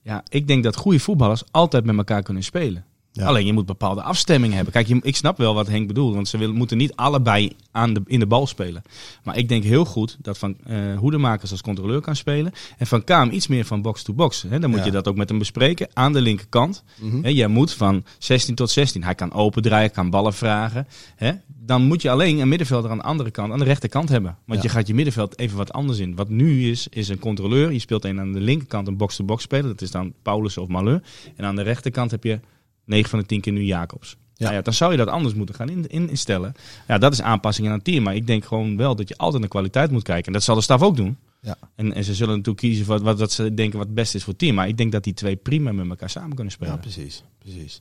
Ja, 0.02 0.24
ik 0.30 0.48
denk 0.48 0.64
dat 0.64 0.76
goede 0.76 1.00
voetballers 1.00 1.44
altijd 1.52 1.86
met 1.86 1.98
elkaar 1.98 2.24
kunnen 2.24 2.44
spelen. 2.44 2.86
Ja. 3.16 3.26
Alleen 3.26 3.46
je 3.46 3.54
moet 3.54 3.66
bepaalde 3.66 4.02
afstemmingen 4.02 4.56
hebben. 4.56 4.74
Kijk, 4.74 4.88
je, 4.88 5.00
ik 5.02 5.16
snap 5.16 5.38
wel 5.38 5.54
wat 5.54 5.68
Henk 5.68 5.88
bedoelt. 5.88 6.14
Want 6.14 6.28
ze 6.28 6.38
willen, 6.38 6.56
moeten 6.56 6.78
niet 6.78 6.96
allebei 6.96 7.52
aan 7.72 7.94
de, 7.94 8.02
in 8.06 8.20
de 8.20 8.26
bal 8.26 8.48
spelen. 8.48 8.82
Maar 9.24 9.38
ik 9.38 9.50
denk 9.50 9.64
heel 9.64 9.86
goed 9.86 10.18
dat 10.22 10.38
Van 10.38 10.56
eh 10.64 10.98
Hoedemakers 10.98 11.52
als 11.52 11.62
controleur 11.62 12.02
kan 12.02 12.16
spelen. 12.16 12.52
En 12.78 12.88
Van 12.88 13.04
Kaam 13.04 13.30
iets 13.30 13.48
meer 13.48 13.66
van 13.66 13.82
box-to-box. 13.82 14.42
Hè? 14.50 14.60
Dan 14.60 14.70
moet 14.70 14.80
Ja. 14.80 14.86
je 14.86 14.92
dat 14.92 15.08
ook 15.08 15.16
met 15.16 15.30
hem 15.30 15.38
bespreken. 15.38 15.88
Aan 15.94 16.14
de 16.14 16.22
linkerkant. 16.22 16.84
Mhm. 17.00 17.24
Hè, 17.24 17.30
jij 17.30 17.48
moet 17.48 17.74
van 17.74 18.04
16 18.18 18.56
tot 18.56 18.70
16. 18.70 19.04
Hij 19.04 19.16
kan 19.16 19.34
open 19.34 19.62
draaien, 19.62 19.92
kan 19.92 20.10
ballen 20.10 20.34
vragen. 20.34 20.88
Hè? 21.16 21.32
Dan 21.66 21.82
moet 21.84 22.02
je 22.02 22.10
alleen 22.10 22.40
een 22.40 22.48
middenvelder 22.50 22.92
aan 22.92 22.98
de 22.98 23.04
andere 23.04 23.32
kant, 23.32 23.52
aan 23.52 23.60
de 23.60 23.66
rechterkant 23.66 24.10
hebben. 24.10 24.38
Want 24.46 24.62
Ja. 24.62 24.68
je 24.68 24.74
gaat 24.76 24.88
je 24.88 24.94
middenveld 24.94 25.40
even 25.40 25.58
wat 25.58 25.74
anders 25.74 26.00
in. 26.00 26.16
Wat 26.16 26.30
nu 26.30 26.70
is, 26.72 26.88
is 26.90 27.10
een 27.10 27.20
controleur. 27.20 27.72
Je 27.72 27.80
speelt 27.80 28.06
een 28.06 28.20
aan 28.20 28.32
de 28.34 28.40
linkerkant 28.40 28.88
een 28.88 28.98
box-to-box 28.98 29.44
speler. 29.44 29.68
Dat 29.68 29.82
is 29.82 29.92
dan 29.92 30.14
Paulus 30.22 30.58
of 30.58 30.68
Maleu. 30.68 31.00
En 31.36 31.46
aan 31.46 31.56
de 31.56 31.62
rechterkant 31.62 32.12
heb 32.12 32.24
je 32.24 32.40
9 32.86 33.10
van 33.10 33.20
de 33.20 33.26
10 33.26 33.42
keer 33.42 33.54
nu 33.54 33.64
Jacobs. 33.64 34.10
Ja. 34.34 34.44
Nou 34.44 34.56
ja, 34.56 34.62
dan 34.62 34.74
zou 34.74 34.92
je 34.92 34.98
dat 34.98 35.08
anders 35.08 35.34
moeten 35.34 35.56
gaan 35.56 35.70
in, 35.70 35.88
in- 35.88 36.10
instellen. 36.10 36.54
Ja, 36.88 36.98
dat 36.98 37.14
is 37.14 37.22
aanpassing 37.22 37.68
aan 37.68 37.74
het 37.74 37.84
team. 37.84 38.04
Maar 38.04 38.16
ik 38.16 38.28
denk 38.28 38.46
gewoon 38.46 38.78
wel 38.78 38.96
dat 38.96 39.08
je 39.08 39.18
altijd 39.18 39.40
naar 39.42 39.50
kwaliteit 39.50 39.92
moet 39.92 40.04
kijken. 40.04 40.26
En 40.26 40.34
dat 40.34 40.44
zal 40.44 40.56
de 40.56 40.62
staf 40.62 40.82
ook 40.82 40.96
doen. 40.96 41.18
Ja. 41.46 41.58
En, 41.76 41.94
en 41.94 42.04
ze 42.04 42.14
zullen 42.14 42.32
natuurlijk 42.36 42.66
kiezen 42.66 42.86
voor 42.86 43.02
wat, 43.02 43.20
wat 43.20 43.32
ze 43.32 43.54
denken 43.54 43.78
wat 43.78 43.88
het 43.88 43.96
beste 43.96 44.18
is 44.18 44.24
voor 44.24 44.34
het 44.34 44.42
team. 44.42 44.56
Maar 44.56 44.68
ik 44.68 44.78
denk 44.78 44.92
dat 44.92 45.04
die 45.04 45.14
twee 45.14 45.36
prima 45.36 45.72
met 45.72 45.90
elkaar 45.90 46.10
samen 46.10 46.36
kunnen 46.36 46.54
spelen. 46.54 46.74
Ja, 46.74 46.80
precies. 46.80 47.24
precies. 47.40 47.80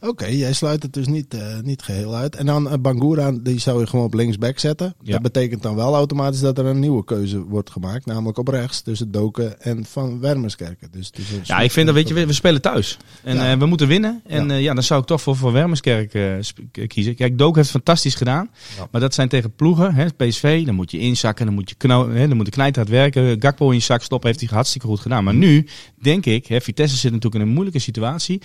Oké, 0.00 0.26
jij 0.26 0.52
sluit 0.52 0.82
het 0.82 0.92
dus 0.92 1.06
niet, 1.06 1.34
eh, 1.34 1.58
niet 1.62 1.82
geheel 1.82 2.14
uit. 2.14 2.36
En 2.36 2.46
dan 2.46 2.70
eh, 2.70 2.78
Bangura, 2.80 3.32
die 3.32 3.58
zou 3.58 3.80
je 3.80 3.86
gewoon 3.86 4.04
op 4.04 4.14
linksback 4.14 4.58
zetten. 4.58 4.94
Ja. 5.02 5.12
Dat 5.12 5.22
betekent 5.22 5.62
dan 5.62 5.74
wel 5.74 5.94
automatisch 5.94 6.40
dat 6.40 6.58
er 6.58 6.64
een 6.66 6.78
nieuwe 6.78 7.04
keuze 7.04 7.42
wordt 7.44 7.70
gemaakt. 7.70 8.06
Namelijk 8.06 8.38
op 8.38 8.48
rechts 8.48 8.80
tussen 8.80 9.10
Doken 9.10 9.60
en 9.60 9.84
Van 9.84 10.20
Wermerskerken. 10.20 10.88
Dus, 10.90 11.10
dus 11.10 11.26
Ja, 11.42 11.60
ik 11.60 11.70
vind 11.70 11.86
dat, 11.86 11.94
weet 11.94 12.08
je, 12.08 12.14
we, 12.14 12.26
we 12.26 12.32
spelen 12.32 12.60
thuis. 12.60 12.96
En 13.22 13.36
Ja. 13.36 13.52
eh, 13.52 13.58
we 13.58 13.66
moeten 13.66 13.88
winnen. 13.88 14.22
En 14.26 14.48
Ja. 14.48 14.54
ja. 14.54 14.74
dan 14.74 14.82
zou 14.82 15.00
ik 15.00 15.06
toch 15.06 15.20
voor, 15.22 15.36
voor 15.36 15.52
Wermerskerk 15.52 16.18
sp- 16.40 16.58
k- 16.72 16.88
kiezen. 16.88 17.14
Kijk, 17.14 17.38
Dook 17.38 17.56
heeft 17.56 17.70
fantastisch 17.70 18.14
gedaan. 18.14 18.50
Maar 18.90 19.00
dat 19.00 19.14
zijn 19.14 19.28
tegen 19.28 19.54
ploegen, 19.54 19.94
hè, 19.94 20.06
PSV. 20.16 20.64
Dan 20.66 20.74
moet 20.74 20.90
je 20.90 20.98
inzakken, 20.98 21.46
dan 21.46 21.54
moet 21.54 21.70
je, 21.78 21.88
hè, 21.88 22.28
dan 22.28 22.36
moet 22.36 22.46
je 22.46 22.52
knijterhard 22.52 22.88
werken. 22.88 22.98
Gakpo 23.38 23.68
in 23.70 23.76
je 23.76 23.82
zak 23.82 24.02
stoppen 24.02 24.28
heeft 24.28 24.40
hij 24.40 24.48
hartstikke 24.52 24.86
goed 24.86 25.00
gedaan. 25.00 25.24
Maar 25.24 25.34
nu, 25.34 25.66
denk 26.02 26.26
ik, 26.26 26.46
hè, 26.46 26.60
Vitesse 26.60 26.96
zit 26.96 27.12
natuurlijk 27.12 27.42
in 27.42 27.48
een 27.48 27.54
moeilijke 27.54 27.78
situatie. 27.80 28.40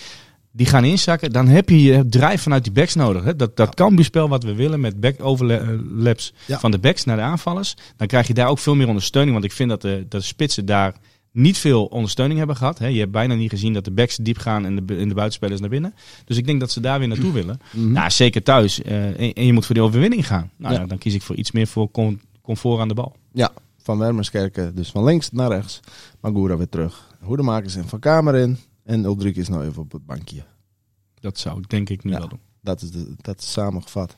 Die 0.52 0.66
gaan 0.66 0.86
inzakken. 0.86 1.32
Dan 1.32 1.48
heb 1.48 1.70
je 1.70 1.82
je 1.82 2.06
drijf 2.10 2.42
vanuit 2.42 2.64
die 2.64 2.74
backs 2.74 2.96
nodig. 2.96 3.24
Hè. 3.24 3.36
Dat, 3.36 3.58
dat 3.58 3.92
spel 3.98 4.30
wat 4.30 4.44
we 4.44 4.54
willen 4.56 4.80
met 4.80 5.00
back 5.00 5.16
overlaps 5.24 6.34
Ja. 6.46 6.60
van 6.60 6.72
de 6.72 6.80
backs 6.80 7.04
naar 7.04 7.16
de 7.16 7.22
aanvallers. 7.22 7.76
Dan 7.98 8.08
krijg 8.08 8.28
je 8.28 8.34
daar 8.34 8.48
ook 8.48 8.60
veel 8.60 8.76
meer 8.76 8.88
ondersteuning. 8.88 9.34
Want 9.34 9.46
ik 9.46 9.52
vind 9.52 9.70
dat 9.70 9.82
de, 9.82 10.06
dat 10.10 10.22
de 10.22 10.28
spitsen 10.28 10.66
daar 10.66 10.94
niet 11.32 11.58
veel 11.58 11.86
ondersteuning 11.86 12.38
hebben 12.38 12.56
gehad. 12.58 12.78
Hè. 12.80 12.88
Je 12.88 13.00
hebt 13.00 13.12
bijna 13.12 13.34
niet 13.34 13.50
gezien 13.50 13.74
dat 13.74 13.86
de 13.86 13.92
backs 13.92 14.16
diep 14.18 14.38
gaan 14.38 14.66
en 14.66 14.76
de, 14.86 14.96
en 14.96 15.08
de 15.08 15.14
buitenspelers 15.14 15.60
naar 15.62 15.70
binnen. 15.70 15.94
Dus 16.26 16.38
ik 16.38 16.46
denk 16.46 16.60
dat 16.60 16.72
ze 16.72 16.80
daar 16.80 17.00
weer 17.00 17.08
naartoe 17.08 17.32
willen. 17.32 17.60
Mhm. 17.72 17.92
Nou, 17.92 18.10
zeker 18.12 18.44
thuis. 18.44 18.82
Eh, 18.82 19.06
en, 19.06 19.34
en 19.34 19.46
je 19.46 19.54
moet 19.54 19.66
voor 19.66 19.76
die 19.76 19.84
overwinning 19.84 20.28
gaan. 20.28 20.50
Nou, 20.58 20.74
Ja. 20.74 20.80
ja, 20.80 20.86
dan 20.86 20.98
kies 20.98 21.14
ik 21.14 21.22
voor 21.22 21.36
iets 21.36 21.52
meer 21.52 21.68
voor 21.68 21.92
com- 21.92 22.20
comfort 22.42 22.80
aan 22.80 22.88
de 22.88 22.94
bal. 22.94 23.16
Ja, 23.34 23.52
Van 23.86 23.98
Wermerskerken 23.98 24.76
dus 24.76 24.92
van 24.92 25.04
links 25.04 25.32
naar 25.32 25.50
rechts. 25.50 25.80
Bangura 26.20 26.58
weer 26.58 26.70
terug. 26.70 27.08
Hoedemakers 27.22 27.76
en 27.76 27.88
Van 27.88 28.00
Kamer 28.00 28.36
in. 28.36 28.58
En 28.84 29.04
Ulrich 29.04 29.36
is 29.36 29.48
nou 29.50 29.66
even 29.66 29.82
op 29.82 29.92
het 29.92 30.06
bankje. 30.06 30.44
Dat 31.20 31.38
zou 31.38 31.58
ik 31.60 31.70
denk 31.70 31.90
ik 31.90 32.04
nu 32.04 32.12
Ja. 32.12 32.18
wel 32.20 32.28
doen. 32.28 32.40
Dat 32.62 32.82
is, 32.82 32.92
de, 32.92 33.14
dat 33.18 33.40
is 33.40 33.52
samengevat 33.52 34.16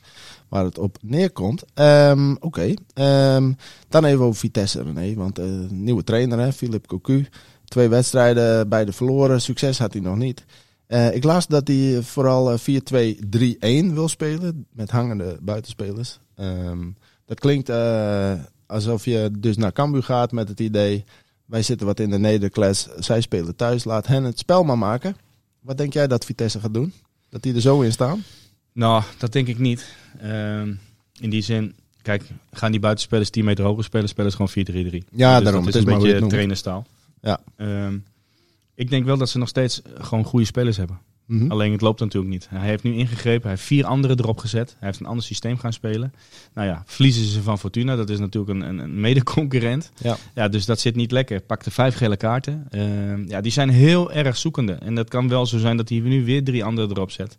waar 0.50 0.64
het 0.64 0.78
op 0.78 0.98
neerkomt. 1.02 1.64
Ehm, 1.74 2.36
Oké, 2.40 2.74
Ehm, 2.94 3.52
dan 3.90 4.06
even 4.06 4.26
over 4.26 4.40
Vitesse, 4.40 4.84
René. 4.84 5.14
Want 5.16 5.40
eh, 5.40 5.46
nieuwe 5.70 6.04
trainer, 6.04 6.40
hè, 6.40 6.54
Philip 6.54 6.88
Cocu. 6.88 7.28
Twee 7.66 7.88
wedstrijden, 7.88 8.70
beide 8.70 8.94
verloren. 8.94 9.42
Succes 9.42 9.80
had 9.80 9.94
hij 9.94 10.02
nog 10.02 10.16
niet. 10.16 10.46
Eh, 10.86 11.16
ik 11.16 11.24
las 11.24 11.48
dat 11.48 11.68
hij 11.68 12.02
vooral 12.02 12.52
eh, 12.52 12.58
4-2-3-1 12.58 13.94
wil 13.94 14.08
spelen. 14.08 14.66
Met 14.72 14.92
hangende 14.92 15.38
buitenspelers. 15.42 16.20
Ehm, 16.36 16.90
dat 17.26 17.40
klinkt 17.40 17.70
eh, 17.70 18.34
alsof 18.68 19.06
je 19.06 19.32
dus 19.40 19.58
naar 19.58 19.72
Cambuur 19.74 20.04
gaat 20.04 20.32
met 20.32 20.50
het 20.50 20.60
idee... 20.60 21.04
wij 21.46 21.62
zitten 21.62 21.88
wat 21.88 22.00
in 22.00 22.10
de 22.10 22.20
nederklas, 22.20 22.88
zij 22.98 23.22
spelen 23.22 23.56
thuis. 23.56 23.84
Laat 23.84 24.08
hen 24.08 24.24
het 24.24 24.40
spel 24.40 24.64
maar 24.64 24.78
maken. 24.78 25.16
Wat 25.60 25.78
denk 25.78 25.94
jij 25.94 26.08
dat 26.08 26.26
Vitesse 26.26 26.60
gaat 26.60 26.74
doen? 26.74 26.94
Dat 27.30 27.42
die 27.42 27.56
er 27.56 27.62
zo 27.62 27.82
in 27.82 27.92
staan? 27.92 28.24
Nou, 28.74 29.04
dat 29.18 29.32
denk 29.32 29.48
ik 29.48 29.60
niet. 29.60 29.96
Ehm, 30.22 30.74
in 31.20 31.30
die 31.30 31.42
zin, 31.42 31.74
kijk, 32.02 32.24
gaan 32.52 32.72
die 32.72 32.80
buitenspelers 32.80 33.30
10 33.30 33.46
meter 33.46 33.66
hoger 33.66 33.84
spelen, 33.84 34.10
spelen 34.10 34.32
ze 34.32 34.38
gewoon 34.38 34.52
4-3-3. 34.52 35.06
Ja, 35.12 35.36
Dus 35.36 35.44
daarom. 35.44 35.66
Dat 35.66 35.74
Het 35.74 35.84
is 35.84 35.90
is 35.90 35.94
een 35.94 36.00
beetje 36.12 36.28
trainerstaal. 36.28 36.86
Ja. 37.22 37.40
Ehm, 37.56 37.98
ik 38.76 38.90
denk 38.90 39.06
wel 39.06 39.18
dat 39.18 39.30
ze 39.30 39.38
nog 39.38 39.48
steeds 39.48 39.82
gewoon 39.98 40.24
goede 40.24 40.46
spelers 40.46 40.78
hebben. 40.78 41.00
Mhm. 41.28 41.52
Alleen 41.52 41.72
het 41.72 41.82
loopt 41.82 42.00
natuurlijk 42.00 42.34
niet. 42.34 42.48
Hij 42.50 42.68
heeft 42.68 42.84
nu 42.84 42.94
ingegrepen, 42.94 43.42
hij 43.42 43.52
heeft 43.52 43.64
vier 43.64 43.86
anderen 43.86 44.20
erop 44.20 44.38
gezet. 44.38 44.76
Hij 44.80 44.88
heeft 44.88 45.00
een 45.00 45.06
ander 45.06 45.24
systeem 45.24 45.58
gaan 45.58 45.74
spelen. 45.74 46.14
Nou 46.54 46.68
ja, 46.68 46.84
verliezen 46.86 47.26
ze 47.26 47.42
van 47.42 47.60
Fortuna, 47.60 47.96
dat 47.96 48.10
is 48.10 48.20
natuurlijk 48.20 48.54
een, 48.54 48.70
een, 48.70 48.78
een 48.78 49.00
mede-concurrent. 49.00 49.92
Ja. 50.02 50.18
ja, 50.36 50.48
dus 50.48 50.66
dat 50.66 50.80
zit 50.80 50.96
niet 50.96 51.12
lekker. 51.12 51.42
Pakte 51.42 51.72
vijf 51.72 51.96
gele 51.96 52.18
kaarten. 52.18 52.66
Ehm, 52.70 53.24
ja, 53.28 53.42
die 53.42 53.52
zijn 53.52 53.70
heel 53.70 54.12
erg 54.12 54.38
zoekende. 54.38 54.74
En 54.74 54.96
dat 54.96 55.10
kan 55.10 55.28
wel 55.28 55.46
zo 55.46 55.58
zijn 55.58 55.78
dat 55.78 55.90
hij 55.90 56.00
nu 56.00 56.26
weer 56.26 56.44
drie 56.44 56.64
anderen 56.64 56.90
erop 56.90 57.12
zet. 57.12 57.38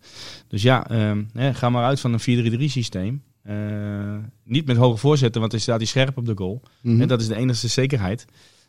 Dus 0.49 0.63
ja, 0.63 0.89
ehm, 0.89 1.23
hè, 1.33 1.55
ga 1.55 1.71
maar 1.71 1.85
uit 1.85 2.01
van 2.01 2.13
een 2.13 2.21
4-3-3 2.21 2.71
systeem. 2.71 3.23
Eh, 3.43 3.55
niet 4.45 4.67
met 4.67 4.77
hoge 4.77 4.97
voorzetten, 4.97 5.41
want 5.41 5.53
dan 5.53 5.61
staat 5.61 5.77
hij 5.77 5.87
scherp 5.87 6.17
op 6.17 6.27
de 6.27 6.37
goal. 6.37 6.63
Mhm. 6.83 7.01
En 7.01 7.09
dat 7.09 7.21
is 7.21 7.27
de 7.27 7.37
enige 7.37 7.69
zekerheid. 7.69 8.27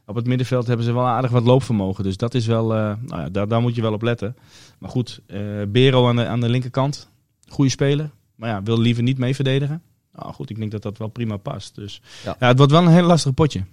Op 0.09 0.15
het 0.15 0.27
middenveld 0.27 0.67
hebben 0.67 0.85
ze 0.85 0.93
wel 0.93 1.07
aardig 1.07 1.31
wat 1.31 1.43
loopvermogen. 1.43 2.03
Dus 2.03 2.17
dat 2.17 2.33
is 2.33 2.45
wel, 2.45 2.73
eh, 2.75 2.93
nou 3.01 3.21
ja, 3.21 3.29
daar, 3.29 3.47
daar 3.47 3.61
moet 3.61 3.75
je 3.75 3.81
wel 3.81 3.93
op 3.93 4.01
letten. 4.01 4.35
Maar 4.79 4.89
goed, 4.89 5.21
eh, 5.25 5.39
Bero 5.67 6.07
aan 6.07 6.15
de, 6.15 6.25
aan 6.25 6.39
de 6.39 6.49
linkerkant. 6.49 7.09
Goede 7.47 7.71
speler. 7.71 8.11
Maar 8.35 8.49
ja, 8.49 8.63
wil 8.63 8.79
liever 8.79 9.03
niet 9.03 9.17
mee 9.17 9.35
verdedigen. 9.35 9.81
Nou 10.13 10.33
goed, 10.33 10.49
ik 10.49 10.57
denk 10.57 10.71
dat 10.71 10.81
dat 10.81 10.97
wel 10.97 11.07
prima 11.07 11.37
past. 11.37 11.75
Dus 11.75 12.01
Ja. 12.23 12.35
ja. 12.39 12.47
het 12.47 12.57
wordt 12.57 12.71
wel 12.71 12.81
een 12.81 12.91
heel 12.91 13.05
lastig 13.05 13.33
potje. 13.33 13.63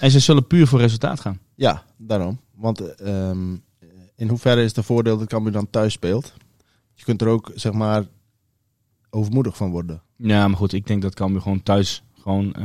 En 0.00 0.10
ze 0.10 0.20
zullen 0.20 0.46
puur 0.46 0.66
voor 0.66 0.78
resultaat 0.78 1.20
gaan. 1.20 1.38
Ja, 1.54 1.82
daarom. 1.96 2.40
Want 2.54 2.80
eh, 2.80 3.28
ehm, 3.30 3.56
in 4.16 4.28
hoeverre 4.28 4.62
is 4.62 4.76
het 4.76 4.84
voordeel 4.84 5.18
dat 5.18 5.28
Cambuur 5.28 5.52
dan 5.52 5.70
thuis 5.70 5.92
speelt? 5.92 6.32
Je 6.94 7.04
kunt 7.04 7.22
er 7.22 7.28
ook, 7.28 7.52
zeg 7.54 7.72
maar, 7.72 8.04
overmoedig 9.10 9.56
van 9.56 9.70
worden. 9.70 10.02
Ja, 10.16 10.48
maar 10.48 10.56
goed, 10.56 10.72
ik 10.72 10.86
denk 10.86 11.02
dat 11.02 11.14
Cambuur 11.14 11.40
gewoon 11.40 11.62
thuis 11.62 12.02
gewoon 12.26 12.52
eh, 12.54 12.62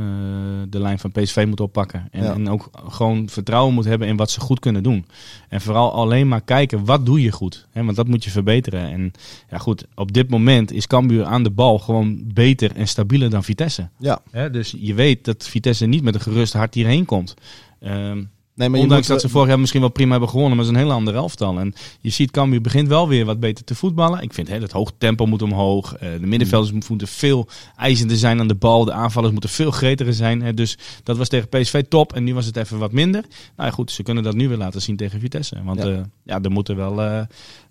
de 0.68 0.78
lijn 0.80 0.98
van 0.98 1.12
PSV 1.12 1.44
moet 1.48 1.60
oppakken. 1.60 2.08
En, 2.10 2.22
Ja. 2.24 2.32
en 2.32 2.48
ook 2.48 2.70
gewoon 2.88 3.28
vertrouwen 3.28 3.74
moet 3.74 3.84
hebben 3.84 4.08
in 4.08 4.16
wat 4.16 4.30
ze 4.30 4.40
goed 4.40 4.58
kunnen 4.60 4.82
doen. 4.82 5.06
En 5.48 5.60
vooral 5.60 5.92
alleen 5.92 6.28
maar 6.28 6.40
kijken, 6.40 6.84
wat 6.84 7.06
doe 7.06 7.22
je 7.22 7.32
goed? 7.32 7.66
Hè, 7.70 7.84
want 7.84 7.96
dat 7.96 8.08
moet 8.08 8.24
je 8.24 8.30
verbeteren. 8.30 8.90
En 8.92 9.12
ja 9.50 9.58
goed, 9.58 9.86
op 9.94 10.12
dit 10.12 10.30
moment 10.30 10.72
is 10.72 10.86
Cambuur 10.86 11.24
aan 11.24 11.42
de 11.42 11.50
bal 11.50 11.78
gewoon 11.78 12.20
beter 12.24 12.72
en 12.76 12.88
stabieler 12.88 13.30
dan 13.30 13.44
Vitesse. 13.44 13.88
Ja. 13.98 14.20
Hè, 14.30 14.50
dus 14.50 14.74
je 14.78 14.94
weet 14.94 15.24
dat 15.24 15.48
Vitesse 15.48 15.86
niet 15.86 16.02
met 16.02 16.14
een 16.14 16.20
gerust 16.20 16.52
hart 16.52 16.74
hierheen 16.74 17.04
komt. 17.04 17.34
Ehm, 17.80 18.22
Nee, 18.54 18.68
maar 18.68 18.80
Ondanks 18.80 19.08
moet- 19.08 19.16
dat 19.16 19.26
ze 19.26 19.32
vorig 19.32 19.48
jaar 19.48 19.58
misschien 19.60 19.80
wel 19.80 19.90
prima 19.90 20.10
hebben 20.10 20.28
gewonnen, 20.28 20.56
maar 20.56 20.64
het 20.66 20.74
is 20.74 20.80
een 20.80 20.86
hele 20.86 20.98
andere 20.98 21.16
elftal. 21.16 21.58
En 21.58 21.74
je 22.00 22.10
ziet 22.10 22.30
Cambuur 22.30 22.60
begint 22.60 22.88
wel 22.88 23.08
weer 23.08 23.24
wat 23.24 23.40
beter 23.40 23.64
te 23.64 23.74
voetballen. 23.74 24.22
Ik 24.22 24.32
vind 24.34 24.48
hè, 24.48 24.58
het 24.58 24.72
hoog 24.72 24.92
tempo 24.98 25.26
moet 25.26 25.42
omhoog. 25.42 25.94
Eh, 25.94 26.08
de 26.20 26.26
middenvelders 26.26 26.88
moeten 26.88 27.08
veel 27.08 27.48
eisender 27.76 28.16
zijn 28.16 28.40
aan 28.40 28.48
de 28.48 28.54
bal. 28.54 28.84
De 28.84 28.92
aanvallers 28.92 29.32
moeten 29.32 29.50
veel 29.50 29.70
gretiger 29.70 30.14
zijn. 30.14 30.42
Hè. 30.42 30.54
Dus 30.54 30.78
dat 31.02 31.16
was 31.16 31.28
tegen 31.28 31.48
PSV 31.48 31.82
top 31.88 32.12
en 32.12 32.24
nu 32.24 32.34
was 32.34 32.46
het 32.46 32.56
even 32.56 32.78
wat 32.78 32.92
minder. 32.92 33.20
Nou 33.56 33.68
ja, 33.68 33.74
goed, 33.74 33.90
ze 33.90 34.02
kunnen 34.02 34.22
dat 34.22 34.34
nu 34.34 34.48
weer 34.48 34.58
laten 34.58 34.82
zien 34.82 34.96
tegen 34.96 35.20
Vitesse. 35.20 35.56
Want 35.64 35.82
Ja. 35.82 35.88
ja, 35.88 36.08
ja 36.24 36.40
er 36.42 36.50
moeten 36.50 36.76
wel 36.76 37.02
eh 37.02 37.20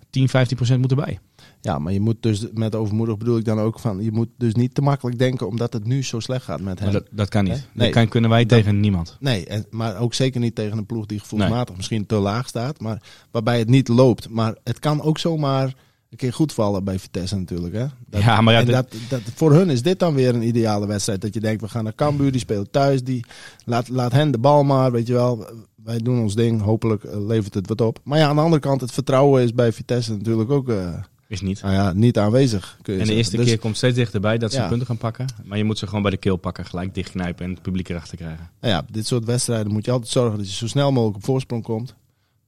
10, 0.10 0.30
15 0.30 0.58
procent 0.58 0.80
moeten 0.80 0.98
bij. 0.98 1.20
Ja, 1.62 1.80
maar 1.80 1.94
je 1.94 2.00
moet 2.00 2.16
dus 2.20 2.46
met 2.54 2.76
overmoedig 2.76 3.18
bedoel 3.18 3.38
ik 3.38 3.46
dan 3.46 3.60
ook 3.60 3.80
van, 3.80 4.04
je 4.04 4.12
moet 4.12 4.28
dus 4.38 4.54
niet 4.54 4.76
te 4.76 4.82
makkelijk 4.82 5.20
denken 5.20 5.48
omdat 5.48 5.74
het 5.74 5.86
nu 5.86 6.04
zo 6.04 6.20
slecht 6.20 6.46
gaat 6.46 6.62
met 6.62 6.80
hem. 6.80 6.92
Dat, 6.92 7.04
dat 7.12 7.30
kan 7.30 7.44
niet. 7.44 7.68
Nee. 7.74 7.86
Dat 7.86 7.90
kan, 7.90 8.08
kunnen 8.08 8.30
wij 8.30 8.46
Dat- 8.46 8.58
tegen 8.58 8.80
niemand. 8.80 9.18
Nee, 9.20 9.46
en, 9.46 9.66
maar 9.70 9.98
ook 10.00 10.14
zeker 10.14 10.40
niet 10.40 10.56
tegen 10.56 10.78
een 10.78 10.86
ploeg 10.86 11.06
die 11.06 11.20
gevoelsmatig 11.20 11.76
misschien 11.76 12.06
te 12.06 12.16
laag 12.16 12.48
staat, 12.48 12.80
maar 12.80 13.02
waarbij 13.32 13.60
het 13.60 13.70
niet 13.70 13.88
loopt. 13.88 14.30
Maar 14.30 14.56
het 14.64 14.80
kan 14.80 15.02
ook 15.02 15.18
zomaar 15.18 15.66
een 16.10 16.18
keer 16.18 16.34
goed 16.34 16.54
vallen 16.54 16.84
bij 16.84 17.00
Vitesse 17.00 17.36
natuurlijk. 17.38 17.74
Hè? 17.74 17.86
Dat- 18.08 18.22
Ja, 18.22 18.42
maar 18.42 18.54
ja, 18.54 18.64
dat, 18.64 18.96
dat, 19.10 19.22
voor 19.36 19.54
hun 19.54 19.70
is 19.70 19.82
dit 19.82 20.00
dan 20.00 20.14
weer 20.14 20.36
een 20.36 20.48
ideale 20.48 20.88
wedstrijd. 20.88 21.22
Dat 21.22 21.34
je 21.34 21.40
denkt, 21.40 21.62
we 21.62 21.68
gaan 21.68 21.84
naar 21.84 21.96
Cambuur, 21.96 22.32
die 22.32 22.42
spelen 22.42 22.72
thuis. 22.72 23.04
Die, 23.04 23.26
laat, 23.66 23.90
laat 23.90 24.12
hen 24.12 24.32
de 24.32 24.38
bal 24.38 24.64
maar, 24.64 24.92
weet 24.92 25.08
je 25.08 25.14
wel. 25.14 25.46
Wij 25.84 25.98
doen 25.98 26.20
ons 26.22 26.36
ding, 26.36 26.62
hopelijk 26.62 27.04
eh, 27.04 27.26
levert 27.26 27.54
het 27.54 27.68
wat 27.68 27.82
op. 27.82 28.00
Maar 28.04 28.18
ja, 28.18 28.28
aan 28.28 28.36
de 28.36 28.42
andere 28.42 28.62
kant, 28.62 28.82
het 28.82 28.92
vertrouwen 28.92 29.44
is 29.44 29.54
bij 29.54 29.72
Vitesse 29.72 30.12
natuurlijk 30.12 30.52
ook 30.52 30.70
eh, 30.70 30.94
Is 31.32 31.42
niet. 31.42 31.62
nou 31.62 31.74
ja, 31.74 31.94
niet 31.94 32.18
aanwezig. 32.18 32.76
En 32.78 32.84
de 32.84 32.98
zeggen. 32.98 33.16
eerste 33.16 33.36
Dus- 33.38 33.46
keer 33.46 33.60
komt 33.60 33.78
steeds 33.78 33.96
dichterbij 33.96 34.38
dat 34.38 34.52
ze 34.52 34.58
Ja. 34.60 34.68
punten 34.68 34.88
gaan 34.88 34.98
pakken. 34.98 35.26
Maar 35.44 35.58
je 35.58 35.64
moet 35.64 35.78
ze 35.78 35.88
gewoon 35.88 36.02
bij 36.02 36.12
de 36.12 36.18
keel 36.18 36.38
pakken, 36.38 36.66
gelijk 36.66 36.94
dichtknijpen 36.96 37.46
en 37.46 37.52
het 37.52 37.62
publiek 37.62 37.90
erachter 37.90 38.18
krijgen. 38.18 38.50
Nou 38.62 38.74
ja, 38.74 38.86
dit 38.92 39.08
soort 39.08 39.26
wedstrijden 39.26 39.72
moet 39.72 39.86
je 39.86 39.92
altijd 39.92 40.12
zorgen 40.12 40.38
dat 40.38 40.50
je 40.50 40.56
zo 40.56 40.68
snel 40.68 40.92
mogelijk 40.92 41.18
op 41.18 41.24
voorsprong 41.24 41.64
komt. 41.64 41.96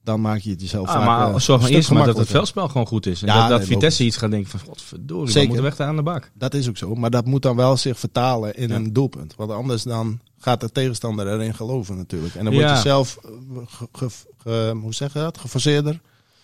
Dan 0.04 0.22
maak 0.22 0.40
je 0.40 0.50
het 0.50 0.62
jezelf 0.62 0.88
Ah, 0.88 0.94
vaak 0.94 1.06
maar 1.06 1.34
eh, 1.34 1.40
zorg 1.40 1.62
maar 1.62 1.70
eerst 1.70 1.92
maar 1.92 2.06
dat 2.06 2.18
het 2.18 2.28
veldspel 2.28 2.68
gewoon 2.68 2.88
goed 2.88 3.06
is. 3.06 3.22
En 3.22 3.28
Ja, 3.28 3.40
dat, 3.40 3.50
dat 3.50 3.60
nee, 3.60 3.68
Vitesse 3.68 4.04
iets 4.04 4.18
gaat 4.18 4.32
denken 4.32 4.50
van, 4.50 4.60
godverdorie, 4.60 5.26
Zeker. 5.28 5.40
we 5.42 5.46
moeten 5.48 5.64
weg 5.64 5.76
daar 5.76 5.88
aan 5.88 5.96
de 5.96 6.04
bak. 6.04 6.32
Dat 6.34 6.54
is 6.54 6.70
ook 6.70 6.78
zo, 6.78 6.96
maar 6.96 7.10
dat 7.10 7.26
moet 7.26 7.42
dan 7.42 7.56
wel 7.56 7.78
zich 7.78 8.00
vertalen 8.00 8.56
in 8.56 8.70
Ja. 8.70 8.76
een 8.76 8.94
doelpunt. 8.94 9.36
Want 9.36 9.52
anders 9.52 9.84
dan 9.84 10.20
gaat 10.38 10.60
de 10.62 10.70
tegenstander 10.72 11.28
erin 11.34 11.54
geloven 11.54 11.98
natuurlijk. 11.98 12.36
En 12.36 12.44
dan 12.44 12.54
word 12.54 12.66
Ja. 12.66 12.76
je 12.76 12.82
zelf, 12.82 13.18
eh, 13.26 13.30
ge- 13.66 13.88
ge- 13.92 14.10
ge- 14.38 14.78
hoe 14.82 14.94
zeg 14.94 15.14
je 15.14 15.20
dat, 15.20 15.38
geforceerder. 15.38 16.00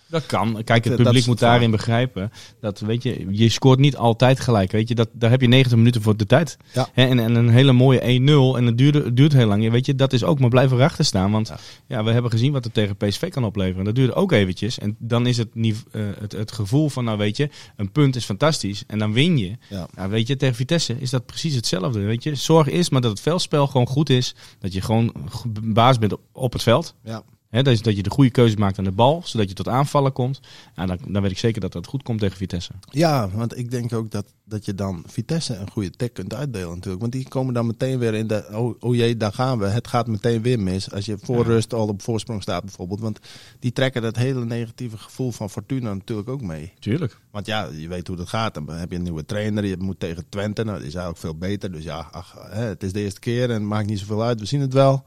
Dat 0.10 0.26
kan. 0.26 0.63
Kijk, 0.63 0.84
het 0.84 0.95
publiek 0.95 1.13
is 1.22 1.26
moet 1.28 1.39
daarin 1.39 1.72
begrijpen 1.72 2.32
dat, 2.62 2.80
weet 2.80 3.04
je, 3.04 3.26
je 3.30 3.50
scoort 3.50 3.80
niet 3.80 3.98
altijd 3.98 4.39
gelijk. 4.39 4.72
Weet 4.72 4.88
je, 4.88 4.95
dat, 4.95 5.10
daar 5.13 5.30
heb 5.30 5.41
je 5.41 5.48
90 5.48 5.78
minuten 5.78 6.02
voor 6.02 6.17
de 6.17 6.26
tijd. 6.26 6.58
Ja. 6.74 6.89
En, 6.93 7.19
en 7.19 7.36
een 7.36 7.50
hele 7.50 7.72
mooie 7.72 8.00
1-0 8.00 8.58
en 8.58 8.65
het 8.65 8.78
duurt, 8.78 8.93
het 8.93 9.15
duurt 9.17 9.34
heel 9.34 9.48
lang. 9.48 9.63
Ja, 9.63 9.72
Weet 9.72 9.86
je, 9.86 9.95
dat 9.95 10.13
is 10.13 10.24
ook 10.24 10.39
maar 10.39 10.50
blijven 10.50 10.78
erachter 10.78 11.06
staan. 11.06 11.32
Want 11.32 11.48
Ja. 11.48 11.58
ja. 11.88 12.04
we 12.04 12.12
hebben 12.12 12.32
gezien 12.32 12.52
wat 12.52 12.63
het 12.63 12.74
tegen 12.74 12.95
PSV 12.98 13.30
kan 13.30 13.43
opleveren. 13.43 13.86
Dat 13.86 13.95
duurde 13.95 14.13
ook 14.13 14.32
eventjes. 14.32 14.80
En 14.80 14.95
dan 15.00 15.26
is 15.28 15.38
het, 15.38 15.56
nive- 15.56 15.86
eh, 15.91 16.02
het, 16.19 16.32
het 16.32 16.52
gevoel 16.52 16.89
van, 16.89 17.04
nou 17.04 17.17
weet 17.17 17.38
je, 17.38 17.50
een 17.76 17.91
punt 17.91 18.15
is 18.15 18.26
fantastisch. 18.26 18.84
En 18.88 19.00
dan 19.00 19.13
win 19.13 19.38
je. 19.38 19.58
Ja. 19.69 19.88
Ja, 19.95 20.10
weet 20.10 20.28
je, 20.28 20.36
tegen 20.36 20.56
Vitesse 20.56 20.95
is 21.00 21.10
dat 21.10 21.26
precies 21.26 21.56
hetzelfde. 21.56 22.00
Weet 22.00 22.24
je, 22.24 22.36
zorg 22.36 22.67
eerst 22.67 22.91
maar 22.91 23.02
dat 23.02 23.12
het 23.12 23.22
veldspel 23.22 23.67
gewoon 23.67 23.88
goed 23.88 24.10
is. 24.10 24.36
Dat 24.60 24.74
je 24.74 24.82
gewoon 24.82 25.13
baas 25.62 25.98
bent 26.00 26.13
op, 26.13 26.22
op 26.32 26.54
het 26.54 26.63
veld. 26.63 26.95
Ja. 27.04 27.24
Dat, 27.51 27.67
is, 27.67 27.81
dat 27.81 27.95
je 27.95 28.03
de 28.03 28.09
goede 28.09 28.29
keuze 28.29 28.57
maakt 28.57 28.77
aan 28.77 28.83
de 28.83 28.91
bal, 28.91 29.21
zodat 29.25 29.49
je 29.49 29.55
tot 29.55 29.67
aanvallen 29.67 30.13
komt. 30.13 30.39
Ja, 30.75 30.85
dan, 30.85 30.97
dan 31.07 31.21
weet 31.21 31.31
ik 31.31 31.38
zeker 31.38 31.62
dat 31.62 31.71
dat 31.71 31.88
goed 31.88 32.03
komt 32.03 32.19
tegen 32.19 32.38
Vitesse. 32.38 32.71
ja, 32.89 33.29
want 33.29 33.57
ik 33.57 33.71
denk 33.71 33.93
ook 33.93 34.12
dat, 34.12 34.33
dat 34.45 34.65
je 34.65 34.75
dan 34.75 35.03
Vitesse 35.07 35.55
een 35.55 35.69
goede 35.71 35.89
tik 35.89 36.13
kunt 36.13 36.33
uitdelen 36.33 36.69
natuurlijk. 36.69 37.01
Want 37.01 37.12
die 37.13 37.27
komen 37.27 37.53
dan 37.53 37.65
meteen 37.67 37.99
weer 37.99 38.13
in 38.13 38.27
de, 38.27 38.47
oh, 38.51 38.75
oh 38.79 38.95
jee, 38.95 39.17
daar 39.17 39.33
gaan 39.33 39.59
we. 39.59 39.65
Het 39.65 39.88
gaat 39.88 40.07
meteen 40.07 40.41
weer 40.41 40.59
mis. 40.59 40.91
Als 40.91 41.05
je 41.05 41.17
voor 41.21 41.38
Ja. 41.38 41.43
rust 41.43 41.73
al 41.73 41.88
op 41.88 42.01
voorsprong 42.01 42.41
staat 42.41 42.63
bijvoorbeeld. 42.63 42.99
Want 42.99 43.19
die 43.59 43.71
trekken 43.71 44.01
dat 44.01 44.15
hele 44.15 44.45
negatieve 44.45 44.97
gevoel 44.97 45.31
van 45.31 45.49
Fortuna 45.49 45.93
natuurlijk 45.93 46.29
ook 46.29 46.41
mee. 46.41 46.73
Tuurlijk. 46.79 47.19
Want 47.31 47.45
ja, 47.45 47.69
je 47.75 47.88
weet 47.88 48.07
hoe 48.07 48.15
dat 48.17 48.29
gaat. 48.29 48.53
Dan 48.53 48.69
heb 48.69 48.89
je 48.91 48.95
een 48.97 49.03
nieuwe 49.03 49.25
trainer. 49.25 49.65
Je 49.65 49.77
moet 49.79 49.99
tegen 49.99 50.25
Twente. 50.29 50.63
Nou, 50.63 50.77
die 50.77 50.88
is 50.88 50.93
eigenlijk 50.95 51.23
veel 51.23 51.38
beter. 51.38 51.71
Dus 51.71 51.83
ja, 51.83 52.07
ach, 52.12 52.35
hè, 52.49 52.63
het 52.63 52.83
is 52.83 52.93
de 52.93 52.99
eerste 53.01 53.19
keer 53.19 53.43
en 53.43 53.53
het 53.53 53.63
maakt 53.63 53.88
niet 53.88 53.99
zoveel 53.99 54.23
uit. 54.23 54.39
We 54.39 54.45
zien 54.45 54.62
het 54.62 54.73
wel. 54.73 55.05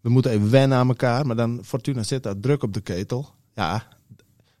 We 0.00 0.08
moeten 0.08 0.30
even 0.30 0.50
wennen 0.50 0.78
aan 0.78 0.88
elkaar. 0.88 1.26
Maar 1.26 1.36
dan, 1.36 1.60
Fortuna 1.64 2.02
zit 2.02 2.22
daar 2.22 2.40
druk 2.40 2.62
op 2.62 2.72
de 2.72 2.80
ketel. 2.80 3.28
Ja, 3.54 3.86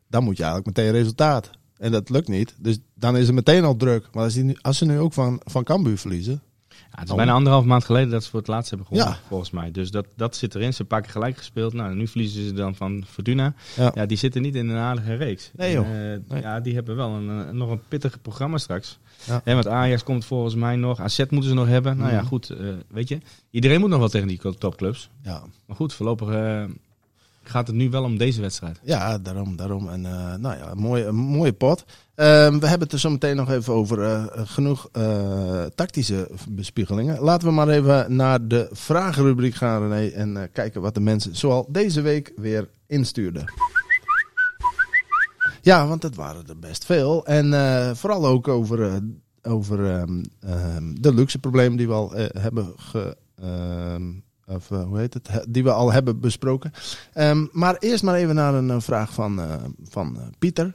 dan 0.08 0.24
moet 0.24 0.36
je 0.36 0.42
eigenlijk 0.42 0.76
meteen 0.76 0.92
resultaat. 0.92 1.50
En 1.76 1.92
dat 1.92 2.08
lukt 2.08 2.28
niet. 2.28 2.54
Dus 2.58 2.78
dan 2.94 3.16
is 3.16 3.28
er 3.28 3.34
meteen 3.34 3.64
al 3.64 3.76
druk. 3.76 4.08
Maar 4.12 4.24
als, 4.24 4.34
die 4.34 4.44
nu, 4.44 4.56
als 4.60 4.78
ze 4.78 4.84
nu 4.84 4.98
ook 4.98 5.12
van, 5.12 5.40
van 5.44 5.64
Cambuur 5.64 5.98
verliezen. 5.98 6.42
Ja, 6.70 7.00
het 7.00 7.08
is 7.08 7.14
bijna 7.14 7.32
anderhalf 7.32 7.64
maand 7.64 7.84
geleden 7.84 8.10
dat 8.10 8.24
ze 8.24 8.30
voor 8.30 8.38
het 8.38 8.48
laatst 8.48 8.70
hebben 8.70 8.86
gewonnen, 8.88 9.14
Ja. 9.14 9.20
volgens 9.28 9.50
mij. 9.50 9.70
Dus 9.70 9.90
dat, 9.90 10.06
dat 10.16 10.36
zit 10.36 10.54
erin. 10.54 10.74
Ze 10.74 10.84
keer 10.84 11.04
gelijk 11.08 11.36
gespeeld. 11.36 11.72
Nou, 11.72 11.94
nu 11.94 12.06
verliezen 12.06 12.46
ze 12.46 12.52
dan 12.52 12.74
van 12.74 13.04
Fortuna. 13.08 13.54
Ja. 13.76 13.90
Ja, 13.94 14.06
die 14.06 14.16
zitten 14.16 14.42
niet 14.42 14.54
in 14.54 14.68
een 14.68 14.76
aardige 14.78 15.14
reeks. 15.14 15.50
Nee, 15.56 15.72
joh. 15.72 15.86
En, 15.86 16.24
eh, 16.28 16.30
Nee. 16.32 16.42
Ja, 16.42 16.60
die 16.60 16.74
hebben 16.74 16.96
wel 16.96 17.10
een, 17.10 17.46
eh, 17.46 17.52
nog 17.52 17.70
een 17.70 17.80
pittig 17.88 18.20
programma 18.22 18.58
straks. 18.58 18.98
Ja. 19.24 19.40
Hè, 19.44 19.54
want 19.54 19.66
Ajax 19.68 20.02
komt 20.02 20.24
volgens 20.24 20.54
mij 20.54 20.76
nog. 20.76 21.00
AZ 21.00 21.18
moeten 21.28 21.48
ze 21.48 21.54
nog 21.54 21.66
hebben. 21.66 21.96
Nou 21.96 22.10
ja, 22.12 22.18
Mhm. 22.18 22.26
goed. 22.26 22.50
eh, 22.50 22.66
weet 22.88 23.08
je, 23.08 23.18
iedereen 23.50 23.80
moet 23.80 23.90
nog 23.90 23.98
wel 23.98 24.08
tegen 24.08 24.28
die 24.28 24.40
topclubs. 24.58 25.10
Ja, 25.22 25.42
Maar 25.66 25.76
goed, 25.76 25.92
voorlopig 25.94 26.28
gaat 27.50 27.66
het 27.66 27.76
nu 27.76 27.90
wel 27.90 28.04
om 28.04 28.18
deze 28.18 28.40
wedstrijd. 28.40 28.80
ja 28.82 29.18
daarom. 29.18 29.56
daarom. 29.56 29.88
En 29.88 30.06
eh, 30.06 30.34
nou 30.34 30.56
ja, 30.56 30.70
een 30.70 30.78
mooie, 30.78 31.04
een 31.04 31.14
mooie 31.14 31.52
pot. 31.52 31.84
Ehm, 32.14 32.58
we 32.58 32.66
hebben 32.66 32.86
het 32.86 32.92
er 32.92 32.98
zo 32.98 33.10
meteen 33.10 33.36
nog 33.36 33.50
even 33.50 33.72
over 33.72 34.02
eh, 34.02 34.24
genoeg 34.34 34.88
eh, 34.92 35.64
tactische 35.74 36.30
bespiegelingen. 36.48 37.20
Laten 37.20 37.48
we 37.48 37.54
maar 37.54 37.68
even 37.68 38.16
naar 38.16 38.48
de 38.48 38.68
vragenrubriek 38.72 39.54
gaan, 39.54 39.88
René. 39.88 40.08
En 40.08 40.50
kijken 40.52 40.80
wat 40.80 40.94
de 40.94 41.00
mensen 41.00 41.36
zoal 41.36 41.66
deze 41.68 42.00
week 42.00 42.32
weer 42.36 42.68
instuurden. 42.86 43.52
Ja, 45.62 45.86
want 45.86 46.02
het 46.02 46.14
waren 46.14 46.46
er 46.48 46.58
best 46.58 46.84
veel. 46.84 47.26
En 47.26 47.96
vooral 47.96 48.26
ook 48.26 48.48
over, 48.48 49.00
over 49.42 49.90
ehm, 49.90 50.22
ehm, 50.40 50.94
de 50.94 51.14
luxe 51.14 51.38
problemen 51.38 51.76
die 51.76 51.86
we 51.86 51.92
al 51.92 52.12
hebben 52.14 52.72
ge, 52.76 53.16
of, 54.50 54.70
eh, 54.70 54.82
hoe 54.84 54.98
heet 54.98 55.14
het? 55.14 55.28
He- 55.28 55.44
Die 55.48 55.62
we 55.64 55.72
al 55.72 55.92
hebben 55.92 56.20
besproken. 56.20 56.72
Ehm, 57.12 57.46
maar 57.52 57.76
eerst 57.78 58.02
maar 58.02 58.14
even 58.14 58.34
naar 58.34 58.54
een 58.54 58.70
eh, 58.70 58.80
vraag 58.80 59.12
van, 59.12 59.40
eh, 59.40 59.54
van 59.88 60.18
Pieter. 60.38 60.74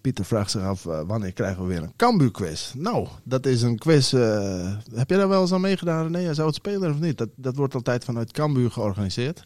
Pieter 0.00 0.24
vraagt 0.24 0.50
zich 0.50 0.62
af, 0.62 0.82
wanneer 0.82 1.32
krijgen 1.32 1.62
we 1.62 1.68
weer 1.68 1.82
een 1.82 1.92
Cambuur 1.96 2.30
quiz? 2.30 2.72
Nou, 2.76 3.06
dat 3.22 3.46
is 3.46 3.62
een 3.62 3.78
quiz. 3.78 4.10
heb 4.94 5.08
je 5.10 5.16
daar 5.16 5.28
wel 5.28 5.40
eens 5.40 5.52
aan 5.52 5.60
meegedaan, 5.60 6.12
René? 6.12 6.42
Het 6.42 6.54
spelen 6.54 6.90
of 6.90 6.98
niet? 7.00 7.18
Dat, 7.18 7.28
dat 7.36 7.56
wordt 7.56 7.74
altijd 7.74 8.04
vanuit 8.04 8.32
Cambuur 8.32 8.70
georganiseerd. 8.70 9.44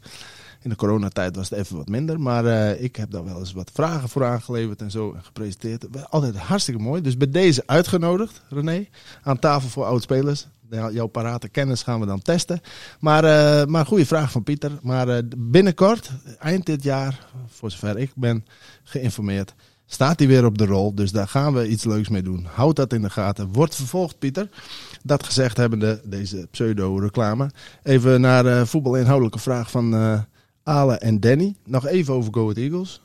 In 0.62 0.70
de 0.70 0.76
coronatijd 0.76 1.36
was 1.36 1.50
het 1.50 1.58
even 1.58 1.76
wat 1.76 1.88
minder. 1.88 2.20
Maar 2.20 2.44
ik 2.76 2.96
heb 2.96 3.10
daar 3.10 3.24
wel 3.24 3.38
eens 3.38 3.52
wat 3.52 3.70
vragen 3.74 4.08
voor 4.08 4.24
aangeleverd 4.24 4.80
en 4.80 4.90
zo 4.90 5.12
en 5.12 5.22
gepresenteerd. 5.24 6.10
Altijd 6.10 6.36
hartstikke 6.36 6.80
mooi. 6.82 7.00
Dus 7.02 7.16
bij 7.16 7.30
deze 7.30 7.62
uitgenodigd, 7.66 8.42
René. 8.48 8.86
Aan 9.22 9.38
tafel 9.38 9.68
voor 9.68 9.84
oudspelers. 9.84 10.46
Jouw 10.92 11.06
parate 11.06 11.48
kennis 11.48 11.82
gaan 11.82 12.00
we 12.00 12.06
dan 12.06 12.22
testen. 12.22 12.60
Maar, 13.00 13.24
eh 13.24 13.66
maar 13.66 13.86
goede 13.86 14.06
vraag 14.06 14.30
van 14.32 14.42
Pieter. 14.42 14.70
Maar 14.82 15.08
eh, 15.08 15.22
binnenkort, 15.36 16.10
eind 16.38 16.66
dit 16.66 16.82
jaar, 16.82 17.26
voor 17.46 17.70
zover 17.70 17.98
ik 17.98 18.10
ben 18.14 18.44
geïnformeerd, 18.84 19.54
staat 19.86 20.18
hij 20.18 20.28
weer 20.28 20.44
op 20.44 20.58
de 20.58 20.66
rol. 20.66 20.94
Dus 20.94 21.10
daar 21.10 21.28
gaan 21.28 21.54
we 21.54 21.68
iets 21.68 21.84
leuks 21.84 22.08
mee 22.08 22.22
doen. 22.22 22.46
Houd 22.54 22.76
dat 22.76 22.92
in 22.92 23.02
de 23.02 23.10
gaten. 23.10 23.52
Wordt 23.52 23.74
vervolgd, 23.74 24.18
Pieter. 24.18 24.48
Dat 25.02 25.24
gezegd 25.24 25.56
hebbende, 25.56 26.00
deze 26.04 26.48
pseudo-reclame. 26.50 27.50
Even 27.82 28.20
naar 28.20 28.42
de 28.42 28.66
voetbalinhoudelijke 28.66 29.38
vraag 29.38 29.70
van 29.70 29.94
Ale 30.62 30.94
en 30.94 31.20
Danny. 31.20 31.54
Nog 31.64 31.86
even 31.86 32.14
over 32.14 32.32
Go 32.32 32.40
Ahead 32.40 32.56
Eagles. 32.56 33.02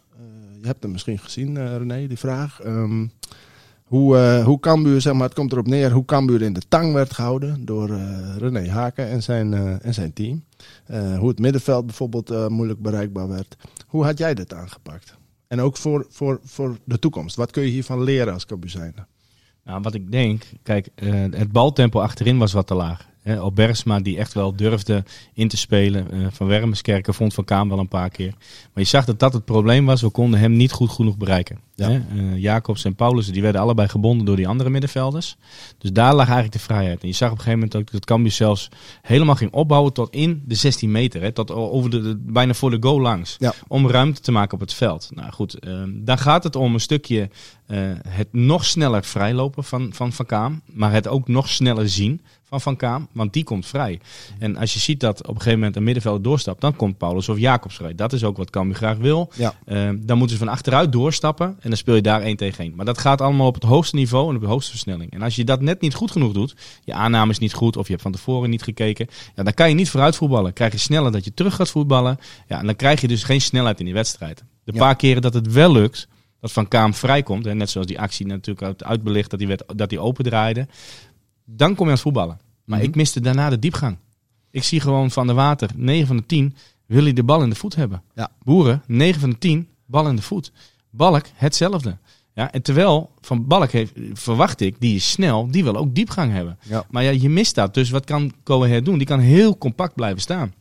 Je 0.61 0.67
hebt 0.67 0.83
hem 0.83 0.91
misschien 0.91 1.19
gezien, 1.19 1.77
René, 1.77 2.07
die 2.07 2.17
vraag. 2.17 2.61
Ehm, 2.61 3.05
hoe, 3.87 4.17
eh 4.17 4.45
hoe 4.45 4.59
Cambuur, 4.59 5.01
zeg 5.01 5.13
maar, 5.13 5.23
het 5.23 5.33
komt 5.33 5.51
erop 5.51 5.67
neer 5.67 5.91
hoe 5.91 6.05
Cambuur 6.05 6.41
in 6.41 6.53
de 6.53 6.61
tang 6.67 6.93
werd 6.93 7.13
gehouden 7.13 7.65
door 7.65 7.89
eh, 7.89 8.35
René 8.37 8.69
Haken 8.69 9.07
en 9.07 9.23
zijn, 9.23 9.53
eh, 9.53 9.85
en 9.85 9.93
zijn 9.93 10.13
team. 10.13 10.43
Hoe 11.17 11.27
het 11.27 11.39
middenveld 11.39 11.85
bijvoorbeeld 11.85 12.49
moeilijk 12.49 12.81
bereikbaar 12.81 13.27
werd. 13.27 13.57
Hoe 13.87 14.03
had 14.03 14.17
jij 14.17 14.33
dit 14.33 14.53
aangepakt? 14.53 15.17
En 15.47 15.61
ook 15.61 15.77
voor, 15.77 16.05
voor, 16.09 16.39
voor 16.43 16.77
de 16.83 16.99
toekomst. 16.99 17.35
Wat 17.35 17.51
kun 17.51 17.63
je 17.63 17.69
hiervan 17.69 18.03
leren 18.03 18.33
als 18.33 18.45
Cambuur? 18.45 18.93
Nou, 19.63 19.81
wat 19.81 19.93
ik 19.93 20.11
denk, 20.11 20.43
kijk, 20.63 20.89
het 21.31 21.51
baltempo 21.51 21.99
achterin 21.99 22.37
was 22.37 22.53
wat 22.53 22.67
te 22.67 22.75
laag. 22.75 23.07
Hè, 23.27 23.41
op 23.41 23.55
Bergsma 23.55 23.99
die 23.99 24.17
echt 24.17 24.33
wel 24.33 24.55
durfde 24.55 25.03
in 25.33 25.47
te 25.47 25.57
spelen. 25.57 26.11
Eh, 26.11 26.19
van 26.31 26.47
Wermeskerken 26.47 27.13
vond 27.13 27.33
Van 27.33 27.43
Kaam 27.43 27.69
wel 27.69 27.79
een 27.79 27.87
paar 27.87 28.09
keer. 28.09 28.33
Maar 28.73 28.83
je 28.83 28.89
zag 28.89 29.05
dat 29.05 29.19
dat 29.19 29.33
het 29.33 29.45
probleem 29.45 29.85
was. 29.85 30.01
We 30.01 30.09
konden 30.09 30.39
hem 30.39 30.51
niet 30.51 30.71
goed 30.71 30.89
genoeg 30.89 31.17
bereiken. 31.17 31.59
Ja. 31.75 31.89
Eh, 31.89 32.01
Jacobs 32.37 32.83
en 32.85 32.95
Paulussen 32.95 33.33
die 33.33 33.41
werden 33.41 33.61
allebei 33.61 33.87
gebonden 33.87 34.25
door 34.25 34.35
die 34.35 34.47
andere 34.47 34.69
middenvelders. 34.69 35.35
Dus 35.77 35.91
daar 35.91 36.11
lag 36.13 36.25
eigenlijk 36.25 36.53
de 36.53 36.59
vrijheid. 36.59 37.01
En 37.01 37.07
je 37.07 37.13
zag 37.13 37.31
op 37.31 37.37
een 37.37 37.43
gegeven 37.43 37.59
moment 37.59 37.81
ook 37.81 37.91
dat 37.91 38.05
Cambuur 38.05 38.31
zelfs 38.31 38.69
helemaal 39.01 39.35
ging 39.35 39.51
opbouwen 39.53 39.93
tot 39.93 40.13
in 40.13 40.43
de 40.45 40.55
16 40.55 40.91
meter. 40.91 41.21
Hè? 41.21 41.31
Tot 41.31 41.51
over 41.51 41.89
de, 41.89 42.01
de- 42.01 42.17
bijna 42.19 42.53
voor 42.53 42.71
de 42.71 42.77
goal 42.79 43.01
langs. 43.01 43.35
Ja. 43.39 43.53
Om 43.67 43.89
ruimte 43.89 44.21
te 44.21 44.31
maken 44.31 44.53
op 44.53 44.59
het 44.59 44.73
veld. 44.73 45.09
Nou 45.13 45.31
goed, 45.31 45.59
eh, 45.59 45.83
daar 45.87 46.17
gaat 46.17 46.43
het 46.43 46.55
om 46.55 46.73
een 46.73 46.79
stukje 46.79 47.29
eh, 47.67 47.79
het 48.07 48.27
nog 48.31 48.65
sneller 48.65 49.03
vrijlopen 49.03 49.63
van 49.63 49.89
Van, 49.93 50.13
van 50.13 50.25
Kaam. 50.25 50.61
Maar 50.65 50.91
het 50.91 51.07
ook 51.07 51.27
nog 51.27 51.49
sneller 51.49 51.89
zien 51.89 52.21
van 52.43 52.61
Van 52.61 52.75
Kaam. 52.75 53.07
Want 53.11 53.33
die 53.33 53.43
komt 53.43 53.65
vrij. 53.65 53.99
En 54.39 54.55
als 54.57 54.73
je 54.73 54.79
ziet 54.79 54.99
dat 54.99 55.19
op 55.19 55.27
een 55.27 55.35
gegeven 55.35 55.57
moment 55.59 55.75
een 55.75 55.83
middenvelder 55.83 56.21
doorstapt. 56.21 56.61
Dan 56.61 56.75
komt 56.75 56.97
Paulus 56.97 57.29
of 57.29 57.37
Jacobs 57.37 57.75
vrij. 57.75 57.95
Dat 57.95 58.13
is 58.13 58.23
ook 58.23 58.37
wat 58.37 58.49
Cambuur 58.49 58.75
graag 58.75 58.97
wil. 58.97 59.31
Ja. 59.35 59.53
Eh, 59.65 59.89
dan 59.99 60.17
moeten 60.17 60.37
ze 60.37 60.43
van 60.43 60.53
achteruit 60.53 60.91
doorstappen. 60.91 61.47
En 61.47 61.69
dan 61.69 61.77
speel 61.77 61.95
je 61.95 62.01
daar 62.01 62.21
één 62.21 62.35
tegen 62.37 62.63
één. 62.63 62.75
Maar 62.75 62.85
dat 62.85 62.97
gaat 62.97 63.21
allemaal 63.21 63.47
op 63.47 63.53
het 63.53 63.63
hoogste 63.63 63.95
niveau 63.95 64.29
en 64.29 64.35
op 64.35 64.41
de 64.41 64.47
hoogste 64.47 64.71
versnelling. 64.71 65.11
En 65.11 65.21
als 65.21 65.35
je 65.35 65.43
dat 65.43 65.61
net 65.61 65.81
niet 65.81 65.93
goed 65.93 66.11
genoeg 66.11 66.33
doet. 66.33 66.55
Je 66.83 66.93
aanname 66.93 67.31
is 67.31 67.39
niet 67.39 67.53
goed. 67.53 67.77
Of 67.77 67.85
je 67.85 67.91
hebt 67.91 68.03
van 68.03 68.11
tevoren 68.11 68.49
niet 68.49 68.63
gekeken. 68.63 69.07
Ja, 69.35 69.43
dan 69.43 69.53
kan 69.53 69.69
je 69.69 69.75
niet 69.75 69.89
vooruit 69.89 70.15
voetballen. 70.15 70.53
Krijg 70.53 70.71
je 70.71 70.77
sneller 70.77 71.11
dat 71.11 71.23
je 71.25 71.33
terug 71.33 71.55
gaat 71.55 71.69
voetballen. 71.69 72.19
Ja, 72.47 72.59
en 72.59 72.65
dan 72.65 72.75
krijg 72.75 73.01
je 73.01 73.07
dus 73.07 73.23
geen 73.23 73.41
snelheid 73.41 73.79
in 73.79 73.85
die 73.85 73.93
wedstrijd. 73.93 74.43
De 74.63 74.71
Ja. 74.73 74.79
paar 74.79 74.95
keren 74.95 75.21
dat 75.21 75.33
het 75.33 75.51
wel 75.51 75.71
lukt. 75.71 76.07
Dat 76.47 76.55
Van 76.55 76.67
Kaam 76.67 76.93
vrijkomt. 76.93 77.45
En 77.45 77.57
net 77.57 77.69
zoals 77.69 77.87
die 77.87 77.99
actie 77.99 78.25
natuurlijk 78.25 78.65
uit, 78.65 78.83
uitbelicht. 78.83 79.29
Dat 79.29 79.39
hij, 79.39 79.47
werd, 79.47 79.63
dat 79.75 79.91
hij 79.91 79.99
opendraaide. 79.99 80.67
Dan 81.45 81.69
kom 81.69 81.77
je 81.77 81.83
aan 81.83 81.89
het 81.89 82.01
voetballen. 82.01 82.39
Maar 82.65 82.79
Mhm. 82.79 82.87
ik 82.87 82.95
miste 82.95 83.19
daarna 83.19 83.49
de 83.49 83.59
diepgang. 83.59 83.97
Ik 84.51 84.63
zie 84.63 84.79
gewoon 84.79 85.11
van 85.11 85.27
de 85.27 85.33
water, 85.33 85.69
9 85.75 86.07
van 86.07 86.17
de 86.17 86.25
10 86.25 86.55
wil 86.85 87.03
hij 87.03 87.13
de 87.13 87.23
bal 87.23 87.41
in 87.43 87.49
de 87.49 87.55
voet 87.55 87.75
hebben. 87.75 88.03
Ja. 88.15 88.29
Boeren, 88.43 88.83
9 88.87 89.19
van 89.19 89.29
de 89.29 89.37
10, 89.37 89.67
bal 89.85 90.07
in 90.07 90.15
de 90.15 90.21
voet. 90.21 90.51
Balk, 90.89 91.25
hetzelfde. 91.33 91.97
Ja, 92.33 92.51
en 92.51 92.61
terwijl 92.61 93.11
van 93.21 93.47
Balk 93.47 93.71
heeft, 93.71 93.93
verwacht 94.13 94.61
ik, 94.61 94.75
die 94.79 94.95
is 94.95 95.11
snel, 95.11 95.47
die 95.51 95.63
wil 95.63 95.75
ook 95.75 95.95
diepgang 95.95 96.31
hebben. 96.31 96.57
Ja. 96.61 96.85
Maar 96.89 97.03
ja, 97.03 97.09
je 97.09 97.29
mist 97.29 97.55
dat. 97.55 97.73
Dus 97.73 97.89
wat 97.89 98.05
kan 98.05 98.33
Ahead 98.43 98.85
doen? 98.85 98.97
Die 98.97 99.07
kan 99.07 99.19
heel 99.19 99.57
compact 99.57 99.95
blijven 99.95 100.21
staan. 100.21 100.53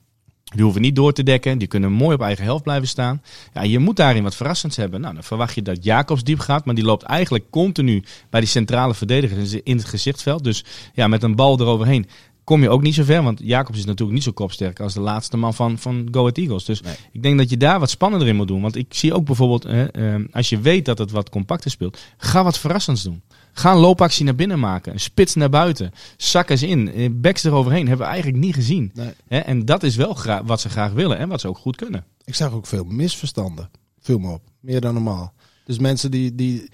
Die 0.55 0.63
hoeven 0.65 0.83
niet 0.83 0.97
door 0.97 1.13
te 1.13 1.23
dekken. 1.23 1.59
Die 1.59 1.69
kunnen 1.69 1.93
mooi 1.93 2.15
op 2.15 2.21
eigen 2.23 2.45
helft 2.45 2.63
blijven 2.63 2.89
staan. 2.89 3.23
Ja, 3.55 3.63
je 3.63 3.79
moet 3.79 3.97
daarin 3.97 4.23
wat 4.23 4.35
verrassends 4.35 4.77
hebben. 4.77 5.01
Nou, 5.01 5.15
dan 5.15 5.23
verwacht 5.25 5.55
je 5.55 5.63
dat 5.63 5.85
Jacobs 5.85 6.25
diep 6.25 6.39
gaat. 6.39 6.65
Maar 6.65 6.75
die 6.75 6.85
loopt 6.85 7.03
eigenlijk 7.03 7.45
continu 7.51 8.03
bij 8.31 8.41
die 8.41 8.49
centrale 8.49 8.95
verdedigers 8.95 9.53
in 9.53 9.77
het 9.77 9.85
gezichtsveld. 9.87 10.45
Dus 10.45 10.65
ja, 10.95 11.07
met 11.09 11.23
een 11.23 11.35
bal 11.35 11.61
eroverheen 11.61 12.07
kom 12.45 12.63
je 12.63 12.71
ook 12.71 12.83
niet 12.83 12.95
zo 12.95 13.05
ver. 13.05 13.23
Want 13.23 13.41
Jacobs 13.43 13.79
is 13.79 13.85
natuurlijk 13.85 14.15
niet 14.15 14.23
zo 14.23 14.33
kopsterk 14.33 14.81
als 14.81 14.95
de 14.95 15.01
laatste 15.01 15.37
man 15.37 15.55
van, 15.55 15.79
van 15.79 16.09
Go 16.11 16.21
Ahead 16.21 16.39
Eagles. 16.39 16.65
Dus 16.65 16.81
Nee. 16.83 16.95
ik 17.13 17.23
denk 17.23 17.39
dat 17.39 17.51
je 17.51 17.57
daar 17.57 17.81
wat 17.81 17.91
spannender 17.91 18.29
in 18.29 18.37
moet 18.37 18.49
doen. 18.49 18.61
Want 18.63 18.77
ik 18.77 18.87
zie 18.89 19.15
ook 19.15 19.25
bijvoorbeeld, 19.25 19.65
eh, 19.65 20.15
eh, 20.15 20.25
als 20.33 20.49
je 20.49 20.61
weet 20.61 20.85
dat 20.85 20.99
het 20.99 21.11
wat 21.11 21.29
compacter 21.31 21.71
speelt, 21.71 21.99
ga 22.17 22.45
wat 22.45 22.59
verrassends 22.59 23.03
doen. 23.03 23.23
Ga 23.59 23.73
een 23.73 23.79
loopactie 23.79 24.25
naar 24.25 24.35
binnen 24.35 24.59
maken. 24.59 24.93
Een 24.93 25.01
spits 25.01 25.35
naar 25.35 25.51
buiten. 25.51 25.93
Zak 26.17 26.51
eens 26.51 26.63
in. 26.63 26.93
Eh, 26.93 27.11
Backs 27.13 27.45
eroverheen. 27.45 27.89
Hebben 27.89 28.07
we 28.07 28.13
eigenlijk 28.13 28.43
niet 28.45 28.55
gezien. 28.55 28.93
Nee. 28.95 29.43
En 29.43 29.65
dat 29.65 29.83
is 29.83 29.97
wel 29.97 30.17
wat 30.45 30.61
ze 30.61 30.69
graag 30.69 30.93
willen 30.93 31.19
en 31.19 31.29
wat 31.29 31.41
ze 31.41 31.49
ook 31.49 31.59
goed 31.59 31.77
kunnen. 31.77 32.05
Ik 32.25 32.35
zag 32.35 32.53
ook 32.53 32.67
veel 32.67 32.85
misverstanden. 32.85 33.71
Viel 34.01 34.19
me 34.19 34.31
op. 34.33 34.43
Meer 34.61 34.81
dan 34.81 34.95
normaal. 34.95 35.33
Dus 35.65 35.79
mensen 35.79 36.11
die, 36.11 36.35
die, 36.35 36.71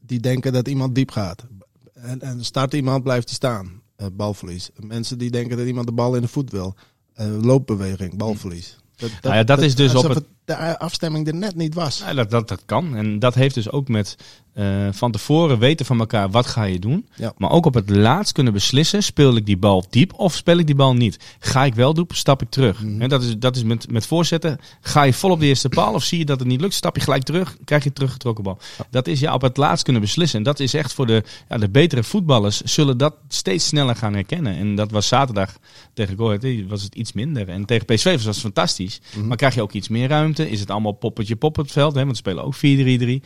die 0.00 0.20
denken 0.20 0.52
dat 0.52 0.68
iemand 0.68 0.94
diep 0.94 1.10
gaat. 1.10 1.46
En, 1.94 2.20
en 2.20 2.44
start 2.44 2.74
iemand, 2.74 3.02
blijft 3.02 3.26
hij 3.26 3.34
staan. 3.34 3.80
Eh, 3.96 4.06
balverlies. 4.12 4.70
Mensen 4.76 5.18
die 5.18 5.30
denken 5.30 5.56
dat 5.56 5.66
iemand 5.66 5.86
de 5.86 5.92
bal 5.92 6.14
in 6.14 6.22
de 6.22 6.28
voet 6.28 6.50
wil. 6.50 6.74
Eh, 7.14 7.26
loopbeweging, 7.42 8.16
balverlies. 8.16 8.76
Dat, 8.96 9.10
Nou 9.22 9.34
ja, 9.34 9.44
dat 9.44 9.62
is 9.62 9.74
dus 9.74 9.94
op 9.94 10.08
het- 10.08 10.24
de 10.46 10.78
afstemming 10.78 11.26
er 11.26 11.34
net 11.34 11.54
niet 11.54 11.74
was. 11.74 11.98
Ja, 11.98 12.14
dat, 12.14 12.30
dat, 12.30 12.48
dat 12.48 12.62
kan. 12.66 12.96
En 12.96 13.18
dat 13.18 13.34
heeft 13.34 13.54
dus 13.54 13.70
ook 13.70 13.88
met 13.88 14.16
eh, 14.56 14.88
van 14.90 15.12
tevoren 15.12 15.58
weten 15.58 15.86
van 15.86 15.98
elkaar 15.98 16.30
wat 16.30 16.46
ga 16.46 16.62
je 16.62 16.78
doen. 16.78 17.06
Ja. 17.16 17.32
Maar 17.36 17.50
ook 17.50 17.66
op 17.66 17.74
het 17.74 17.90
laatst 17.90 18.32
kunnen 18.32 18.52
beslissen, 18.52 19.02
speel 19.02 19.36
ik 19.36 19.46
die 19.46 19.56
bal 19.56 19.84
diep 19.90 20.12
of 20.12 20.34
speel 20.34 20.58
ik 20.58 20.66
die 20.66 20.74
bal 20.74 20.94
niet. 20.94 21.18
Ga 21.38 21.64
ik 21.64 21.74
wel 21.74 21.94
doen, 21.94 22.06
stap 22.08 22.42
ik 22.42 22.50
terug. 22.50 22.82
Mhm. 22.82 23.02
En 23.02 23.08
dat 23.08 23.22
is, 23.22 23.38
dat 23.38 23.56
is 23.56 23.62
met, 23.62 23.90
met 23.90 24.06
voorzetten. 24.06 24.58
Ga 24.80 25.02
je 25.02 25.12
vol 25.12 25.30
op 25.30 25.40
de 25.40 25.46
eerste 25.46 25.68
paal 25.68 25.94
of 25.94 26.04
zie 26.04 26.18
je 26.18 26.24
dat 26.24 26.38
het 26.38 26.48
niet 26.48 26.60
lukt, 26.60 26.74
stap 26.74 26.96
je 26.96 27.02
gelijk 27.02 27.22
terug, 27.22 27.56
krijg 27.64 27.84
je 27.84 27.92
teruggetrokken 27.92 28.44
bal. 28.44 28.58
Dat 28.90 29.06
is 29.06 29.20
ja 29.20 29.34
op 29.34 29.42
het 29.42 29.56
laatst 29.56 29.84
kunnen 29.84 30.02
beslissen. 30.02 30.38
En 30.38 30.44
dat 30.44 30.60
is 30.60 30.74
echt 30.74 30.92
voor 30.92 31.06
de, 31.06 31.22
ja, 31.48 31.58
de 31.58 31.68
betere 31.68 32.02
voetballers 32.02 32.60
zullen 32.60 32.98
dat 32.98 33.14
steeds 33.28 33.66
sneller 33.66 33.96
gaan 33.96 34.14
herkennen. 34.14 34.56
En 34.56 34.74
dat 34.74 34.90
was 34.90 35.08
zaterdag 35.08 35.56
tegen 35.94 36.16
Go 36.16 36.38
was 36.68 36.82
het 36.82 36.94
iets 36.94 37.12
minder. 37.12 37.48
En 37.48 37.64
tegen 37.64 37.86
PSV 37.86 38.12
was 38.12 38.24
het 38.24 38.38
fantastisch. 38.38 39.00
Mhm. 39.14 39.26
Maar 39.26 39.36
krijg 39.36 39.54
je 39.54 39.62
ook 39.62 39.72
iets 39.72 39.88
meer 39.88 40.08
ruimte? 40.08 40.35
Is 40.38 40.60
het 40.60 40.70
allemaal 40.70 40.92
poppetje 40.92 41.36
pop 41.36 41.56
het 41.56 41.72
veld? 41.72 41.94
Hè? 41.94 41.98
Want 42.04 42.10
we 42.10 42.16
spelen 42.16 42.44
ook 42.44 42.56
4-3-3. 42.56 42.60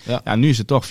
Ja. 0.05 0.21
Ja. 0.25 0.35
nu 0.37 0.49
is 0.49 0.59
het 0.59 0.67
toch 0.67 0.85
4-4-2. 0.87 0.89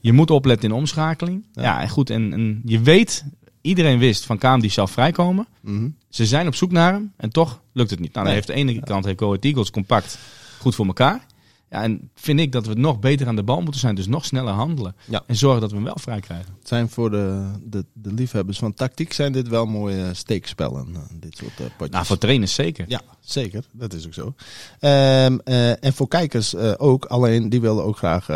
Je 0.00 0.12
moet 0.12 0.30
opletten 0.30 0.68
in 0.70 0.74
omschakeling. 0.74 1.46
Ja. 1.52 1.62
Ja, 1.62 1.80
en 1.80 1.88
goed. 1.88 2.10
En, 2.10 2.32
en 2.32 2.62
je 2.64 2.80
weet, 2.80 3.24
iedereen 3.60 3.98
wist 3.98 4.24
van 4.26 4.38
Kaam 4.38 4.60
die 4.60 4.70
zal 4.70 4.86
vrijkomen. 4.86 5.46
Mhm. 5.62 5.88
Ze 6.08 6.26
zijn 6.26 6.46
op 6.46 6.54
zoek 6.54 6.70
naar 6.70 6.92
hem 6.92 7.12
en 7.16 7.30
toch 7.30 7.60
lukt 7.72 7.90
het 7.90 8.00
niet. 8.00 8.12
Nou, 8.12 8.26
dan 8.26 8.34
Nee. 8.34 8.44
heeft 8.44 8.46
de 8.46 8.72
ene 8.72 8.80
kant 8.84 9.04
heeft 9.04 9.18
Go 9.20 9.36
Eagles 9.40 9.70
compact 9.70 10.18
goed 10.58 10.74
voor 10.74 10.86
elkaar. 10.86 11.26
Ja, 11.70 11.82
en 11.82 12.10
vind 12.14 12.40
ik 12.40 12.52
dat 12.52 12.66
we 12.66 12.74
nog 12.74 12.98
beter 12.98 13.26
aan 13.26 13.36
de 13.36 13.42
bal 13.42 13.60
moeten 13.60 13.80
zijn. 13.80 13.94
Dus 13.94 14.06
nog 14.06 14.24
sneller 14.24 14.52
handelen. 14.52 14.96
Ja. 15.04 15.22
En 15.26 15.36
zorgen 15.36 15.60
dat 15.60 15.70
we 15.70 15.76
hem 15.76 15.84
wel 15.84 15.98
vrij 15.98 16.20
krijgen. 16.20 16.54
Het 16.58 16.68
zijn 16.68 16.88
voor 16.88 17.10
de, 17.10 17.44
de, 17.64 17.84
de 17.92 18.12
liefhebbers 18.12 18.58
van 18.58 18.74
tactiek 18.74 19.12
zijn 19.12 19.32
dit 19.32 19.48
wel 19.48 19.66
mooie 19.66 20.14
steekspellen. 20.14 20.88
eh, 20.94 21.00
dit 21.20 21.36
soort 21.36 21.60
eh, 21.60 21.66
potjes. 21.76 21.90
Nou, 21.90 22.06
voor 22.06 22.18
trainers 22.18 22.54
zeker. 22.54 22.84
Ja, 22.88 23.00
zeker. 23.20 23.64
Dat 23.72 23.92
is 23.92 24.06
ook 24.06 24.14
zo. 24.14 24.34
Ehm, 24.80 25.38
eh, 25.44 25.84
en 25.84 25.92
voor 25.92 26.08
kijkers 26.08 26.54
eh, 26.54 26.72
ook. 26.76 27.04
Alleen 27.04 27.48
die 27.48 27.60
willen 27.60 27.84
ook 27.84 27.96
graag 27.96 28.26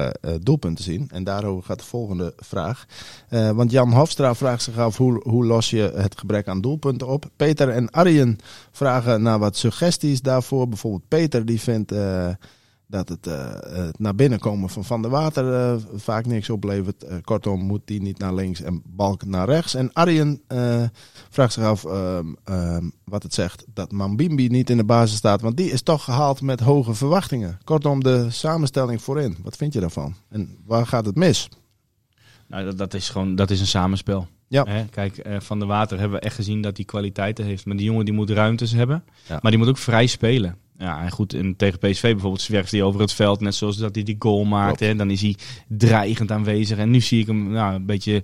doelpunten 0.41 0.85
zien. 0.85 1.09
En 1.13 1.25
daarover 1.25 1.65
gaat 1.65 1.79
de 1.79 1.85
volgende 1.85 2.33
vraag. 2.37 2.87
Eh, 3.29 3.51
want 3.51 3.71
Jan 3.71 3.93
Hofstra 3.93 4.35
vraagt 4.35 4.63
zich 4.63 4.79
af 4.79 4.97
hoe, 4.97 5.21
hoe 5.29 5.45
los 5.47 5.71
je 5.71 5.93
het 5.97 6.19
gebrek 6.19 6.49
aan 6.49 6.61
doelpunten 6.61 7.09
op. 7.09 7.31
Peter 7.37 7.69
en 7.69 7.91
Arjen 7.91 8.39
vragen 8.71 9.23
naar 9.23 9.39
wat 9.39 9.57
suggesties 9.57 10.23
daarvoor. 10.23 10.69
Bijvoorbeeld 10.69 11.09
Peter 11.09 11.45
die 11.47 11.61
vindt 11.61 11.93
eh, 11.93 12.29
dat 12.93 13.09
het, 13.09 13.27
eh, 13.27 13.51
het 13.85 13.99
naar 13.99 14.15
binnen 14.15 14.39
komen 14.39 14.69
van 14.69 14.85
Van 14.85 15.03
der 15.03 15.11
Water 15.11 15.55
eh, 15.55 15.77
vaak 15.95 16.27
niks 16.27 16.51
oplevert. 16.51 17.05
Eh, 17.05 17.17
kortom 17.23 17.61
moet 17.61 17.81
die 17.85 18.03
niet 18.03 18.19
naar 18.19 18.35
links 18.35 18.63
en 18.63 18.83
Balk 18.87 19.25
naar 19.25 19.49
rechts. 19.49 19.75
En 19.75 19.93
Arjen 19.93 20.43
vraagt 21.31 21.53
zich 21.53 21.65
af 21.65 21.85
ehm, 21.85 22.27
ehm, 22.45 22.89
wat 23.05 23.23
het 23.23 23.35
zegt 23.35 23.65
dat 23.75 23.93
Mambimbi 23.93 24.49
niet 24.49 24.71
in 24.71 24.77
de 24.77 24.85
basis 24.85 25.17
staat. 25.17 25.41
Want 25.41 25.57
die 25.57 25.71
is 25.71 25.83
toch 25.83 26.05
gehaald 26.05 26.41
met 26.41 26.61
hoge 26.61 26.95
verwachtingen. 26.95 27.59
Kortom, 27.65 28.03
de 28.03 28.31
samenstelling 28.31 29.03
voorin. 29.03 29.37
Wat 29.43 29.57
vind 29.57 29.73
je 29.73 29.81
daarvan? 29.81 30.15
En 30.29 30.57
waar 30.67 30.87
gaat 30.87 31.07
het 31.07 31.17
mis? 31.17 31.49
Nou, 32.47 32.65
dat, 32.65 32.79
dat 32.79 32.95
is 32.95 33.09
gewoon 33.09 33.35
dat 33.35 33.51
is 33.51 33.61
een 33.61 33.67
samenspel. 33.67 34.27
Ja. 34.49 34.65
Hè, 34.65 34.85
kijk, 34.85 35.27
Van 35.39 35.59
der 35.59 35.69
Water 35.69 35.99
hebben 35.99 36.19
we 36.19 36.25
echt 36.25 36.35
gezien 36.35 36.63
dat 36.63 36.77
hij 36.77 36.87
kwaliteiten 36.87 37.45
heeft. 37.45 37.67
Maar 37.67 37.77
die 37.77 37.87
jongen 37.87 38.05
die 38.05 38.15
moet 38.15 38.31
ruimtes 38.31 38.73
hebben. 38.73 39.05
Ja. 39.29 39.39
Maar 39.43 39.51
die 39.51 39.61
moet 39.61 39.69
ook 39.69 39.79
vrij 39.79 40.07
spelen. 40.07 40.57
Ja, 40.83 41.03
en 41.03 41.11
goed, 41.11 41.35
en 41.35 41.57
tegen 41.57 41.79
PSV 41.79 42.03
bijvoorbeeld 42.03 42.41
zwerft 42.41 42.71
hij 42.71 42.83
over 42.83 43.01
het 43.01 43.13
veld. 43.13 43.41
Net 43.41 43.55
zoals 43.55 43.77
dat 43.77 43.95
hij 43.95 44.05
die 44.05 44.17
goal 44.19 44.45
maakte. 44.45 44.87
En 44.87 44.97
dan 44.97 45.11
is 45.11 45.21
hij 45.21 45.37
dreigend 45.69 46.31
aanwezig. 46.31 46.79
En 46.79 46.91
nu 46.91 47.01
zie 47.01 47.21
ik 47.21 47.27
hem 47.27 47.51
nou, 47.51 47.75
een 47.75 47.87
beetje 47.87 48.23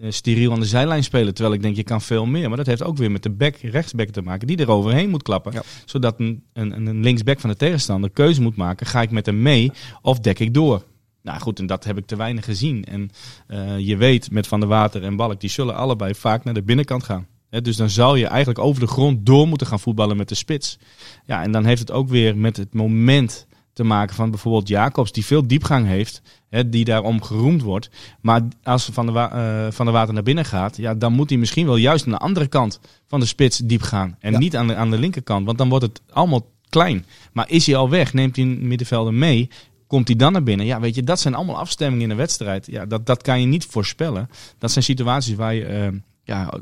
eh, 0.00 0.10
steriel 0.10 0.52
aan 0.52 0.60
de 0.60 0.66
zijlijn 0.66 1.04
spelen. 1.04 1.34
Terwijl 1.34 1.54
ik 1.54 1.62
denk, 1.62 1.76
je 1.76 1.82
kan 1.82 2.00
veel 2.00 2.26
meer. 2.26 2.48
Maar 2.48 2.56
dat 2.56 2.66
heeft 2.66 2.82
ook 2.82 2.96
weer 2.96 3.10
met 3.10 3.22
de 3.22 3.30
back, 3.30 3.56
rechtsback 3.56 4.08
te 4.08 4.22
maken. 4.22 4.46
Die 4.46 4.56
er 4.56 4.70
overheen 4.70 5.10
moet 5.10 5.22
klappen. 5.22 5.52
Ja. 5.52 5.62
Zodat 5.84 6.20
een, 6.20 6.44
een, 6.52 6.86
een 6.86 7.00
linksback 7.00 7.40
van 7.40 7.50
de 7.50 7.56
tegenstander 7.56 8.10
keuze 8.10 8.42
moet 8.42 8.56
maken. 8.56 8.86
Ga 8.86 9.02
ik 9.02 9.10
met 9.10 9.26
hem 9.26 9.42
mee 9.42 9.72
of 10.02 10.18
dek 10.18 10.38
ik 10.38 10.54
door? 10.54 10.84
Nou 11.22 11.40
goed, 11.40 11.58
en 11.58 11.66
dat 11.66 11.84
heb 11.84 11.98
ik 11.98 12.06
te 12.06 12.16
weinig 12.16 12.44
gezien. 12.44 12.84
En 12.84 13.10
eh, 13.46 13.78
je 13.78 13.96
weet 13.96 14.30
met 14.30 14.46
Van 14.46 14.60
der 14.60 14.68
Water 14.68 15.02
en 15.02 15.16
Balk, 15.16 15.40
die 15.40 15.50
zullen 15.50 15.74
allebei 15.74 16.14
vaak 16.14 16.44
naar 16.44 16.54
de 16.54 16.62
binnenkant 16.62 17.02
gaan. 17.02 17.26
Dus 17.62 17.76
dan 17.76 17.90
zou 17.90 18.18
je 18.18 18.26
eigenlijk 18.26 18.58
over 18.58 18.80
de 18.80 18.86
grond 18.86 19.26
door 19.26 19.48
moeten 19.48 19.66
gaan 19.66 19.80
voetballen 19.80 20.16
met 20.16 20.28
de 20.28 20.34
spits. 20.34 20.78
Ja, 21.26 21.42
en 21.42 21.52
dan 21.52 21.64
heeft 21.64 21.80
het 21.80 21.90
ook 21.90 22.08
weer 22.08 22.36
met 22.36 22.56
het 22.56 22.74
moment 22.74 23.46
te 23.72 23.84
maken 23.84 24.14
van 24.14 24.30
bijvoorbeeld 24.30 24.68
Jacobs, 24.68 25.12
die 25.12 25.24
veel 25.24 25.46
diepgang 25.46 25.86
heeft, 25.86 26.22
hè, 26.50 26.68
die 26.68 26.84
daarom 26.84 27.22
geroemd 27.22 27.62
wordt. 27.62 27.90
Maar 28.20 28.42
als 28.62 28.88
Van 28.92 29.12
Wa- 29.12 29.30
eh, 29.32 29.72
van 29.72 29.84
der 29.86 29.94
Water 29.94 30.14
naar 30.14 30.22
binnen 30.22 30.44
gaat, 30.44 30.76
ja, 30.76 30.94
dan 30.94 31.12
moet 31.12 31.30
hij 31.30 31.38
misschien 31.38 31.66
wel 31.66 31.76
juist 31.76 32.04
aan 32.04 32.12
de 32.12 32.18
andere 32.18 32.46
kant 32.46 32.80
van 33.06 33.20
de 33.20 33.26
spits 33.26 33.58
diep 33.58 33.82
gaan. 33.82 34.16
En 34.20 34.32
Ja. 34.32 34.38
niet 34.38 34.56
aan 34.56 34.66
de, 34.66 34.74
aan 34.74 34.90
de 34.90 34.98
linkerkant, 34.98 35.46
want 35.46 35.58
dan 35.58 35.68
wordt 35.68 35.84
het 35.84 36.00
allemaal 36.10 36.46
klein. 36.68 37.06
Maar 37.32 37.50
is 37.50 37.66
hij 37.66 37.76
al 37.76 37.90
weg, 37.90 38.12
neemt 38.12 38.36
hij 38.36 38.44
een 38.44 38.66
middenvelder 38.68 39.14
mee, 39.14 39.48
Komt 39.86 40.08
hij 40.08 40.16
dan 40.16 40.32
naar 40.32 40.42
binnen? 40.42 40.66
Ja, 40.66 40.80
weet 40.80 40.94
je, 40.94 41.02
dat 41.02 41.20
zijn 41.20 41.34
allemaal 41.34 41.58
afstemmingen 41.58 42.04
in 42.04 42.10
een 42.10 42.16
wedstrijd. 42.16 42.66
Ja, 42.66 42.86
dat, 42.86 43.06
dat 43.06 43.22
kan 43.22 43.40
je 43.40 43.46
niet 43.46 43.64
voorspellen. 43.66 44.30
Dat 44.58 44.70
zijn 44.70 44.84
situaties 44.84 45.34
waar 45.34 45.54
je, 45.54 45.64
eh, 45.64 45.88
ja, 46.24 46.52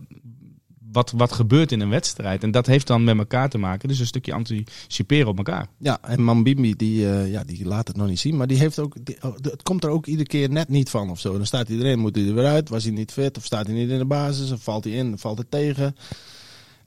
wat, 0.92 1.10
wat 1.16 1.32
gebeurt 1.32 1.72
in 1.72 1.80
een 1.80 1.88
wedstrijd. 1.88 2.42
En 2.42 2.50
dat 2.50 2.66
heeft 2.66 2.86
dan 2.86 3.04
met 3.04 3.18
elkaar 3.18 3.48
te 3.48 3.58
maken. 3.58 3.88
Dus 3.88 3.98
een 3.98 4.06
stukje 4.06 4.32
anticiperen 4.32 5.28
op 5.28 5.36
elkaar. 5.36 5.66
Ja, 5.78 5.98
en 6.02 6.22
Mambimbi, 6.22 6.76
die, 6.76 7.08
eh, 7.08 7.30
ja, 7.30 7.44
die 7.44 7.66
laat 7.66 7.88
het 7.88 7.96
nog 7.96 8.08
niet 8.08 8.20
zien. 8.20 8.36
Maar 8.36 8.46
die 8.46 8.58
heeft 8.58 8.78
ook, 8.78 8.96
oh, 9.20 9.34
het 9.42 9.62
komt 9.62 9.84
er 9.84 9.90
ook 9.90 10.06
iedere 10.06 10.28
keer 10.28 10.50
net 10.50 10.68
niet 10.68 10.90
van 10.90 11.10
of 11.10 11.20
zo. 11.20 11.36
Dan 11.36 11.46
staat 11.46 11.68
iedereen, 11.68 11.98
moet 11.98 12.16
hij 12.16 12.26
er 12.26 12.34
weer 12.34 12.46
uit? 12.46 12.68
Was 12.68 12.84
hij 12.84 12.92
niet 12.92 13.12
fit? 13.12 13.36
Of 13.36 13.44
staat 13.44 13.66
hij 13.66 13.74
niet 13.74 13.90
in 13.90 13.98
de 13.98 14.04
basis? 14.04 14.50
Of 14.50 14.62
valt 14.62 14.84
hij 14.84 14.92
in? 14.92 15.12
Of 15.12 15.20
valt 15.20 15.38
het 15.38 15.50
tegen? 15.50 15.96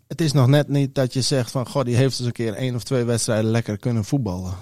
Het 0.07 0.21
is 0.21 0.31
nog 0.31 0.47
net 0.47 0.67
niet 0.67 0.95
dat 0.95 1.13
je 1.13 1.21
zegt 1.21 1.51
van, 1.51 1.67
goh, 1.67 1.83
die 1.83 1.95
heeft 1.95 2.19
eens 2.19 2.27
een 2.27 2.33
keer 2.33 2.53
één 2.53 2.75
of 2.75 2.83
twee 2.83 3.03
wedstrijden 3.03 3.51
lekker 3.51 3.77
kunnen 3.77 4.05
voetballen. 4.05 4.53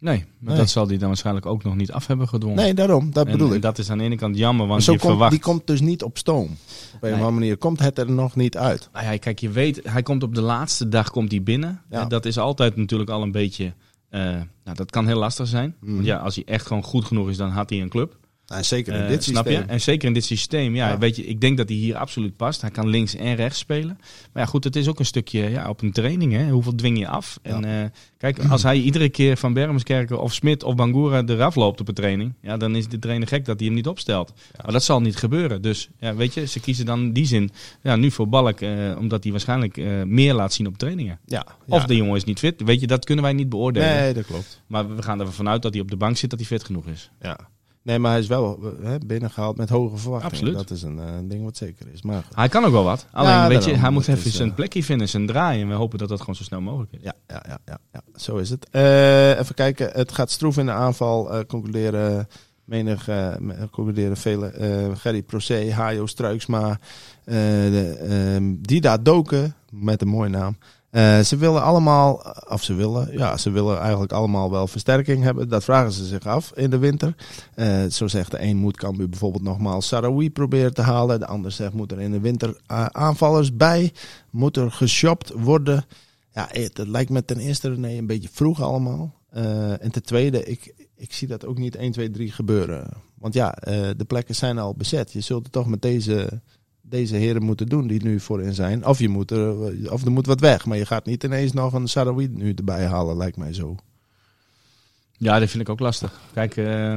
Nee, 0.00 0.18
maar 0.38 0.48
Nee. 0.50 0.56
dat 0.56 0.70
zal 0.70 0.88
hij 0.88 0.98
dan 0.98 1.08
waarschijnlijk 1.08 1.46
ook 1.46 1.64
nog 1.64 1.76
niet 1.76 1.92
af 1.92 2.06
hebben 2.06 2.28
gedwongen. 2.28 2.56
Nee, 2.56 2.74
daarom, 2.74 3.12
dat 3.12 3.26
en, 3.26 3.32
bedoel 3.32 3.48
en 3.48 3.54
ik. 3.54 3.62
dat 3.62 3.78
is 3.78 3.90
aan 3.90 3.98
de 3.98 4.04
ene 4.04 4.16
kant 4.16 4.36
jammer, 4.36 4.66
want 4.66 4.84
je 4.84 4.90
komt, 4.90 5.00
verwacht... 5.02 5.30
die 5.30 5.40
komt 5.40 5.66
dus 5.66 5.80
niet 5.80 6.02
op 6.02 6.18
stoom. 6.18 6.56
Op 6.94 7.02
een 7.02 7.08
of 7.08 7.14
andere 7.14 7.30
manier 7.30 7.56
komt 7.56 7.78
het 7.78 7.98
er 7.98 8.10
nog 8.10 8.36
niet 8.36 8.56
uit. 8.56 8.88
Nou 8.92 9.04
ja, 9.12 9.16
kijk, 9.16 9.38
je 9.38 9.50
weet, 9.50 9.80
hij 9.84 10.02
komt 10.02 10.22
op 10.22 10.34
de 10.34 10.40
laatste 10.40 10.88
dag 10.88 11.10
komt 11.10 11.30
hij 11.30 11.42
binnen. 11.42 11.82
Ja. 11.90 12.04
Dat 12.04 12.24
is 12.24 12.38
altijd 12.38 12.76
natuurlijk 12.76 13.10
al 13.10 13.22
een 13.22 13.32
beetje... 13.32 13.72
eh, 14.08 14.20
nou, 14.64 14.76
dat 14.76 14.90
kan 14.90 15.06
heel 15.06 15.18
lastig 15.18 15.46
zijn. 15.46 15.74
Mhm. 15.80 15.92
Want 15.92 16.04
ja, 16.06 16.16
als 16.16 16.34
hij 16.34 16.44
echt 16.46 16.66
gewoon 16.66 16.82
goed 16.82 17.04
genoeg 17.04 17.28
is, 17.28 17.36
dan 17.36 17.50
had 17.50 17.70
hij 17.70 17.80
een 17.80 17.88
club. 17.88 18.16
Nou, 18.48 18.62
zeker 18.62 18.94
in 18.94 19.02
Eh, 19.02 19.08
dit 19.08 19.24
systeem. 19.24 19.52
je? 19.52 19.58
En 19.66 19.80
zeker 19.80 20.08
in 20.08 20.14
dit 20.14 20.24
systeem. 20.24 20.74
Ja, 20.74 20.88
Ja. 20.88 20.98
Weet 20.98 21.16
je, 21.16 21.24
ik 21.26 21.40
denk 21.40 21.56
dat 21.56 21.68
hij 21.68 21.78
hier 21.78 21.96
absoluut 21.96 22.36
past. 22.36 22.60
Hij 22.60 22.70
kan 22.70 22.88
links 22.88 23.14
en 23.14 23.34
rechts 23.34 23.58
spelen. 23.58 23.98
Maar 24.32 24.42
ja, 24.42 24.48
goed, 24.48 24.64
het 24.64 24.76
is 24.76 24.88
ook 24.88 24.98
een 24.98 25.04
stukje 25.04 25.50
ja, 25.50 25.68
op 25.68 25.82
een 25.82 25.92
training. 25.92 26.32
Hè? 26.32 26.48
Hoeveel 26.50 26.74
dwing 26.74 26.98
je 26.98 27.08
af? 27.08 27.38
En 27.42 27.64
eh, 27.64 27.84
kijk, 28.18 28.38
als 28.48 28.62
hij 28.62 28.76
iedere 28.76 29.08
keer 29.08 29.36
van 29.36 29.52
Bermeskerken 29.52 30.20
of 30.20 30.34
Smit 30.34 30.62
of 30.62 30.74
Bangura 30.74 31.22
eraf 31.26 31.54
loopt 31.54 31.80
op 31.80 31.88
een 31.88 31.94
training, 31.94 32.32
ja, 32.40 32.56
dan 32.56 32.76
is 32.76 32.88
de 32.88 32.98
trainer 32.98 33.28
gek 33.28 33.44
dat 33.44 33.56
hij 33.58 33.66
hem 33.66 33.76
niet 33.76 33.86
opstelt. 33.86 34.32
Maar 34.62 34.72
dat 34.72 34.82
zal 34.84 35.00
niet 35.00 35.16
gebeuren. 35.16 35.62
Dus 35.62 35.88
ja, 35.98 36.14
weet 36.14 36.34
je, 36.34 36.46
ze 36.46 36.60
kiezen 36.60 36.86
dan 36.86 37.00
in 37.00 37.12
die 37.12 37.26
zin 37.26 37.50
ja, 37.82 37.96
nu 37.96 38.10
voor 38.10 38.28
Balk, 38.28 38.60
eh, 38.60 38.70
omdat 38.98 39.22
hij 39.22 39.32
waarschijnlijk 39.32 39.76
meer 40.06 40.34
laat 40.34 40.52
zien 40.52 40.66
op 40.66 40.78
trainingen. 40.78 41.18
Ja, 41.26 41.46
Of 41.68 41.84
de 41.84 41.96
jongen 41.96 42.16
is 42.16 42.24
niet 42.24 42.38
fit. 42.38 42.62
Weet 42.62 42.80
je, 42.80 42.86
dat 42.86 43.04
kunnen 43.04 43.24
wij 43.24 43.32
niet 43.32 43.48
beoordelen. 43.48 43.88
Nee, 43.88 44.14
dat 44.14 44.26
klopt. 44.26 44.62
Maar 44.66 44.96
we 44.96 45.02
gaan 45.02 45.20
ervan 45.20 45.48
uit 45.48 45.62
dat 45.62 45.72
hij 45.72 45.82
op 45.82 45.90
de 45.90 45.96
bank 45.96 46.16
zit, 46.16 46.30
dat 46.30 46.38
hij 46.38 46.48
fit 46.48 46.64
genoeg 46.64 46.86
is. 46.86 47.10
Ja. 47.20 47.38
Nee, 47.82 47.98
maar 47.98 48.10
hij 48.10 48.20
is 48.20 48.26
wel 48.26 48.60
hè, 48.82 48.98
binnengehaald 48.98 49.56
met 49.56 49.68
hoge 49.68 49.96
verwachtingen. 49.96 50.34
Absoluut. 50.34 50.54
Dat 50.68 50.70
is 50.70 50.82
een 50.82 50.98
eh, 50.98 51.14
ding 51.24 51.44
wat 51.44 51.56
zeker 51.56 51.86
is. 51.92 52.02
Maar 52.02 52.22
goed. 52.22 52.36
Hij 52.36 52.48
kan 52.48 52.64
ook 52.64 52.72
wel 52.72 52.84
wat. 52.84 53.06
Alleen, 53.12 53.30
Ja, 53.30 53.48
weet 53.48 53.64
je, 53.64 53.76
hij 53.76 53.90
moet 53.90 54.08
even 54.08 54.26
is, 54.26 54.36
zijn 54.36 54.48
eh, 54.48 54.54
plekje 54.54 54.82
vinden, 54.84 55.08
zijn 55.08 55.26
draai. 55.26 55.60
En 55.60 55.68
we 55.68 55.74
hopen 55.74 55.98
dat 55.98 56.08
dat 56.08 56.20
gewoon 56.20 56.34
zo 56.34 56.42
snel 56.42 56.60
mogelijk 56.60 56.92
is. 56.92 56.98
Ja, 57.02 57.12
ja, 57.26 57.42
ja, 57.48 57.58
ja, 57.64 57.78
ja, 57.92 58.00
zo 58.16 58.36
is 58.36 58.50
het. 58.50 58.68
Eh, 58.70 59.38
even 59.38 59.54
kijken, 59.54 59.90
het 59.92 60.12
gaat 60.12 60.30
stroef 60.30 60.56
in 60.58 60.66
de 60.66 60.72
aanval. 60.72 61.32
eh 61.32 61.40
concluderen 61.46 62.28
menig, 62.64 63.06
me- 63.06 63.68
concluderen 63.70 64.16
vele. 64.16 64.46
eh 64.46 64.96
Gerry 64.96 65.22
Procé, 65.22 65.72
Hajo 65.72 66.06
Struiksma, 66.06 66.70
eh 67.24 67.34
de, 67.34 67.96
ehm, 68.08 68.54
Dida 68.60 68.96
Doken, 68.98 69.54
met 69.70 70.02
een 70.02 70.08
mooie 70.08 70.30
naam. 70.30 70.56
Eh, 70.98 71.20
ze 71.20 71.36
willen 71.36 71.62
allemaal, 71.62 72.22
of 72.48 72.62
ze 72.62 72.74
willen, 72.74 73.12
ja, 73.12 73.36
ze 73.36 73.50
willen 73.50 73.78
eigenlijk 73.80 74.12
allemaal 74.12 74.50
wel 74.50 74.66
versterking 74.66 75.22
hebben. 75.22 75.48
Dat 75.48 75.64
vragen 75.64 75.92
ze 75.92 76.04
zich 76.04 76.26
af 76.26 76.52
in 76.54 76.70
de 76.70 76.78
winter. 76.78 77.14
Eh, 77.54 77.84
zo 77.84 78.06
zegt 78.06 78.30
de 78.30 78.42
een 78.42 78.56
moet 78.56 78.76
Cambuur 78.76 79.08
bijvoorbeeld 79.08 79.42
nogmaals 79.42 79.86
Sarawi 79.86 80.30
proberen 80.30 80.74
te 80.74 80.82
halen. 80.82 81.20
De 81.20 81.26
ander 81.26 81.52
zegt 81.52 81.72
moet 81.72 81.92
er 81.92 82.00
in 82.00 82.10
de 82.10 82.20
winter 82.20 82.60
eh, 82.66 82.86
aanvallers 82.86 83.56
bij. 83.56 83.92
Moet 84.30 84.56
er 84.56 84.72
geshopt 84.72 85.32
worden. 85.36 85.84
Ja, 86.32 86.48
het, 86.50 86.78
lijkt 86.78 87.10
me 87.10 87.24
ten 87.24 87.38
eerste 87.38 87.68
René 87.68 87.98
een 87.98 88.06
beetje 88.06 88.28
vroeg 88.32 88.62
allemaal. 88.62 89.14
En 89.80 89.90
ten 89.90 90.02
tweede, 90.02 90.44
ik, 90.44 90.74
ik 90.96 91.12
zie 91.12 91.28
dat 91.28 91.46
ook 91.46 91.58
niet 91.58 91.76
1, 91.76 91.92
2, 91.92 92.10
3 92.10 92.32
gebeuren. 92.32 92.88
Want 93.14 93.34
ja, 93.34 93.50
de 93.96 94.04
plekken 94.06 94.34
zijn 94.34 94.58
al 94.58 94.74
bezet. 94.74 95.12
Je 95.12 95.20
zult 95.20 95.42
het 95.42 95.52
toch 95.52 95.66
met 95.66 95.82
deze, 95.82 96.40
deze 96.88 97.16
heren 97.16 97.42
moeten 97.42 97.66
doen 97.66 97.86
die 97.86 98.02
nu 98.02 98.20
voorin 98.20 98.54
zijn. 98.54 98.86
Of, 98.86 98.98
je 98.98 99.08
moet 99.08 99.30
er, 99.30 99.54
of 99.92 100.04
er 100.04 100.10
moet 100.10 100.26
wat 100.26 100.40
weg. 100.40 100.66
Maar 100.66 100.76
je 100.76 100.86
gaat 100.86 101.06
niet 101.06 101.24
ineens 101.24 101.52
nog 101.52 101.72
een 101.72 101.88
Sarawi 101.88 102.28
nu 102.32 102.52
erbij 102.52 102.86
halen, 102.86 103.16
lijkt 103.16 103.36
mij 103.36 103.52
zo. 103.52 103.76
Ja, 105.16 105.38
dat 105.38 105.50
vind 105.50 105.62
ik 105.62 105.68
ook 105.68 105.80
lastig. 105.80 106.20
Kijk, 106.32 106.56
eh, 106.56 106.96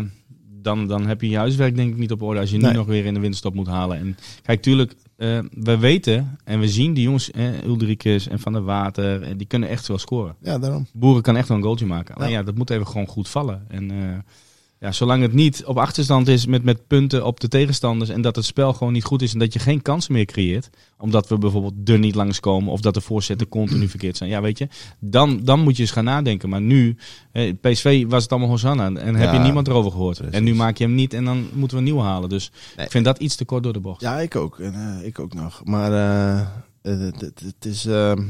dan, 0.61 0.87
dan 0.87 1.07
heb 1.07 1.21
je 1.21 1.29
je 1.29 1.37
huiswerk 1.37 1.75
denk 1.75 1.91
ik 1.91 1.97
niet 1.97 2.11
op 2.11 2.21
orde 2.21 2.39
als 2.39 2.51
je 2.51 2.57
nu 2.57 2.71
nog 2.71 2.85
weer 2.85 3.05
in 3.05 3.13
de 3.13 3.19
winterstop 3.19 3.53
moet 3.53 3.67
halen. 3.67 3.97
En 3.97 4.17
kijk, 4.41 4.61
tuurlijk, 4.61 4.95
eh, 5.15 5.39
we 5.51 5.77
weten 5.77 6.37
en 6.43 6.59
we 6.59 6.69
zien 6.69 6.93
die 6.93 7.03
jongens, 7.03 7.31
eh, 7.31 8.27
en 8.31 8.39
Van 8.39 8.53
der 8.53 8.63
Water, 8.63 9.21
en 9.21 9.37
die 9.37 9.47
kunnen 9.47 9.69
echt 9.69 9.87
wel 9.87 9.97
scoren. 9.97 10.35
Ja, 10.41 10.59
daarom. 10.59 10.87
Boeren 10.93 11.21
kan 11.21 11.37
echt 11.37 11.47
wel 11.47 11.57
een 11.57 11.63
goaltje 11.63 11.85
maken. 11.85 12.15
Alleen 12.15 12.29
Ja. 12.29 12.37
ja, 12.37 12.43
dat 12.43 12.55
moet 12.55 12.69
even 12.69 12.87
gewoon 12.87 13.07
goed 13.07 13.29
vallen. 13.29 13.65
En 13.67 13.91
eh, 13.91 14.17
ja, 14.81 14.91
zolang 14.91 15.21
het 15.21 15.33
niet 15.33 15.65
op 15.65 15.77
achterstand 15.77 16.27
is 16.27 16.45
met, 16.45 16.63
met 16.63 16.87
punten 16.87 17.25
op 17.25 17.39
de 17.39 17.47
tegenstanders 17.47 18.09
en 18.09 18.21
dat 18.21 18.35
het 18.35 18.45
spel 18.45 18.73
gewoon 18.73 18.93
niet 18.93 19.03
goed 19.03 19.21
is 19.21 19.33
en 19.33 19.39
dat 19.39 19.53
je 19.53 19.59
geen 19.59 19.81
kansen 19.81 20.13
meer 20.13 20.25
creëert, 20.25 20.69
omdat 20.97 21.27
we 21.27 21.37
bijvoorbeeld 21.37 21.89
er 21.89 21.99
niet 21.99 22.15
langskomen 22.15 22.71
of 22.71 22.81
dat 22.81 22.93
de 22.93 23.01
voorzetten 23.01 23.49
continu 23.49 23.87
verkeerd 23.87 24.17
zijn. 24.17 24.29
Ja, 24.29 24.41
weet 24.41 24.57
je, 24.57 24.67
dan, 24.99 25.39
dan 25.43 25.59
moet 25.59 25.75
je 25.75 25.81
eens 25.81 25.91
gaan 25.91 26.03
nadenken. 26.03 26.49
Maar 26.49 26.61
nu, 26.61 26.95
eh, 27.31 27.53
PSV 27.61 28.05
was 28.07 28.23
het 28.23 28.31
allemaal 28.31 28.49
Hosanna 28.49 28.91
en 28.93 29.15
heb 29.15 29.33
je 29.33 29.39
niemand 29.39 29.67
erover 29.67 29.91
gehoord. 29.91 30.17
precies. 30.17 30.35
En 30.35 30.43
nu 30.43 30.55
maak 30.55 30.77
je 30.77 30.83
hem 30.83 30.95
niet 30.95 31.13
en 31.13 31.25
dan 31.25 31.37
moeten 31.53 31.69
we 31.69 31.77
een 31.77 31.83
nieuwe 31.83 32.01
halen. 32.07 32.29
Dus 32.29 32.51
Nee. 32.75 32.85
ik 32.85 32.91
vind 32.91 33.05
dat 33.05 33.19
iets 33.19 33.35
te 33.35 33.45
kort 33.45 33.63
door 33.63 33.73
de 33.73 33.79
bocht. 33.79 34.01
Ja, 34.01 34.19
ik 34.19 34.35
ook. 34.35 34.59
En, 34.59 34.73
eh, 34.73 35.07
ik 35.07 35.19
ook 35.19 35.33
nog. 35.33 35.61
Maar 35.63 35.91
eh, 35.91 36.39
eh, 36.81 37.11
het, 37.17 37.65
is, 37.65 37.83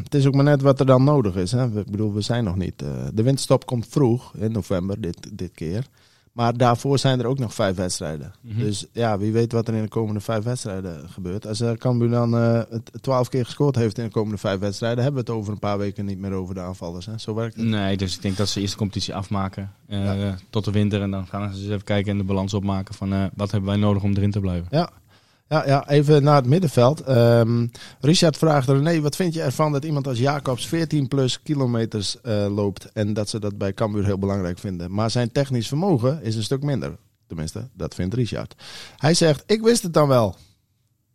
het 0.04 0.14
is 0.16 0.26
ook 0.26 0.36
maar 0.36 0.44
net 0.44 0.62
wat 0.62 0.80
er 0.80 0.86
dan 0.86 1.04
nodig 1.04 1.36
is. 1.36 1.52
Hè. 1.52 1.80
Ik 1.80 1.92
bedoel, 1.92 2.14
we 2.14 2.22
zijn 2.22 2.44
nog 2.44 2.56
niet. 2.56 2.80
de 3.14 3.24
winterstop 3.24 3.66
komt 3.66 3.88
vroeg 3.90 4.34
in 4.36 4.52
november 4.52 5.02
dit, 5.02 5.30
dit 5.34 5.52
keer. 5.54 5.86
Maar 6.32 6.58
daarvoor 6.58 7.00
zijn 7.00 7.20
er 7.20 7.26
ook 7.26 7.40
nog 7.40 7.54
vijf 7.54 7.76
wedstrijden. 7.76 8.34
Mhm. 8.42 8.60
Dus 8.60 8.86
ja, 8.92 9.18
wie 9.18 9.32
weet 9.32 9.52
wat 9.52 9.68
er 9.68 9.74
in 9.74 9.82
de 9.82 9.88
komende 9.90 10.20
vijf 10.20 10.44
wedstrijden 10.44 11.10
gebeurt. 11.10 11.48
Als 11.48 11.62
uh, 11.62 11.72
Cambuur 11.72 12.10
dan 12.10 12.38
eh, 12.38 12.62
het 12.70 12.92
twaalf 13.02 13.30
keer 13.30 13.46
gescoord 13.46 13.76
heeft 13.76 13.98
in 13.98 14.04
de 14.06 14.12
komende 14.12 14.38
vijf 14.38 14.60
wedstrijden... 14.60 15.04
hebben 15.04 15.26
we 15.26 15.32
het 15.32 15.40
over 15.40 15.54
een 15.54 15.60
paar 15.60 15.78
weken 15.78 16.06
niet 16.06 16.18
meer 16.20 16.32
over 16.32 16.54
de 16.56 16.62
aanvallers. 16.62 17.06
Hè. 17.06 17.18
Zo 17.18 17.34
werkt 17.34 17.56
het. 17.56 17.66
Nee, 17.66 17.98
dus 17.98 18.16
ik 18.16 18.22
denk 18.22 18.38
dat 18.38 18.50
ze 18.50 18.60
eerst 18.60 18.72
de 18.72 18.78
competitie 18.78 19.16
afmaken 19.16 19.72
eh, 19.88 20.22
Ja. 20.22 20.38
tot 20.50 20.66
de 20.66 20.72
winter. 20.72 21.02
En 21.02 21.12
dan 21.12 21.28
gaan 21.28 21.54
ze 21.54 21.62
eens 21.62 21.70
even 21.72 21.84
kijken 21.84 22.12
en 22.12 22.18
de 22.18 22.24
balans 22.24 22.54
opmaken 22.54 22.96
van 22.96 23.14
eh, 23.14 23.24
wat 23.36 23.52
hebben 23.52 23.70
wij 23.70 23.80
nodig 23.80 24.04
om 24.04 24.14
erin 24.14 24.32
te 24.32 24.40
blijven. 24.40 24.68
Ja. 24.72 24.90
Ja, 25.52 25.66
ja, 25.66 25.88
even 25.90 26.24
naar 26.24 26.36
het 26.36 26.46
middenveld. 26.46 27.02
Ehm, 27.02 27.68
Richard 28.00 28.38
vraagt 28.38 28.68
René, 28.68 29.02
wat 29.02 29.16
vind 29.16 29.34
je 29.34 29.42
ervan 29.42 29.72
dat 29.72 29.86
iemand 29.86 30.08
als 30.08 30.20
Jacobs 30.20 30.68
14 30.68 31.08
plus 31.08 31.42
kilometers 31.42 32.22
eh, 32.22 32.56
loopt 32.56 32.92
en 32.92 33.14
dat 33.14 33.30
ze 33.30 33.40
dat 33.40 33.58
bij 33.58 33.74
Cambuur 33.74 34.06
heel 34.06 34.18
belangrijk 34.18 34.60
vinden. 34.60 34.94
Maar 34.94 35.12
zijn 35.12 35.32
technisch 35.32 35.68
vermogen 35.68 36.24
is 36.24 36.36
een 36.36 36.44
stuk 36.44 36.64
minder. 36.64 36.98
Tenminste, 37.28 37.70
dat 37.74 37.96
vindt 37.96 38.14
Richard. 38.14 38.56
Hij 38.98 39.14
zegt, 39.14 39.44
ik 39.46 39.62
wist 39.62 39.84
het 39.84 39.94
dan 39.94 40.08
wel. 40.08 40.36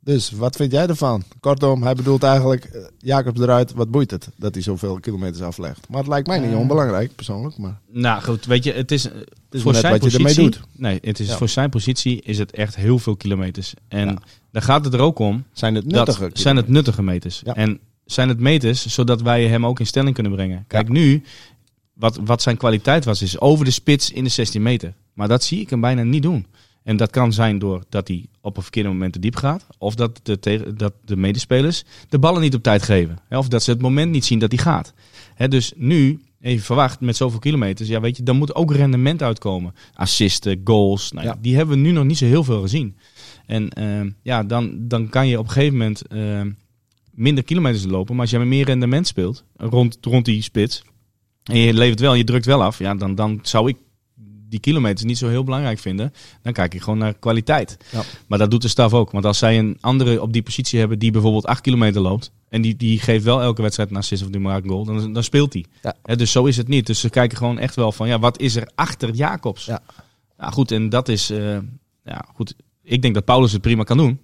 Dus 0.06 0.30
wat 0.30 0.56
vind 0.56 0.72
jij 0.72 0.86
ervan? 0.86 1.22
Kortom, 1.40 1.82
hij 1.82 1.94
bedoelt 1.94 2.22
eigenlijk, 2.22 2.64
eh, 2.64 2.80
Jacobs 2.98 3.40
eruit, 3.40 3.72
wat 3.72 3.90
boeit 3.90 4.10
het 4.10 4.28
dat 4.36 4.54
hij 4.54 4.62
zoveel 4.62 5.00
kilometers 5.00 5.42
aflegt. 5.42 5.88
Maar 5.88 5.98
het 5.98 6.08
lijkt 6.08 6.26
mij 6.26 6.38
niet 6.38 6.50
Eh. 6.50 6.58
onbelangrijk, 6.58 7.14
persoonlijk. 7.14 7.58
Maar 7.58 7.80
Nou 7.92 8.22
goed, 8.22 8.44
weet 8.46 8.64
je, 8.64 8.72
het 8.72 8.90
is, 8.90 9.06
eh, 9.08 9.14
het 9.14 9.24
is 9.50 9.62
voor 9.62 9.74
zijn 9.74 9.92
wat 9.92 10.04
je 10.12 10.18
positie. 10.18 10.42
ermee 10.42 10.50
doet. 10.50 10.60
Nee, 10.72 10.98
het 11.02 11.20
is 11.20 11.28
Ja. 11.28 11.36
voor 11.36 11.48
zijn 11.48 11.70
positie 11.70 12.22
is 12.22 12.38
het 12.38 12.50
echt 12.50 12.76
heel 12.76 12.98
veel 12.98 13.16
kilometers. 13.16 13.74
En 13.88 14.06
Ja. 14.08 14.18
daar 14.52 14.62
gaat 14.62 14.84
het 14.84 14.94
er 14.94 15.00
ook 15.00 15.18
om. 15.18 15.44
Zijn 15.52 15.74
het 15.74 15.90
Dat 15.90 16.06
nuttige 16.06 16.30
zijn 16.32 16.56
het 16.56 16.68
nuttige 16.68 17.02
meters. 17.02 17.40
Ja. 17.44 17.54
En 17.54 17.78
zijn 18.04 18.28
het 18.28 18.38
meters 18.40 18.86
zodat 18.86 19.22
wij 19.22 19.46
hem 19.48 19.66
ook 19.66 19.80
in 19.80 19.86
stelling 19.86 20.14
kunnen 20.14 20.32
brengen. 20.32 20.64
Kijk, 20.66 20.88
nu, 20.88 21.22
wat, 21.92 22.18
wat 22.24 22.42
zijn 22.42 22.56
kwaliteit 22.56 23.04
was, 23.04 23.22
is 23.22 23.40
over 23.40 23.64
de 23.64 23.70
spits 23.70 24.10
in 24.10 24.24
de 24.24 24.30
16 24.30 24.62
meter. 24.62 24.94
Maar 25.12 25.28
dat 25.28 25.44
zie 25.44 25.60
ik 25.60 25.70
hem 25.70 25.80
bijna 25.80 26.02
niet 26.02 26.22
doen. 26.22 26.46
En 26.86 26.96
dat 26.96 27.10
kan 27.10 27.32
zijn 27.32 27.58
doordat 27.58 28.08
hij 28.08 28.26
op 28.40 28.56
een 28.56 28.62
verkeerde 28.62 28.88
moment 28.88 29.12
te 29.12 29.18
diep 29.18 29.36
gaat. 29.36 29.66
Of 29.78 29.94
dat 29.94 30.20
de, 30.22 30.74
dat 30.76 30.92
de 31.04 31.16
medespelers 31.16 31.84
de 32.08 32.18
ballen 32.18 32.40
niet 32.40 32.54
op 32.54 32.62
tijd 32.62 32.82
geven. 32.82 33.18
Of 33.30 33.48
dat 33.48 33.62
ze 33.62 33.70
het 33.70 33.80
moment 33.80 34.12
niet 34.12 34.24
zien 34.24 34.38
dat 34.38 34.52
hij 34.52 34.62
gaat. 34.62 34.94
Hè, 35.34 35.48
dus 35.48 35.72
nu, 35.76 36.20
even 36.40 36.64
verwacht 36.64 37.00
met 37.00 37.16
zoveel 37.16 37.38
kilometers. 37.38 37.88
Ja, 37.88 38.00
weet 38.00 38.16
je, 38.16 38.22
dan 38.22 38.36
moet 38.36 38.54
ook 38.54 38.72
rendement 38.72 39.22
uitkomen. 39.22 39.74
Assisten, 39.94 40.60
goals. 40.64 41.12
Nou, 41.12 41.26
ja. 41.26 41.38
Die 41.40 41.56
hebben 41.56 41.76
we 41.76 41.82
nu 41.82 41.90
nog 41.90 42.04
niet 42.04 42.18
zo 42.18 42.24
heel 42.24 42.44
veel 42.44 42.60
gezien. 42.60 42.96
En 43.46 43.68
ehm, 43.68 44.10
ja, 44.22 44.44
dan, 44.44 44.88
dan 44.88 45.08
kan 45.08 45.28
je 45.28 45.38
op 45.38 45.44
een 45.44 45.52
gegeven 45.52 45.76
moment 45.76 46.06
ehm, 46.06 46.50
minder 47.10 47.44
kilometers 47.44 47.84
lopen. 47.84 48.14
Maar 48.14 48.22
als 48.22 48.30
je 48.30 48.38
met 48.38 48.46
meer 48.46 48.64
rendement 48.64 49.06
speelt 49.06 49.44
rond, 49.56 49.98
rond 50.00 50.24
die 50.24 50.42
spits. 50.42 50.82
En 51.42 51.58
je 51.58 51.74
levert 51.74 52.00
wel, 52.00 52.14
je 52.14 52.24
drukt 52.24 52.46
wel 52.46 52.62
af. 52.62 52.78
Ja, 52.78 52.94
dan, 52.94 53.14
dan 53.14 53.38
zou 53.42 53.68
ik 53.68 53.76
die 54.48 54.60
kilometers 54.60 55.04
niet 55.04 55.18
zo 55.18 55.28
heel 55.28 55.44
belangrijk 55.44 55.78
vinden. 55.78 56.12
Dan 56.42 56.52
kijk 56.52 56.74
ik 56.74 56.82
gewoon 56.82 56.98
naar 56.98 57.14
kwaliteit. 57.14 57.76
Ja. 57.92 58.02
Maar 58.26 58.38
dat 58.38 58.50
doet 58.50 58.62
de 58.62 58.68
staf 58.68 58.92
ook. 58.94 59.10
Want 59.10 59.24
als 59.24 59.38
zij 59.38 59.58
een 59.58 59.78
andere 59.80 60.22
op 60.22 60.32
die 60.32 60.42
positie 60.42 60.78
hebben 60.78 60.98
die 60.98 61.10
bijvoorbeeld 61.10 61.46
8 61.46 61.60
kilometer 61.60 62.00
loopt. 62.00 62.32
En 62.48 62.62
die, 62.62 62.76
die 62.76 63.00
geeft 63.00 63.24
wel 63.24 63.42
elke 63.42 63.62
wedstrijd 63.62 63.90
een 63.90 63.96
assist 63.96 64.22
of 64.22 64.28
die 64.28 64.40
maakt 64.40 64.64
een 64.64 64.70
goal. 64.70 64.84
Dan, 64.84 65.12
dan 65.12 65.22
speelt 65.22 65.52
hij. 65.52 65.64
Ja. 65.82 66.14
Dus 66.14 66.32
zo 66.32 66.44
is 66.44 66.56
het 66.56 66.68
niet. 66.68 66.86
Dus 66.86 67.00
ze 67.00 67.10
kijken 67.10 67.36
gewoon 67.36 67.58
echt 67.58 67.74
wel 67.74 67.92
van 67.92 68.08
ja, 68.08 68.18
wat 68.18 68.40
is 68.40 68.56
er 68.56 68.70
achter 68.74 69.10
Jacobs? 69.10 69.64
Ja. 69.64 69.82
Nou 70.38 70.52
goed, 70.52 70.70
en 70.70 70.88
dat 70.88 71.08
is 71.08 71.30
eh, 71.30 71.58
ja 72.04 72.24
goed. 72.34 72.54
Ik 72.82 73.02
denk 73.02 73.14
dat 73.14 73.24
Paulus 73.24 73.52
het 73.52 73.62
prima 73.62 73.82
kan 73.82 73.96
doen. 73.96 74.20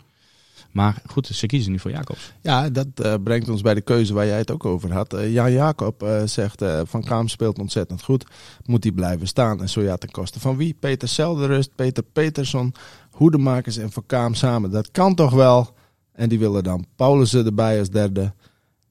Maar 0.72 1.02
goed, 1.06 1.26
ze 1.26 1.46
kiezen 1.46 1.72
nu 1.72 1.78
voor 1.78 1.90
Jacobs. 1.90 2.32
Ja, 2.40 2.70
dat 2.70 2.87
eh, 2.94 3.14
brengt 3.25 3.48
ons 3.48 3.62
bij 3.62 3.75
de 3.75 3.81
keuze 3.81 4.14
waar 4.14 4.27
jij 4.27 4.38
het 4.38 4.50
ook 4.50 4.64
over 4.64 4.92
had. 4.92 5.14
Eh, 5.14 5.33
Jan 5.33 5.52
Jacob 5.52 6.02
eh, 6.02 6.23
zegt, 6.25 6.62
eh, 6.62 6.81
Van 6.85 7.04
Kaam 7.04 7.29
speelt 7.29 7.58
ontzettend 7.58 8.02
goed. 8.02 8.25
Moet 8.64 8.83
hij 8.83 8.92
blijven 8.92 9.27
staan? 9.27 9.60
En 9.60 9.68
zo 9.68 9.83
ja, 9.83 9.96
ten 9.96 10.10
koste 10.10 10.40
van 10.40 10.56
wie? 10.56 10.77
Peter 10.81 11.08
Selderust, 11.08 11.75
Peter 11.75 12.02
Peterson, 12.02 12.75
Hoedemakers 13.10 13.77
en 13.77 13.92
Van 13.92 14.06
Kaam 14.06 14.35
samen. 14.35 14.70
Dat 14.70 14.90
kan 14.90 15.14
toch 15.14 15.33
wel? 15.33 15.75
En 16.12 16.29
die 16.29 16.38
willen 16.38 16.64
dan 16.64 16.87
Paulussen 16.96 17.46
erbij 17.46 17.79
als 17.79 17.90
derde. 17.90 18.33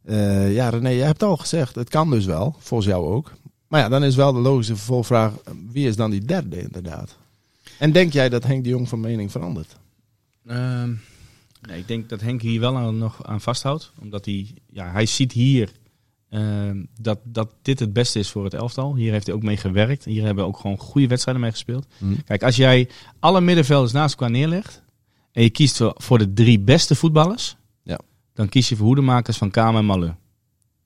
Eh, 0.03 0.53
ja, 0.53 0.69
René, 0.69 0.89
je 0.89 1.03
hebt 1.03 1.23
al 1.23 1.37
gezegd, 1.37 1.75
het 1.75 1.89
kan 1.89 2.09
dus 2.09 2.25
wel. 2.25 2.55
Volgens 2.59 2.89
jou 2.89 3.05
ook. 3.05 3.31
Maar 3.67 3.81
ja, 3.81 3.89
dan 3.89 4.03
is 4.03 4.15
wel 4.15 4.33
de 4.33 4.39
logische 4.39 4.75
vervolgvraag, 4.75 5.33
wie 5.71 5.87
is 5.87 5.95
dan 5.95 6.11
die 6.11 6.25
derde 6.25 6.61
inderdaad? 6.61 7.17
En 7.77 7.91
denk 7.91 8.13
jij 8.13 8.29
dat 8.29 8.43
Henk 8.43 8.63
de 8.63 8.69
Jong 8.69 8.89
van 8.89 8.99
mening 8.99 9.31
verandert? 9.31 9.77
Ehm, 10.45 10.91
nee, 11.61 11.79
ik 11.79 11.87
denk 11.87 12.09
dat 12.09 12.21
Henk 12.21 12.41
hier 12.41 12.59
wel 12.59 12.77
aan, 12.77 12.97
nog 12.97 13.25
aan 13.25 13.41
vasthoudt. 13.41 13.91
Omdat 14.01 14.25
hij, 14.25 14.53
ja, 14.69 14.91
hij 14.91 15.05
ziet 15.05 15.31
hier 15.31 15.71
ehm, 16.29 16.83
dat, 17.01 17.19
dat 17.23 17.53
dit 17.61 17.79
het 17.79 17.93
beste 17.93 18.19
is 18.19 18.29
voor 18.29 18.43
het 18.43 18.53
elftal. 18.53 18.95
Hier 18.95 19.11
heeft 19.11 19.25
hij 19.25 19.35
ook 19.35 19.43
mee 19.43 19.57
gewerkt. 19.57 20.05
Hier 20.05 20.23
hebben 20.23 20.43
we 20.43 20.49
ook 20.49 20.57
gewoon 20.57 20.77
goede 20.77 21.07
wedstrijden 21.07 21.43
mee 21.43 21.51
gespeeld. 21.51 21.87
Kijk, 22.25 22.43
als 22.43 22.55
jij 22.55 22.89
alle 23.19 23.41
middenvelders 23.41 23.91
naast 23.91 24.13
elkaar 24.13 24.31
neerlegt 24.31 24.83
en 25.31 25.43
je 25.43 25.49
kiest 25.49 25.81
voor, 25.95 26.17
de 26.17 26.33
drie 26.33 26.59
beste 26.59 26.95
voetballers, 26.95 27.55
Ja. 27.83 27.99
dan 28.33 28.49
kies 28.49 28.69
je 28.69 28.75
voor 28.75 28.85
hoedemakers 28.85 29.37
van 29.37 29.51
Kamer 29.51 29.79
en 29.79 29.85
Maleu. 29.85 30.11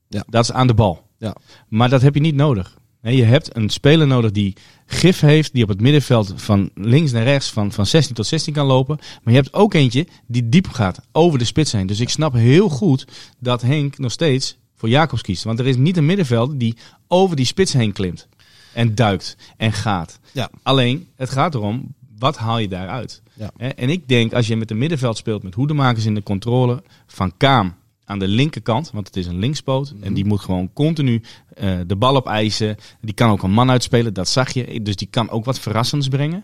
Ja. 0.08 0.24
Dat 0.30 0.44
is 0.44 0.52
aan 0.52 0.68
de 0.68 0.74
bal. 0.74 1.08
Ja. 1.18 1.36
Maar 1.68 1.90
dat 1.90 2.02
heb 2.02 2.14
je 2.14 2.22
niet 2.22 2.36
nodig. 2.36 2.78
Nee, 3.02 3.16
je 3.16 3.24
hebt 3.24 3.56
een 3.56 3.70
speler 3.70 4.08
nodig 4.08 4.32
die 4.32 4.56
gif 4.86 5.20
heeft, 5.20 5.54
die 5.54 5.64
op 5.64 5.70
het 5.70 5.82
middenveld 5.82 6.34
van 6.36 6.70
links 6.74 7.12
naar 7.12 7.24
rechts 7.24 7.52
van, 7.52 7.72
van 7.72 7.86
16 7.86 8.16
tot 8.16 8.28
16 8.28 8.54
kan 8.54 8.66
lopen. 8.66 8.98
Maar 9.24 9.34
je 9.34 9.40
hebt 9.40 9.54
ook 9.54 9.74
eentje 9.74 10.08
die 10.28 10.50
diep 10.50 10.68
gaat, 10.68 11.02
over 11.12 11.40
de 11.40 11.46
spits 11.46 11.72
heen. 11.72 11.88
Dus 11.88 12.00
ik 12.00 12.10
snap 12.10 12.34
heel 12.34 12.70
goed 12.70 13.08
dat 13.40 13.62
Henk 13.62 13.98
nog 13.98 14.12
steeds 14.12 14.58
voor 14.76 14.90
Jacobs 14.90 15.22
kiest. 15.22 15.44
Want 15.44 15.60
er 15.60 15.68
is 15.68 15.78
niet 15.78 15.98
een 15.98 16.06
middenveld 16.06 16.60
die 16.60 16.76
over 17.08 17.36
die 17.36 17.46
spits 17.46 17.74
heen 17.74 17.92
klimt. 17.92 18.28
En 18.74 18.96
duikt 18.96 19.38
en 19.58 19.74
gaat. 19.74 20.20
Ja. 20.32 20.50
Alleen, 20.64 21.08
het 21.16 21.30
gaat 21.30 21.56
erom, 21.56 21.94
wat 22.18 22.38
haal 22.38 22.58
je 22.58 22.68
daaruit? 22.68 23.22
Ja. 23.34 23.52
En 23.58 23.90
ik 23.90 24.08
denk, 24.08 24.34
als 24.34 24.48
je 24.48 24.56
met 24.56 24.72
een 24.72 24.78
middenveld 24.78 25.18
speelt 25.18 25.44
met 25.44 25.54
hoedemakers 25.54 26.06
in 26.06 26.16
de 26.16 26.24
controle, 26.24 26.84
van 27.08 27.38
Kaam 27.38 27.76
aan 28.06 28.20
de 28.20 28.28
linkerkant, 28.28 28.92
want 28.92 29.08
het 29.08 29.16
is 29.18 29.26
een 29.26 29.40
linkspoot. 29.40 29.94
En 30.02 30.14
die 30.14 30.26
moet 30.26 30.40
gewoon 30.40 30.74
continu 30.74 31.22
eh, 31.54 31.80
de 31.88 31.96
bal 31.96 32.16
opeisen. 32.16 32.76
Die 33.02 33.14
kan 33.14 33.30
ook 33.30 33.44
een 33.44 33.52
man 33.52 33.70
uitspelen, 33.70 34.14
dat 34.14 34.28
zag 34.30 34.52
je. 34.54 34.82
Dus 34.82 34.96
die 34.96 35.08
kan 35.08 35.30
ook 35.30 35.46
wat 35.46 35.60
verrassends 35.60 36.08
brengen. 36.08 36.44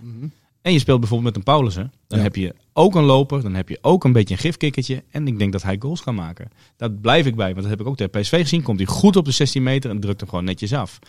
En 0.62 0.74
je 0.74 0.80
speelt 0.80 1.00
bijvoorbeeld 1.00 1.30
met 1.36 1.38
een 1.38 1.54
Paulussen. 1.54 1.92
Dan 2.08 2.18
Ja. 2.18 2.24
heb 2.24 2.36
je 2.36 2.56
ook 2.74 2.96
een 2.96 3.04
loper, 3.04 3.42
dan 3.42 3.54
heb 3.54 3.70
je 3.70 3.78
ook 3.82 4.04
een 4.04 4.12
beetje 4.12 4.34
een 4.34 4.40
gifkikkertje. 4.40 5.04
En 5.12 5.28
ik 5.28 5.40
denk 5.40 5.52
dat 5.52 5.64
hij 5.64 5.76
goals 5.80 6.02
kan 6.02 6.16
maken. 6.16 6.48
Dat 6.78 7.02
blijf 7.02 7.26
ik 7.26 7.36
bij, 7.36 7.50
want 7.50 7.62
dat 7.62 7.70
heb 7.70 7.80
ik 7.80 7.88
ook 7.88 7.98
tegen 7.98 8.22
PSV 8.22 8.42
gezien. 8.42 8.62
Komt 8.62 8.78
hij 8.80 8.88
goed 8.88 9.16
op 9.16 9.26
de 9.26 9.32
16 9.32 9.64
meter 9.64 9.90
en 9.90 10.00
drukt 10.00 10.20
hem 10.20 10.30
gewoon 10.30 10.44
netjes 10.46 10.74
af. 10.74 11.00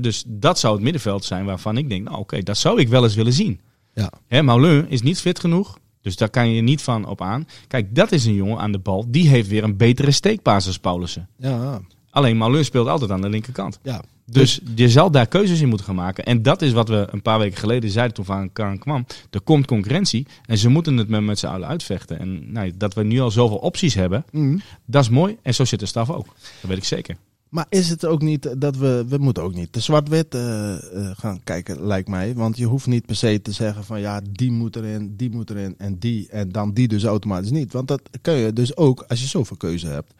Dus 0.00 0.24
dat 0.26 0.58
zou 0.58 0.74
het 0.74 0.82
middenveld 0.82 1.24
zijn 1.24 1.44
waarvan 1.44 1.76
ik 1.76 1.88
denk, 1.88 2.04
nou 2.08 2.18
oké, 2.18 2.42
dat 2.42 2.58
zou 2.58 2.80
ik 2.80 2.88
wel 2.88 3.04
eens 3.04 3.14
willen 3.14 3.32
zien. 3.32 3.60
Ja. 3.94 4.12
Hè, 4.26 4.42
Maulin 4.42 4.88
is 4.88 5.02
niet 5.02 5.20
fit 5.20 5.38
genoeg. 5.40 5.78
Dus 6.04 6.16
daar 6.16 6.30
kan 6.30 6.50
je 6.50 6.62
niet 6.62 6.82
van 6.82 7.06
op 7.06 7.20
aan. 7.22 7.46
Kijk, 7.68 7.94
dat 7.94 8.12
is 8.12 8.24
een 8.24 8.34
jongen 8.34 8.58
aan 8.58 8.72
de 8.72 8.78
bal. 8.78 9.04
Die 9.08 9.28
heeft 9.28 9.48
weer 9.48 9.64
een 9.64 9.76
betere 9.76 10.10
steekpaas 10.10 10.66
als 10.66 10.78
Paulussen. 10.78 11.28
Ja, 11.38 11.80
Alleen 12.10 12.36
Maulin 12.36 12.64
speelt 12.64 12.88
altijd 12.88 13.10
aan 13.10 13.20
de 13.20 13.28
linkerkant. 13.28 13.78
ja. 13.82 14.02
Dus 14.26 14.60
je 14.74 14.88
zal 14.88 15.10
daar 15.10 15.26
keuzes 15.26 15.60
in 15.60 15.68
moeten 15.68 15.86
gaan 15.86 15.94
maken. 15.94 16.24
En 16.24 16.42
dat 16.42 16.62
is 16.62 16.72
wat 16.72 16.88
we 16.88 17.06
een 17.10 17.22
paar 17.22 17.38
weken 17.38 17.58
geleden 17.58 17.90
zeiden 17.90 18.14
toen 18.14 18.24
Van 18.24 18.52
Karn 18.52 18.78
kwam. 18.78 19.06
Er 19.30 19.40
komt 19.40 19.66
concurrentie 19.66 20.26
en 20.46 20.58
ze 20.58 20.68
moeten 20.68 20.96
het 20.96 21.08
met, 21.08 21.20
met 21.22 21.38
z'n 21.38 21.46
allen 21.46 21.68
uitvechten. 21.68 22.18
En 22.18 22.52
nou, 22.52 22.72
dat 22.76 22.94
we 22.94 23.02
nu 23.04 23.20
al 23.20 23.30
zoveel 23.30 23.56
opties 23.56 23.94
hebben, 23.94 24.24
Mhm. 24.30 24.58
dat 24.86 25.02
is 25.02 25.08
mooi. 25.08 25.36
En 25.42 25.54
zo 25.54 25.64
zit 25.64 25.80
de 25.80 25.86
staf 25.86 26.10
ook. 26.10 26.26
Dat 26.60 26.68
weet 26.70 26.76
ik 26.76 26.84
zeker. 26.84 27.16
Maar 27.54 27.66
is 27.68 27.88
het 27.88 28.04
ook 28.04 28.22
niet 28.22 28.60
dat 28.60 28.76
we, 28.76 29.04
we 29.08 29.18
moeten 29.18 29.42
ook 29.42 29.54
niet 29.54 29.72
te 29.72 29.80
zwart-wit 29.80 30.34
eh, 30.34 30.72
eh, 30.72 31.10
gaan 31.16 31.40
kijken, 31.44 31.86
lijkt 31.86 32.08
mij. 32.08 32.34
Want 32.34 32.56
je 32.56 32.64
hoeft 32.64 32.86
niet 32.86 33.06
per 33.06 33.16
se 33.16 33.42
te 33.42 33.52
zeggen 33.52 33.84
van 33.84 34.00
ja, 34.00 34.20
die 34.30 34.50
moet 34.50 34.76
erin, 34.76 35.14
die 35.16 35.30
moet 35.30 35.50
erin 35.50 35.74
en 35.78 35.98
die 35.98 36.28
en 36.28 36.48
dan 36.48 36.72
die 36.72 36.88
dus 36.88 37.04
automatisch 37.04 37.50
niet. 37.50 37.72
Want 37.72 37.88
dat 37.88 38.00
kun 38.20 38.34
je 38.34 38.52
dus 38.52 38.76
ook, 38.76 39.04
als 39.08 39.20
je 39.20 39.26
zoveel 39.26 39.56
keuze 39.56 39.86
hebt, 39.86 40.12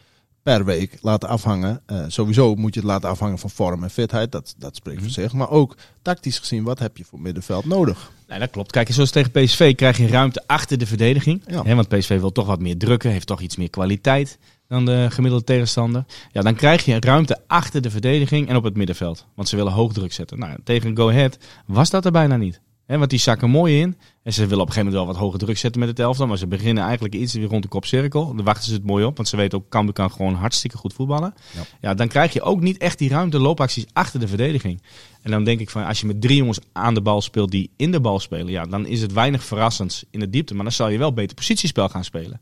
per 0.43 0.64
week 0.64 0.99
laten 1.01 1.28
afhangen. 1.28 1.80
Eh, 1.87 2.05
sowieso 2.09 2.55
moet 2.55 2.74
je 2.74 2.80
het 2.80 2.89
laten 2.89 3.09
afhangen 3.09 3.39
van 3.39 3.51
vorm 3.51 3.82
en 3.82 3.91
fitheid, 3.91 4.32
dat, 4.32 4.55
dat 4.59 4.76
spreekt 4.76 5.03
voor 5.03 5.11
zich. 5.11 5.32
Maar 5.32 5.51
ook 5.51 5.76
tactisch 6.03 6.39
gezien, 6.39 6.64
wat 6.64 6.78
heb 6.78 6.97
je 6.97 7.05
voor 7.05 7.20
middenveld 7.20 7.64
nodig? 7.64 8.12
Nee, 8.28 8.39
dat 8.39 8.51
klopt. 8.51 8.70
Kijk, 8.70 8.93
zoals 8.93 9.11
tegen 9.11 9.30
PSV 9.30 9.74
krijg 9.74 9.97
je 9.97 10.07
ruimte 10.07 10.43
achter 10.47 10.78
de 10.78 10.87
verdediging. 10.87 11.43
Ja. 11.47 11.62
Hè, 11.62 11.74
want 11.74 11.89
PSV 11.89 12.20
wil 12.20 12.32
toch 12.32 12.47
wat 12.47 12.61
meer 12.61 12.78
drukken, 12.78 13.11
heeft 13.11 13.26
toch 13.26 13.41
iets 13.41 13.57
meer 13.57 13.70
kwaliteit 13.70 14.39
dan 14.75 14.85
de 14.85 15.07
gemiddelde 15.11 15.45
tegenstander. 15.45 16.05
Ja, 16.33 16.43
dan 16.43 16.55
krijg 16.55 16.85
je 16.85 17.01
ruimte 17.01 17.41
achter 17.47 17.83
de 17.83 17.91
verdediging 17.91 18.49
en 18.49 18.57
op 18.57 18.64
het 18.64 18.77
middenveld. 18.77 19.27
Want 19.35 19.49
ze 19.49 19.57
willen 19.57 19.72
hoog 19.72 19.93
druk 19.93 20.12
zetten. 20.12 20.39
Nou, 20.39 20.57
tegen 20.64 20.97
Go 20.97 21.09
Ahead 21.09 21.39
was 21.66 21.91
dat 21.91 22.05
er 22.05 22.12
bijna 22.12 22.37
niet. 22.37 22.61
Hè, 22.87 22.99
want 22.99 23.11
die 23.11 23.18
zakken 23.18 23.51
mooi 23.51 23.81
in. 23.81 23.97
En 24.22 24.33
ze 24.33 24.47
willen 24.47 24.61
op 24.61 24.66
een 24.66 24.72
gegeven 24.72 24.93
moment 24.93 25.05
wel 25.05 25.07
wat 25.07 25.22
hoger 25.22 25.39
druk 25.39 25.59
zetten 25.59 25.81
met 25.81 25.89
het 25.89 25.99
elftal. 25.99 26.27
Maar 26.27 26.39
ze 26.39 26.47
beginnen 26.47 26.85
eigenlijk 26.85 27.14
iets 27.14 27.35
weer 27.35 27.49
rond 27.49 27.62
de 27.62 27.68
kopcirkel. 27.68 28.35
Dan 28.35 28.45
wachten 28.45 28.64
ze 28.64 28.72
het 28.72 28.85
mooi 28.85 29.05
op. 29.05 29.16
Want 29.16 29.29
ze 29.29 29.37
weten 29.37 29.59
ook, 29.59 29.68
Cambuur 29.68 29.93
kan 29.93 30.11
gewoon 30.11 30.35
hartstikke 30.35 30.77
goed 30.77 30.93
voetballen. 30.93 31.35
Ja. 31.55 31.61
Ja. 31.81 31.95
dan 31.95 32.09
krijg 32.09 32.33
je 32.33 32.43
ook 32.43 32.61
niet 32.61 32.79
echt 32.79 32.99
die 32.99 33.09
ruimte 33.09 33.39
loopacties 33.39 33.87
achter 33.93 34.20
de 34.20 34.29
verdediging. 34.29 34.83
En 35.22 35.31
dan 35.31 35.45
denk 35.45 35.61
ik 35.61 35.70
van, 35.70 35.85
als 35.85 36.01
je 36.01 36.07
met 36.07 36.20
drie 36.20 36.37
jongens 36.37 36.59
aan 36.72 36.95
de 36.95 37.03
bal 37.03 37.20
speelt 37.20 37.51
die 37.51 37.70
in 37.77 37.93
de 37.93 38.01
bal 38.01 38.20
spelen. 38.20 38.49
Ja, 38.49 38.64
dan 38.64 38.87
is 38.87 39.01
het 39.01 39.12
weinig 39.12 39.45
verrassends 39.45 40.05
in 40.11 40.20
de 40.20 40.31
diepte. 40.31 40.55
Maar 40.55 40.64
dan 40.64 40.72
zal 40.72 40.89
je 40.89 40.99
wel 40.99 41.12
beter 41.12 41.35
positiespel 41.37 41.89
gaan 41.89 42.05
spelen. 42.05 42.41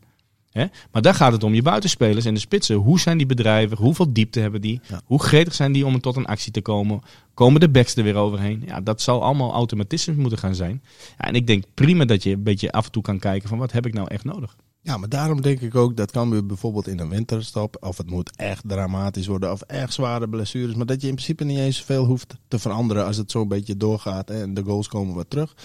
Hè? 0.53 0.65
Maar 0.91 1.01
daar 1.01 1.13
gaat 1.13 1.31
het 1.31 1.43
om 1.43 1.53
je 1.53 1.61
buitenspelers 1.61 2.25
en 2.25 2.33
de 2.33 2.39
spitsen. 2.39 2.75
Hoe 2.75 2.99
zijn 2.99 3.17
die 3.17 3.25
bedrijven? 3.25 3.77
Hoeveel 3.77 4.13
diepte 4.13 4.39
hebben 4.39 4.61
die? 4.61 4.81
Ja. 4.89 5.01
Hoe 5.05 5.23
gretig 5.23 5.53
zijn 5.53 5.71
die 5.71 5.85
om 5.85 6.01
tot 6.01 6.15
een 6.15 6.25
actie 6.25 6.51
te 6.51 6.61
komen? 6.61 7.01
Komen 7.33 7.59
de 7.59 7.69
backs 7.69 7.95
er 7.95 8.03
weer 8.03 8.15
overheen? 8.15 8.63
Ja, 8.65 8.81
dat 8.81 9.01
zal 9.01 9.23
allemaal 9.23 9.53
automatisme 9.53 10.13
moeten 10.13 10.39
gaan 10.39 10.55
zijn. 10.55 10.83
Ja, 11.17 11.25
en 11.25 11.35
ik 11.35 11.47
denk 11.47 11.63
prima 11.73 12.05
dat 12.05 12.23
je 12.23 12.31
een 12.31 12.43
beetje 12.43 12.71
af 12.71 12.85
en 12.85 12.91
toe 12.91 13.03
kan 13.03 13.19
kijken 13.19 13.49
van 13.49 13.57
wat 13.57 13.71
heb 13.71 13.85
ik 13.85 13.93
nou 13.93 14.07
echt 14.07 14.23
nodig? 14.23 14.55
Ja, 14.81 14.97
maar 14.97 15.09
daarom 15.09 15.41
denk 15.41 15.61
ik 15.61 15.75
ook 15.75 15.97
dat 15.97 16.11
kan 16.11 16.29
weer 16.29 16.45
bijvoorbeeld 16.45 16.87
in 16.87 16.99
een 16.99 17.09
winterstop, 17.09 17.77
of 17.79 17.97
het 17.97 18.09
moet 18.09 18.35
echt 18.35 18.63
dramatisch 18.67 19.27
worden, 19.27 19.51
of 19.51 19.61
echt 19.61 19.93
zware 19.93 20.29
blessures, 20.29 20.75
maar 20.75 20.85
dat 20.85 21.01
je 21.01 21.07
in 21.07 21.13
principe 21.13 21.43
niet 21.43 21.57
eens 21.57 21.81
veel 21.81 22.05
hoeft 22.05 22.35
te 22.47 22.59
veranderen 22.59 23.05
als 23.05 23.17
het 23.17 23.31
zo 23.31 23.41
een 23.41 23.47
beetje 23.47 23.77
doorgaat 23.77 24.29
hè, 24.29 24.41
en 24.41 24.53
de 24.53 24.63
goals 24.63 24.87
komen 24.87 25.15
wat 25.15 25.29
terug. 25.29 25.55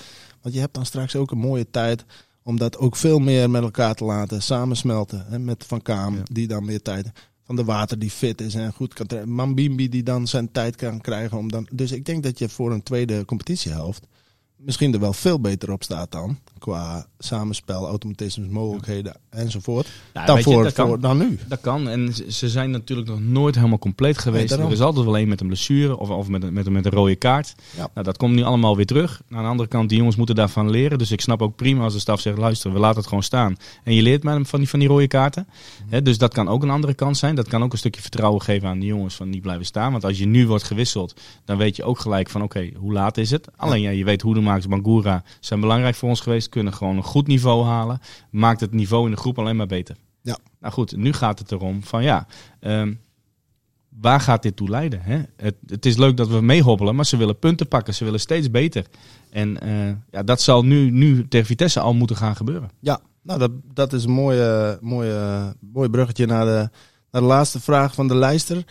Want 0.42 0.54
je 0.54 0.60
hebt 0.60 0.74
dan 0.74 0.86
straks 0.86 1.16
ook 1.16 1.30
een 1.30 1.38
mooie 1.38 1.70
tijd 1.70 2.04
om 2.48 2.58
dat 2.58 2.78
ook 2.78 2.96
veel 2.96 3.18
meer 3.18 3.50
met 3.50 3.62
elkaar 3.62 3.94
te 3.94 4.04
laten 4.04 4.42
samensmelten. 4.42 5.24
Hè, 5.28 5.38
met 5.38 5.64
Van 5.66 5.82
Kaam, 5.82 6.14
Ja. 6.14 6.22
die 6.32 6.46
dan 6.46 6.64
meer 6.64 6.82
tijd. 6.82 7.10
Van 7.44 7.56
de 7.56 7.64
Water 7.64 7.98
die 7.98 8.10
fit 8.10 8.40
is 8.40 8.54
en 8.54 8.72
goed 8.72 8.94
kan 8.94 9.06
trainen. 9.06 9.34
Mambimbi 9.34 9.88
die 9.88 10.02
dan 10.02 10.26
zijn 10.26 10.52
tijd 10.52 10.76
kan 10.76 11.00
krijgen. 11.00 11.38
Om 11.38 11.50
dan, 11.50 11.68
dus 11.72 11.92
ik 11.92 12.04
denk 12.04 12.22
dat 12.22 12.38
je 12.38 12.48
voor 12.48 12.72
een 12.72 12.82
tweede 12.82 13.24
competitiehelft 13.24 14.06
misschien 14.56 14.92
er 14.94 15.00
wel 15.00 15.12
veel 15.12 15.40
beter 15.40 15.72
op 15.72 15.82
staat 15.82 16.12
dan. 16.12 16.38
Qua 16.58 17.06
samenspel, 17.18 17.86
automatismes, 17.86 18.48
mogelijkheden 18.48 19.14
enzovoort. 19.30 19.88
Ja, 20.14 20.26
dan, 20.26 20.36
je, 20.36 20.42
voor, 20.42 20.62
dat 20.62 20.72
kan. 20.72 21.00
dan 21.00 21.18
nu. 21.18 21.38
Dat 21.48 21.60
kan. 21.60 21.88
En 21.88 22.14
ze- 22.28 22.48
zijn 22.48 22.70
natuurlijk 22.70 23.08
nog 23.08 23.20
nooit 23.20 23.54
helemaal 23.54 23.78
compleet 23.78 24.18
geweest. 24.18 24.52
er 24.52 24.70
is 24.72 24.80
altijd 24.80 25.04
wel 25.04 25.18
een 25.18 25.28
met 25.28 25.40
een 25.40 25.46
blessure 25.46 25.96
of, 25.98 26.08
of 26.10 26.28
met, 26.28 26.42
een, 26.42 26.52
met, 26.52 26.68
met 26.68 26.84
een 26.84 26.90
rode 26.90 27.16
kaart. 27.16 27.54
Ja. 27.76 27.88
Nou, 27.94 28.06
dat 28.06 28.16
komt 28.16 28.34
nu 28.34 28.42
allemaal 28.42 28.76
weer 28.76 28.86
terug. 28.86 29.22
Aan 29.30 29.42
de 29.42 29.48
andere 29.48 29.68
kant, 29.68 29.88
die 29.88 29.98
jongens 29.98 30.16
moeten 30.16 30.34
daarvan 30.34 30.70
leren. 30.70 30.98
Dus 30.98 31.10
ik 31.10 31.20
snap 31.20 31.42
ook 31.42 31.56
prima 31.56 31.82
als 31.84 31.92
de 31.92 31.98
staf 31.98 32.20
zegt, 32.20 32.38
luister, 32.38 32.72
we 32.72 32.78
laten 32.78 32.96
het 32.98 33.06
gewoon 33.06 33.22
staan. 33.22 33.56
En 33.84 33.94
je 33.94 34.02
leert 34.02 34.22
met 34.22 34.34
hem 34.34 34.46
van 34.46 34.58
die, 34.58 34.68
van 34.68 34.78
die 34.78 34.88
rode 34.88 35.08
kaarten. 35.08 35.48
Mhm. 35.90 36.02
Dus 36.02 36.18
dat 36.18 36.32
kan 36.32 36.48
ook 36.48 36.62
een 36.62 36.70
andere 36.70 36.94
kant 36.94 37.16
zijn. 37.16 37.34
Dat 37.34 37.48
kan 37.48 37.62
ook 37.62 37.72
een 37.72 37.78
stukje 37.78 38.00
vertrouwen 38.00 38.42
geven 38.42 38.68
aan 38.68 38.78
die 38.78 38.88
jongens 38.88 39.14
van 39.14 39.30
die 39.30 39.40
blijven 39.40 39.66
staan. 39.66 39.90
Want 39.92 40.04
als 40.04 40.18
je 40.18 40.26
nu 40.26 40.46
wordt 40.46 40.64
gewisseld, 40.64 41.20
dan 41.44 41.56
weet 41.56 41.76
je 41.76 41.84
ook 41.84 41.98
gelijk 41.98 42.30
van 42.30 42.42
oké, 42.42 42.70
hoe 42.76 42.92
laat 42.92 43.16
is 43.16 43.30
het? 43.30 43.48
Alleen 43.56 43.80
ja, 43.80 43.90
je 43.90 44.04
weet 44.04 44.22
hoe 44.22 44.34
de 44.34 44.40
makers 44.40 44.66
Bangura 44.68 45.22
zijn 45.40 45.60
belangrijk 45.60 45.94
voor 45.94 46.08
ons 46.08 46.20
geweest. 46.20 46.47
Kunnen 46.48 46.72
gewoon 46.72 46.96
een 46.96 47.02
goed 47.02 47.26
niveau 47.26 47.64
halen. 47.64 48.00
Maakt 48.30 48.60
het 48.60 48.72
niveau 48.72 49.04
in 49.04 49.10
de 49.10 49.16
groep 49.16 49.38
alleen 49.38 49.56
maar 49.56 49.66
beter. 49.66 49.96
Ja. 50.22 50.38
Nou 50.60 50.72
goed, 50.72 50.96
nu 50.96 51.12
gaat 51.12 51.38
het 51.38 51.52
erom 51.52 51.82
van 51.82 52.02
ja, 52.02 52.26
ehm, 52.60 52.94
waar 54.00 54.20
gaat 54.20 54.42
dit 54.42 54.56
toe 54.56 54.68
leiden? 54.68 55.00
Hè? 55.02 55.22
Het, 55.36 55.54
het 55.66 55.86
is 55.86 55.96
leuk 55.96 56.16
dat 56.16 56.28
we 56.28 56.40
meehobbelen, 56.40 56.94
maar 56.94 57.06
ze 57.06 57.16
willen 57.16 57.38
punten 57.38 57.68
pakken. 57.68 57.94
Ze 57.94 58.04
willen 58.04 58.20
steeds 58.20 58.50
beter. 58.50 58.86
En 59.30 59.60
eh, 59.60 59.94
ja, 60.10 60.22
dat 60.22 60.40
zal 60.40 60.64
nu, 60.64 60.90
nu 60.90 61.28
tegen 61.28 61.46
Vitesse 61.46 61.80
al 61.80 61.94
moeten 61.94 62.16
gaan 62.16 62.36
gebeuren. 62.36 62.70
Ja, 62.80 63.00
nou 63.22 63.38
dat, 63.38 63.50
dat 63.74 63.92
is 63.92 64.04
een 64.04 64.10
mooie, 64.10 64.78
mooie, 64.80 65.54
mooi 65.60 65.88
bruggetje 65.88 66.26
naar 66.26 66.44
de, 66.44 66.70
naar 67.10 67.22
de 67.22 67.28
laatste 67.28 67.60
vraag 67.60 67.94
van 67.94 68.08
de 68.08 68.14
lijster. 68.14 68.64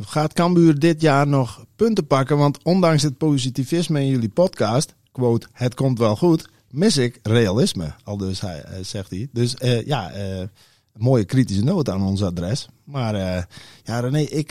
Gaat 0.00 0.32
Cambuur 0.32 0.78
dit 0.78 1.00
jaar 1.00 1.26
nog 1.26 1.64
punten 1.76 2.06
pakken? 2.06 2.38
Want 2.38 2.64
ondanks 2.64 3.02
het 3.02 3.18
positivisme 3.18 4.00
in 4.00 4.08
jullie 4.08 4.28
podcast, 4.28 4.94
quote, 5.12 5.46
het 5.52 5.74
komt 5.74 5.98
wel 5.98 6.16
goed, 6.16 6.48
mis 6.74 6.96
ik 6.96 7.18
realisme. 7.22 7.94
Al 8.04 8.16
dus 8.16 8.40
hij, 8.40 8.62
eh, 8.62 8.84
zegt 8.84 9.10
hij. 9.10 9.28
Dus 9.32 9.56
eh, 9.56 9.86
ja, 9.86 10.10
eh, 10.10 10.46
mooie 10.92 11.24
kritische 11.24 11.64
noot 11.64 11.90
aan 11.90 12.02
ons 12.02 12.22
adres. 12.22 12.68
Maar 12.84 13.14
eh, 13.14 13.42
ja, 13.84 14.00
René, 14.00 14.20
ik, 14.20 14.50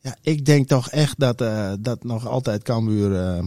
ja, 0.00 0.16
ik 0.20 0.44
denk 0.44 0.68
toch 0.68 0.90
echt 0.90 1.18
dat, 1.18 1.38
dat 1.80 2.04
nog 2.04 2.26
altijd 2.26 2.62
Cambuur 2.62 3.42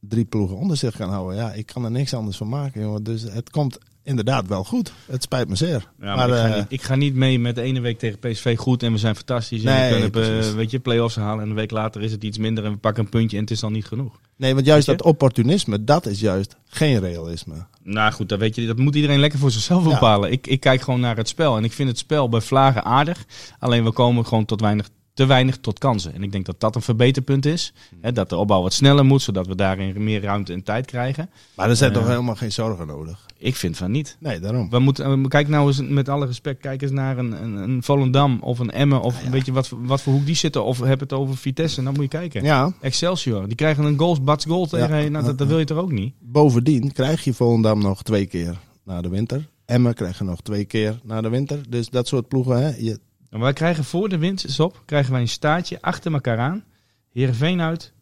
drie 0.00 0.24
ploegen 0.24 0.56
onder 0.56 0.76
zich 0.76 0.96
kan 0.96 1.10
houden. 1.10 1.36
Ja, 1.36 1.52
ik 1.52 1.66
kan 1.66 1.84
er 1.84 1.90
niks 1.90 2.14
anders 2.14 2.36
van 2.36 2.48
maken, 2.48 2.80
jongen. 2.80 3.02
Dus 3.02 3.22
het 3.22 3.50
komt 3.50 3.78
inderdaad 4.02 4.46
wel 4.48 4.64
goed. 4.64 4.92
Het 5.06 5.22
spijt 5.22 5.48
me 5.48 5.56
zeer. 5.56 5.90
Ja, 6.00 6.16
maar, 6.16 6.28
ik, 6.28 6.34
ga 6.34 6.56
niet, 6.56 6.66
ik 6.68 6.82
ga 6.82 6.94
niet 6.94 7.14
mee 7.14 7.38
met 7.38 7.54
de 7.54 7.62
ene 7.62 7.80
week 7.80 7.98
tegen 7.98 8.18
PSV 8.18 8.56
goed 8.56 8.82
en 8.82 8.92
we 8.92 8.98
zijn 8.98 9.16
fantastisch. 9.16 9.64
En 9.64 9.74
Nee, 9.74 10.02
we 10.02 10.10
kunnen 10.10 10.56
weet 10.56 10.70
je, 10.70 10.78
play-offs 10.78 11.16
halen 11.16 11.44
en 11.44 11.50
een 11.50 11.56
week 11.56 11.70
later 11.70 12.02
is 12.02 12.12
het 12.12 12.24
iets 12.24 12.38
minder 12.38 12.64
en 12.64 12.72
we 12.72 12.78
pakken 12.78 13.04
een 13.04 13.10
puntje 13.10 13.36
en 13.36 13.42
het 13.42 13.52
is 13.52 13.60
dan 13.60 13.72
niet 13.72 13.86
genoeg. 13.86 14.20
Nee, 14.42 14.54
want 14.54 14.66
juist 14.66 14.86
dat 14.86 15.02
opportunisme, 15.02 15.84
dat 15.84 16.06
is 16.06 16.20
juist 16.20 16.56
geen 16.68 17.00
realisme. 17.00 17.54
Nou 17.82 18.12
goed, 18.12 18.28
dat, 18.28 18.38
weet 18.38 18.54
je, 18.54 18.66
dat 18.66 18.78
moet 18.78 18.94
iedereen 18.94 19.20
lekker 19.20 19.38
voor 19.38 19.50
zichzelf 19.50 19.84
Ja. 19.84 19.90
bepalen. 19.90 20.32
Ik, 20.32 20.46
ik 20.46 20.60
kijk 20.60 20.80
gewoon 20.80 21.00
naar 21.00 21.16
het 21.16 21.28
spel. 21.28 21.56
En 21.56 21.64
ik 21.64 21.72
vind 21.72 21.88
het 21.88 21.98
spel 21.98 22.28
bij 22.28 22.40
Vlagen 22.40 22.84
aardig. 22.84 23.24
Alleen 23.58 23.84
we 23.84 23.92
komen 23.92 24.26
gewoon 24.26 24.44
tot 24.44 24.60
weinig, 24.60 24.88
te 25.14 25.26
weinig 25.26 25.58
tot 25.58 25.78
kansen. 25.78 26.14
En 26.14 26.22
ik 26.22 26.32
denk 26.32 26.46
dat 26.46 26.60
dat 26.60 26.74
een 26.74 26.82
verbeterpunt 26.82 27.46
is. 27.46 27.72
Hè, 28.00 28.12
dat 28.12 28.28
de 28.28 28.36
opbouw 28.36 28.62
wat 28.62 28.72
sneller 28.72 29.04
moet, 29.04 29.22
zodat 29.22 29.46
we 29.46 29.54
daarin 29.54 30.04
meer 30.04 30.22
ruimte 30.22 30.52
en 30.52 30.62
tijd 30.62 30.86
krijgen. 30.86 31.30
Maar 31.56 31.68
er 31.68 31.76
zijn 31.76 31.92
Ja. 31.92 31.98
toch 31.98 32.08
helemaal 32.08 32.34
geen 32.34 32.52
zorgen 32.52 32.86
nodig? 32.86 33.26
Ik 33.38 33.56
vind 33.56 33.76
van 33.76 33.90
niet. 33.90 34.16
Nee, 34.20 34.40
daarom. 34.40 34.70
We 34.70 34.78
moeten, 34.78 35.04
eh, 35.04 35.28
kijk 35.28 35.48
nou 35.48 35.66
eens 35.66 35.80
met 35.82 36.08
alle 36.08 36.26
respect, 36.26 36.60
kijk 36.60 36.82
eens 36.82 36.90
naar 36.90 37.18
een, 37.18 37.42
een, 37.42 37.54
een 37.56 37.82
Volendam 37.82 38.38
of 38.40 38.58
een 38.58 38.70
Emmen. 38.70 39.00
Of 39.00 39.28
weet 39.30 39.46
je 39.46 39.52
wat, 39.52 39.68
voor- 39.68 39.86
wat 39.86 40.02
voor 40.02 40.12
hoek 40.12 40.26
die 40.26 40.34
zitten. 40.34 40.64
Of 40.64 40.80
heb 40.80 41.00
het 41.00 41.12
over 41.12 41.36
Vitesse. 41.36 41.82
Dan 41.82 41.92
moet 41.92 42.02
je 42.02 42.08
kijken. 42.08 42.44
Ja, 42.44 42.72
Excelsior, 42.80 43.46
die 43.46 43.56
krijgen 43.56 43.84
een 43.84 43.98
goals, 43.98 44.22
bats 44.22 44.44
goal 44.44 44.66
tegen. 44.66 45.02
Ja. 45.02 45.08
Nou, 45.08 45.24
dat, 45.24 45.38
dat 45.38 45.48
wil 45.48 45.58
je 45.58 45.64
toch 45.64 45.78
ook 45.78 45.92
niet? 45.92 46.14
bovendien 46.20 46.92
krijg 46.92 47.24
je 47.24 47.34
Volendam 47.34 47.78
nog 47.82 48.02
twee 48.02 48.26
keer 48.26 48.58
na 48.84 49.00
de 49.00 49.08
winter. 49.08 49.48
Emmen 49.64 49.94
krijg 49.94 50.18
je 50.18 50.24
nog 50.24 50.40
twee 50.40 50.64
keer 50.64 51.00
na 51.04 51.20
de 51.20 51.28
winter. 51.28 51.60
Dus 51.68 51.88
dat 51.88 52.08
soort 52.08 52.28
ploegen, 52.28 52.62
hè. 52.62 52.76
Je, 52.76 52.98
En 53.32 53.40
wij 53.40 53.52
krijgen 53.52 53.84
voor 53.84 54.08
de 54.08 54.18
winterstop 54.18 54.82
krijgen 54.84 55.12
wij 55.12 55.20
een 55.20 55.28
staartje 55.28 55.78
achter 55.82 56.12
elkaar 56.12 56.38
aan. 56.38 56.64
Heerenveen 57.12 57.60
uit, 57.60 57.92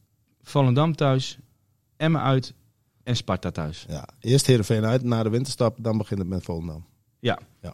Volendam 0.43 0.97
thuis, 0.97 1.39
Emmen 1.97 2.21
uit 2.23 2.55
en 3.03 3.17
Sparta 3.17 3.51
thuis. 3.51 3.85
ja, 3.89 4.09
eerst 4.21 4.47
Heerenveen 4.47 4.85
uit, 4.85 5.03
na 5.03 5.23
de 5.23 5.29
winterstap, 5.31 5.77
dan 5.81 5.99
begint 5.99 6.21
het 6.21 6.29
met 6.29 6.43
Volendam. 6.45 6.85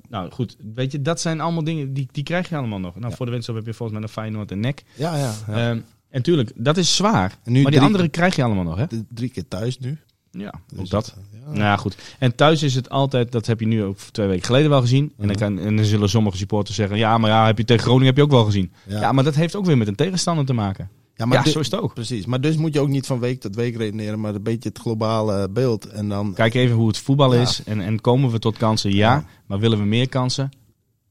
Nou 0.09 0.31
goed, 0.31 0.57
weet 0.75 0.93
je, 0.93 1.03
dat 1.03 1.21
zijn 1.21 1.41
allemaal 1.41 1.65
dingen 1.65 1.93
die, 1.93 2.09
die 2.13 2.23
krijg 2.25 2.49
je 2.49 2.57
allemaal 2.57 2.79
nog. 2.81 2.95
Nou, 2.95 3.11
Ja. 3.11 3.17
voor 3.17 3.27
de 3.27 3.33
winterstop 3.33 3.57
heb 3.57 3.67
je 3.67 3.79
volgens 3.79 3.99
mij 3.99 4.01
nog 4.07 4.11
Feyenoord 4.17 4.51
en 4.51 4.61
NEC. 4.61 4.83
Ja, 4.95 5.17
ja. 5.17 5.33
ja. 5.47 5.71
Ehm, 5.71 5.81
en 6.09 6.23
tuurlijk, 6.23 6.53
dat 6.55 6.77
is 6.77 6.97
zwaar. 6.97 7.39
En 7.45 7.53
nu 7.53 7.63
maar 7.63 7.71
die 7.71 7.81
drie- 7.81 7.93
andere 7.93 8.09
krijg 8.09 8.37
je 8.37 8.43
allemaal 8.43 8.65
nog, 8.65 8.77
hè? 8.77 8.85
Drie 9.09 9.29
keer 9.31 9.49
thuis 9.49 9.79
nu. 9.79 9.99
Ja, 10.37 10.53
Dus 10.69 10.79
ook 10.81 10.89
dat. 10.91 11.15
Ja. 11.33 11.39
Nou 11.47 11.59
ja, 11.59 11.77
goed. 11.77 11.97
En 12.19 12.35
thuis 12.35 12.63
is 12.63 12.75
het 12.75 12.91
altijd, 12.91 13.33
dat 13.33 13.47
heb 13.47 13.61
je 13.61 13.67
nu 13.67 13.85
ook 13.85 13.97
twee 13.99 14.27
weken 14.27 14.45
geleden 14.45 14.71
wel 14.71 14.81
gezien. 14.81 15.05
En, 15.05 15.13
dan 15.17 15.27
Mhm. 15.27 15.37
kan, 15.39 15.59
en 15.59 15.77
dan 15.77 15.85
zullen 15.85 16.09
sommige 16.09 16.37
supporters 16.37 16.77
zeggen, 16.77 16.97
ja, 16.99 17.19
maar 17.19 17.31
ja, 17.31 17.47
heb 17.47 17.59
je 17.59 17.65
tegen 17.65 17.83
Groningen 17.83 18.07
heb 18.07 18.17
je 18.17 18.23
ook 18.23 18.31
wel 18.31 18.45
gezien. 18.45 18.73
Ja. 18.87 19.01
Ja, 19.01 19.13
maar 19.13 19.25
dat 19.25 19.35
heeft 19.35 19.57
ook 19.57 19.65
weer 19.67 19.79
met 19.79 19.89
een 19.89 19.95
tegenstander 19.95 20.45
te 20.47 20.53
maken. 20.53 20.89
Ja, 21.15 21.25
maar 21.27 21.45
ja, 21.47 21.51
zo 21.51 21.59
is 21.59 21.71
het 21.71 21.81
ook. 21.81 21.95
Precies, 21.95 22.27
maar 22.27 22.41
dus 22.41 22.57
moet 22.57 22.75
je 22.75 22.81
ook 22.81 22.89
niet 22.89 23.07
van 23.07 23.19
week 23.19 23.41
tot 23.41 23.55
week 23.55 23.77
redeneren, 23.77 24.21
maar 24.21 24.35
een 24.35 24.43
beetje 24.43 24.69
het 24.69 24.79
globale 24.79 25.49
beeld. 25.49 25.87
En 25.87 26.09
dan, 26.09 26.33
Kijk 26.35 26.55
even 26.55 26.77
hoe 26.77 26.87
het 26.89 26.99
voetbal 26.99 27.33
is. 27.35 27.63
En, 27.65 27.81
en 27.81 28.01
komen 28.01 28.31
we 28.31 28.39
tot 28.39 28.57
kansen? 28.57 28.93
Ja. 28.95 29.25
Maar 29.47 29.59
willen 29.59 29.79
we 29.79 29.85
meer 29.85 30.09
kansen? 30.09 30.49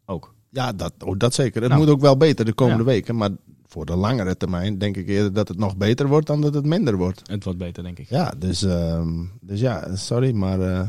Ook. 0.05 0.33
ja, 0.49 0.73
dat, 0.73 0.93
oh, 1.05 1.13
dat 1.17 1.33
zeker. 1.33 1.61
Het 1.61 1.69
Nou. 1.71 1.83
moet 1.83 1.93
ook 1.93 2.01
wel 2.01 2.17
beter 2.17 2.45
de 2.45 2.53
komende 2.53 2.83
weken, 2.83 3.15
maar 3.15 3.29
voor 3.75 3.85
de 3.85 3.95
langere 3.95 4.37
termijn 4.37 4.77
denk 4.77 4.97
ik 4.97 5.07
eerder 5.07 5.33
dat 5.33 5.47
het 5.47 5.57
nog 5.57 5.77
beter 5.77 6.07
wordt 6.07 6.27
dan 6.27 6.41
dat 6.41 6.53
het 6.53 6.65
minder 6.65 6.95
wordt. 6.97 7.21
Het 7.25 7.43
wordt 7.43 7.59
beter, 7.59 7.83
denk 7.83 7.99
ik. 7.99 8.09
Ja, 8.09 8.33
dus, 8.37 8.63
ehm, 8.63 9.09
dus 9.41 9.59
ja, 9.59 9.95
sorry, 9.95 10.31
maar... 10.33 10.59
eh, 10.61 10.79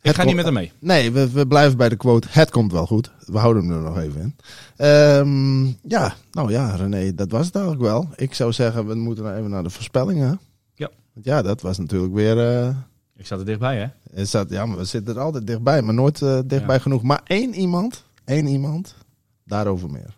ik 0.00 0.06
het 0.06 0.14
ga 0.16 0.24
niet 0.24 0.34
met 0.34 0.44
hem 0.44 0.54
mee. 0.54 0.72
Nee, 0.78 1.10
we, 1.12 1.30
we 1.30 1.46
blijven 1.46 1.76
bij 1.78 1.88
de 1.88 1.96
quote, 1.96 2.28
het 2.30 2.50
komt 2.50 2.72
wel 2.72 2.86
goed. 2.86 3.10
We 3.26 3.38
houden 3.38 3.62
hem 3.62 3.72
er 3.72 3.82
nog 3.82 3.98
even 3.98 4.20
in. 4.20 4.36
Ehm, 4.76 5.64
ja, 5.90 6.14
nou 6.32 6.50
ja, 6.50 6.74
René, 6.74 7.14
dat 7.14 7.30
was 7.30 7.46
het 7.46 7.54
eigenlijk 7.54 7.84
wel. 7.84 8.08
Ik 8.16 8.34
zou 8.34 8.52
zeggen, 8.52 8.86
we 8.86 8.94
moeten 8.94 9.24
nou 9.24 9.36
even 9.36 9.50
naar 9.50 9.62
de 9.62 9.70
voorspellingen. 9.70 10.40
Ja. 10.74 10.90
Want 11.12 11.26
ja, 11.26 11.42
dat 11.42 11.60
was 11.60 11.78
natuurlijk 11.78 12.14
weer... 12.14 12.38
eh, 12.62 12.68
Ik 13.16 13.26
zat 13.26 13.38
er 13.38 13.44
dichtbij, 13.46 13.76
hè? 13.78 13.86
Het 14.18 14.28
staat, 14.28 14.50
ja, 14.50 14.66
maar 14.66 14.76
we 14.78 14.84
zitten 14.84 15.14
er 15.14 15.20
altijd 15.20 15.46
dichtbij, 15.46 15.82
maar 15.82 15.94
nooit 15.94 16.22
eh, 16.22 16.38
dichtbij 16.44 16.80
genoeg. 16.80 17.02
Maar 17.02 17.20
één 17.24 17.54
iemand, 17.54 18.04
één 18.24 18.46
iemand, 18.46 18.94
daarover 19.44 19.90
meer. 19.90 20.16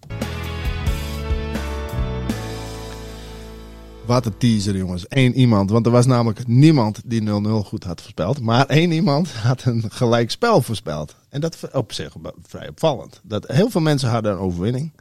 Wat 4.07 4.27
een 4.27 4.37
teaser, 4.39 4.77
jongens. 4.77 5.05
Eén 5.09 5.35
iemand. 5.35 5.71
Want 5.71 5.87
er 5.87 5.93
was 5.93 6.07
namelijk 6.07 6.47
niemand 6.47 7.01
die 7.05 7.23
0-0 7.23 7.25
goed 7.65 7.85
had 7.85 8.01
voorspeld. 8.01 8.41
Maar 8.41 8.67
één 8.67 8.91
iemand 8.91 9.33
had 9.33 9.65
een 9.65 9.85
gelijk 9.89 10.31
spel 10.31 10.63
voorspeld. 10.63 11.17
En 11.29 11.41
dat 11.41 11.59
op 11.73 11.93
zich 11.93 12.15
vrij 12.47 12.69
opvallend. 12.69 13.21
Dat 13.23 13.49
heel 13.49 13.71
veel 13.71 13.81
mensen 13.81 14.09
hadden 14.09 14.33
een 14.33 14.39
overwinning. 14.39 14.93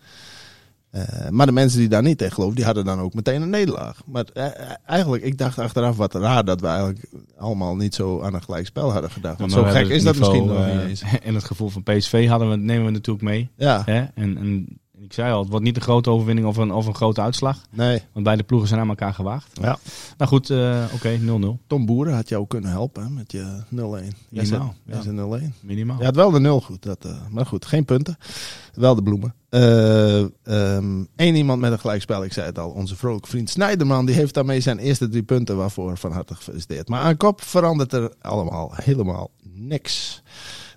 Eh, 0.91 1.29
maar 1.29 1.45
de 1.45 1.51
mensen 1.51 1.79
die 1.79 1.87
daar 1.87 2.01
niet 2.01 2.17
tegen 2.17 2.33
geloofden, 2.33 2.55
die 2.55 2.65
hadden 2.65 2.85
dan 2.85 2.99
ook 2.99 3.13
meteen 3.13 3.41
een 3.41 3.49
nederlaag. 3.49 4.01
Maar 4.05 4.25
eh, 4.33 4.45
eigenlijk, 4.85 5.23
ik 5.23 5.37
dacht 5.37 5.59
achteraf 5.59 5.97
wat 5.97 6.13
raar 6.13 6.45
dat 6.45 6.61
we 6.61 6.67
eigenlijk 6.67 7.05
allemaal 7.37 7.75
niet 7.75 7.95
zo 7.95 8.21
aan 8.21 8.33
een 8.33 8.43
gelijk 8.43 8.65
spel 8.65 8.91
hadden 8.91 9.11
gedacht. 9.11 9.39
Want 9.39 9.51
zo 9.51 9.63
gek 9.63 9.87
is 9.87 10.03
dat 10.03 10.17
misschien 10.17 10.45
nog 10.45 10.65
eh, 10.65 10.75
niet 10.75 10.87
eens. 10.87 11.03
En 11.23 11.35
het 11.35 11.43
gevoel 11.43 11.69
van 11.69 11.83
PSV 11.83 12.27
hadden 12.27 12.49
we, 12.49 12.55
nemen 12.55 12.85
we 12.85 12.91
natuurlijk 12.91 13.25
mee. 13.25 13.49
Ja, 13.55 13.81
Hè? 13.85 14.03
En, 14.13 14.37
en 14.37 14.79
ik 15.11 15.17
zei 15.17 15.33
al, 15.33 15.39
het 15.39 15.49
wordt 15.49 15.65
niet 15.65 15.75
een 15.75 15.81
grote 15.81 16.09
overwinning 16.09 16.47
of 16.47 16.57
een, 16.57 16.71
of 16.71 16.85
een 16.85 16.95
grote 16.95 17.21
uitslag. 17.21 17.57
nee. 17.69 18.01
Want 18.13 18.25
beide 18.25 18.43
ploegen 18.43 18.67
zijn 18.67 18.79
aan 18.79 18.89
elkaar 18.89 19.13
gewaagd. 19.13 19.57
Ja. 19.61 19.77
Nou 20.17 20.29
goed, 20.29 20.49
eh, 20.49 20.83
oké, 20.93 21.17
0-0. 21.19 21.59
Tom 21.67 21.85
Boeren 21.85 22.13
had 22.15 22.29
jou 22.29 22.47
kunnen 22.47 22.69
helpen 22.69 23.03
hè, 23.03 23.09
met 23.09 23.31
je 23.31 23.63
0-1. 23.69 24.13
Jij 24.29 24.45
zei- 24.45 24.59
Minimaal, 24.59 24.75
jij 24.85 24.95
ja. 24.95 25.01
zei 25.01 25.15
0-1. 25.15 25.53
Minimaal. 25.61 25.97
Je 25.99 26.05
had 26.05 26.15
wel 26.15 26.31
de 26.31 26.39
0 26.39 26.61
goed. 26.61 26.83
Dat, 26.83 27.05
eh, 27.05 27.11
maar 27.29 27.45
goed, 27.45 27.65
geen 27.65 27.85
punten. 27.85 28.17
Wel 28.73 28.95
de 28.95 29.03
bloemen. 29.03 29.33
Eén 31.15 31.35
iemand 31.35 31.61
met 31.61 31.71
een 31.71 31.79
gelijkspel, 31.79 32.23
ik 32.23 32.33
zei 32.33 32.45
het 32.45 32.59
al. 32.59 32.69
Onze 32.69 32.95
vrolijke 32.95 33.29
vriend 33.29 33.49
Snijderman. 33.49 34.05
Die 34.05 34.15
heeft 34.15 34.33
daarmee 34.33 34.59
zijn 34.59 34.79
eerste 34.79 35.09
drie 35.09 35.23
punten. 35.23 35.57
Waarvoor 35.57 35.97
van 35.97 36.11
harte 36.11 36.35
gefeliciteerd. 36.35 36.87
Maar 36.89 37.01
aan 37.01 37.17
kop 37.17 37.41
verandert 37.41 37.93
er 37.93 38.13
allemaal 38.21 38.71
helemaal 38.75 39.29
niks. 39.53 40.21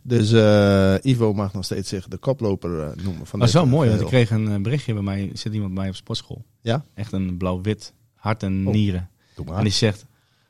Dus 0.06 0.32
eh, 0.32 0.94
Ivo 1.12 1.32
mag 1.32 1.52
nog 1.52 1.64
steeds 1.64 1.88
zich 1.88 2.08
de 2.08 2.16
koploper 2.16 2.80
eh, 2.80 3.04
noemen. 3.04 3.26
Van 3.26 3.38
Dat 3.38 3.48
is 3.48 3.54
wel 3.54 3.66
mooi, 3.66 3.88
want 3.88 4.00
ik 4.00 4.06
kreeg 4.06 4.30
een 4.30 4.48
eh, 4.52 4.60
berichtje 4.60 4.92
bij 4.94 5.02
mij. 5.02 5.30
Zit 5.32 5.54
iemand 5.54 5.74
bij 5.74 5.88
op 5.88 5.94
sportschool. 5.94 6.44
Ja? 6.60 6.84
Echt 6.94 7.12
een 7.12 7.36
blauw-wit 7.36 7.92
hart 8.14 8.42
en 8.42 8.66
Oh. 8.66 8.72
nieren. 8.72 9.08
En 9.54 9.62
die 9.62 9.72
zegt, 9.72 10.04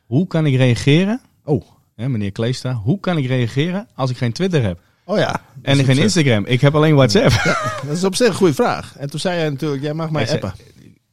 hoe 0.06 0.26
kan 0.26 0.46
ik 0.46 0.56
reageren, 0.56 1.20
Oh. 1.44 1.62
hè, 1.94 2.08
meneer 2.08 2.32
Kleestra, 2.32 2.72
hoe 2.72 3.00
kan 3.00 3.16
ik 3.18 3.26
reageren 3.26 3.88
als 3.94 4.10
ik 4.10 4.16
geen 4.16 4.32
Twitter 4.32 4.62
heb? 4.62 4.80
Oh 5.04 5.18
ja. 5.18 5.40
En 5.62 5.76
geen 5.76 5.84
zich- 5.94 6.04
Instagram. 6.04 6.44
Ik 6.46 6.60
heb 6.60 6.74
alleen 6.74 6.94
WhatsApp. 6.94 7.32
Dat 7.86 7.96
is 7.96 8.04
op 8.04 8.14
zich 8.14 8.28
een 8.28 8.34
goede 8.34 8.54
vraag. 8.54 8.96
En 8.96 9.10
toen 9.10 9.20
zei 9.20 9.38
hij 9.38 9.48
natuurlijk, 9.50 9.82
jij 9.82 9.94
mag 9.94 10.10
mij 10.10 10.30
appen. 10.32 10.54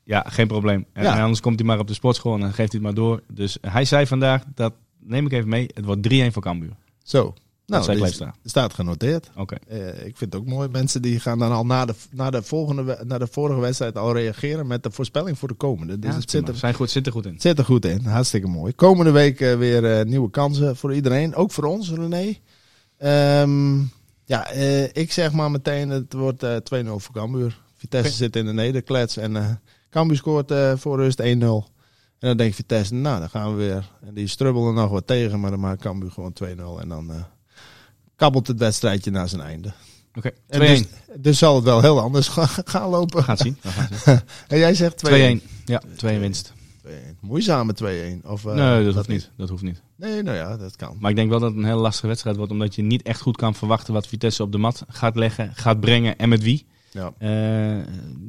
Ja, 0.03 0.25
geen 0.27 0.47
probleem. 0.47 0.85
En 0.93 1.03
Ja. 1.03 1.21
anders 1.21 1.39
komt 1.41 1.59
hij 1.59 1.67
maar 1.67 1.79
op 1.79 1.87
de 1.87 1.93
sportschool 1.93 2.33
en 2.33 2.39
dan 2.39 2.53
geeft 2.53 2.71
hij 2.71 2.81
het 2.81 2.81
maar 2.81 2.93
door. 3.05 3.21
Dus 3.33 3.57
hij 3.61 3.85
zei 3.85 4.07
vandaag, 4.07 4.43
dat 4.55 4.73
neem 4.99 5.25
ik 5.25 5.31
even 5.31 5.49
mee, 5.49 5.69
het 5.73 5.85
wordt 5.85 6.01
3-1 6.01 6.31
voor 6.31 6.41
Cambuur. 6.41 6.71
Zo. 7.03 7.33
Nou, 7.71 7.85
dit 7.85 7.95
Kleefstra. 7.97 8.35
staat 8.45 8.73
genoteerd. 8.73 9.29
Oké. 9.35 9.55
Eh, 9.67 9.87
ik 9.87 10.17
vind 10.17 10.33
het 10.33 10.35
ook 10.35 10.47
mooi. 10.47 10.69
Mensen 10.69 11.01
die 11.01 11.19
gaan 11.19 11.39
dan 11.39 11.51
al 11.51 11.65
na 11.65 11.85
de, 11.85 11.93
na 12.11 12.29
de, 12.29 12.41
volgende, 12.43 13.03
na 13.03 13.17
de 13.17 13.27
vorige 13.27 13.59
wedstrijd 13.59 13.97
al 13.97 14.13
reageren 14.13 14.67
met 14.67 14.83
de 14.83 14.91
voorspelling 14.91 15.37
voor 15.37 15.47
de 15.47 15.53
komende. 15.53 15.99
Dus 15.99 16.09
Ja, 16.13 16.19
het 16.19 16.29
zit 16.31 16.47
er, 16.47 16.55
zijn 16.55 16.73
goed, 16.73 16.89
zit 16.89 17.05
er 17.05 17.11
goed 17.11 17.25
in. 17.25 17.39
zit 17.39 17.57
er 17.57 17.65
goed 17.65 17.85
in. 17.85 18.05
Hartstikke 18.05 18.47
mooi. 18.47 18.73
Komende 18.73 19.11
week 19.11 19.41
eh, 19.41 19.57
weer 19.57 19.85
eh, 19.99 20.05
nieuwe 20.05 20.29
kansen 20.29 20.75
voor 20.75 20.93
iedereen. 20.93 21.35
Ook 21.35 21.51
voor 21.51 21.63
ons, 21.63 21.91
René. 21.91 22.33
Ehm, 22.97 23.79
ja, 24.25 24.49
ik 24.93 25.11
zeg 25.11 25.31
maar 25.31 25.51
meteen, 25.51 25.89
het 25.89 26.13
wordt 26.13 26.43
eh 26.43 26.55
2-0 26.55 26.99
voor 26.99 27.13
Cambuur. 27.13 27.61
Vitesse 27.75 28.11
zit 28.11 28.35
in 28.35 28.45
de 28.45 28.53
nederklets 28.53 29.17
en 29.17 29.61
Cambuur 29.89 30.17
scoort 30.17 30.53
voor 30.75 30.97
rust 30.97 31.21
1-0. 31.21 31.23
En 31.25 32.27
dan 32.27 32.37
denkt 32.37 32.55
Vitesse, 32.55 32.93
nou, 32.93 33.19
dan 33.19 33.29
gaan 33.29 33.49
we 33.51 33.63
weer. 33.63 33.89
En 34.05 34.13
die 34.13 34.27
strubbelen 34.27 34.73
nog 34.73 34.89
wat 34.89 35.07
tegen, 35.07 35.39
maar 35.39 35.51
dan 35.51 35.59
maakt 35.59 35.81
Cambuur 35.81 36.11
gewoon 36.11 36.33
2-0. 36.43 36.47
En 36.81 36.89
dan 36.89 37.11
kabbelt 38.21 38.47
het 38.47 38.57
wedstrijdje 38.57 39.11
naar 39.11 39.29
zijn 39.29 39.41
einde. 39.41 39.71
Oké, 40.15 40.31
2-1. 40.31 40.35
En 40.47 40.59
dus, 40.59 40.83
dus 41.17 41.37
zal 41.37 41.55
het 41.55 41.63
wel 41.63 41.81
heel 41.81 41.99
anders 41.99 42.27
gaan, 42.65 42.89
lopen. 42.89 43.17
We 43.17 43.23
gaan 43.23 43.35
het 43.35 43.43
zien. 43.43 43.57
We 43.61 43.69
gaan 43.69 43.87
het 43.89 44.01
zien. 44.03 44.19
En 44.47 44.57
jij 44.57 44.73
zegt 44.73 45.09
2-1. 45.09 45.11
2-1. 45.11 45.65
Ja, 45.65 45.81
2 45.95 46.19
winst. 46.19 46.53
2-1. 46.87 46.89
Moeizame 47.19 47.73
2-1. 48.23 48.25
Of, 48.25 48.45
eh, 48.45 48.53
nee, 48.53 48.85
dat 48.85 48.93
hoeft 48.95 49.07
niet. 49.07 49.29
Dat 49.37 49.49
hoeft 49.49 49.63
niet. 49.63 49.81
Nee, 49.95 50.23
nou 50.23 50.37
ja, 50.37 50.57
dat 50.57 50.75
kan. 50.75 50.97
Maar 50.99 51.09
ik 51.09 51.15
denk 51.15 51.29
wel 51.29 51.39
dat 51.39 51.49
het 51.49 51.57
een 51.57 51.65
hele 51.65 51.79
lastige 51.79 52.07
wedstrijd 52.07 52.35
wordt. 52.35 52.51
Omdat 52.51 52.75
je 52.75 52.81
niet 52.81 53.01
echt 53.01 53.21
goed 53.21 53.37
kan 53.37 53.55
verwachten 53.55 53.93
wat 53.93 54.07
Vitesse 54.07 54.43
op 54.43 54.51
de 54.51 54.57
mat 54.57 54.85
gaat 54.87 55.15
leggen, 55.15 55.51
gaat 55.55 55.79
brengen 55.79 56.17
en 56.17 56.29
met 56.29 56.43
wie. 56.43 56.65
Ja. 56.93 57.13
Eh, 57.17 57.83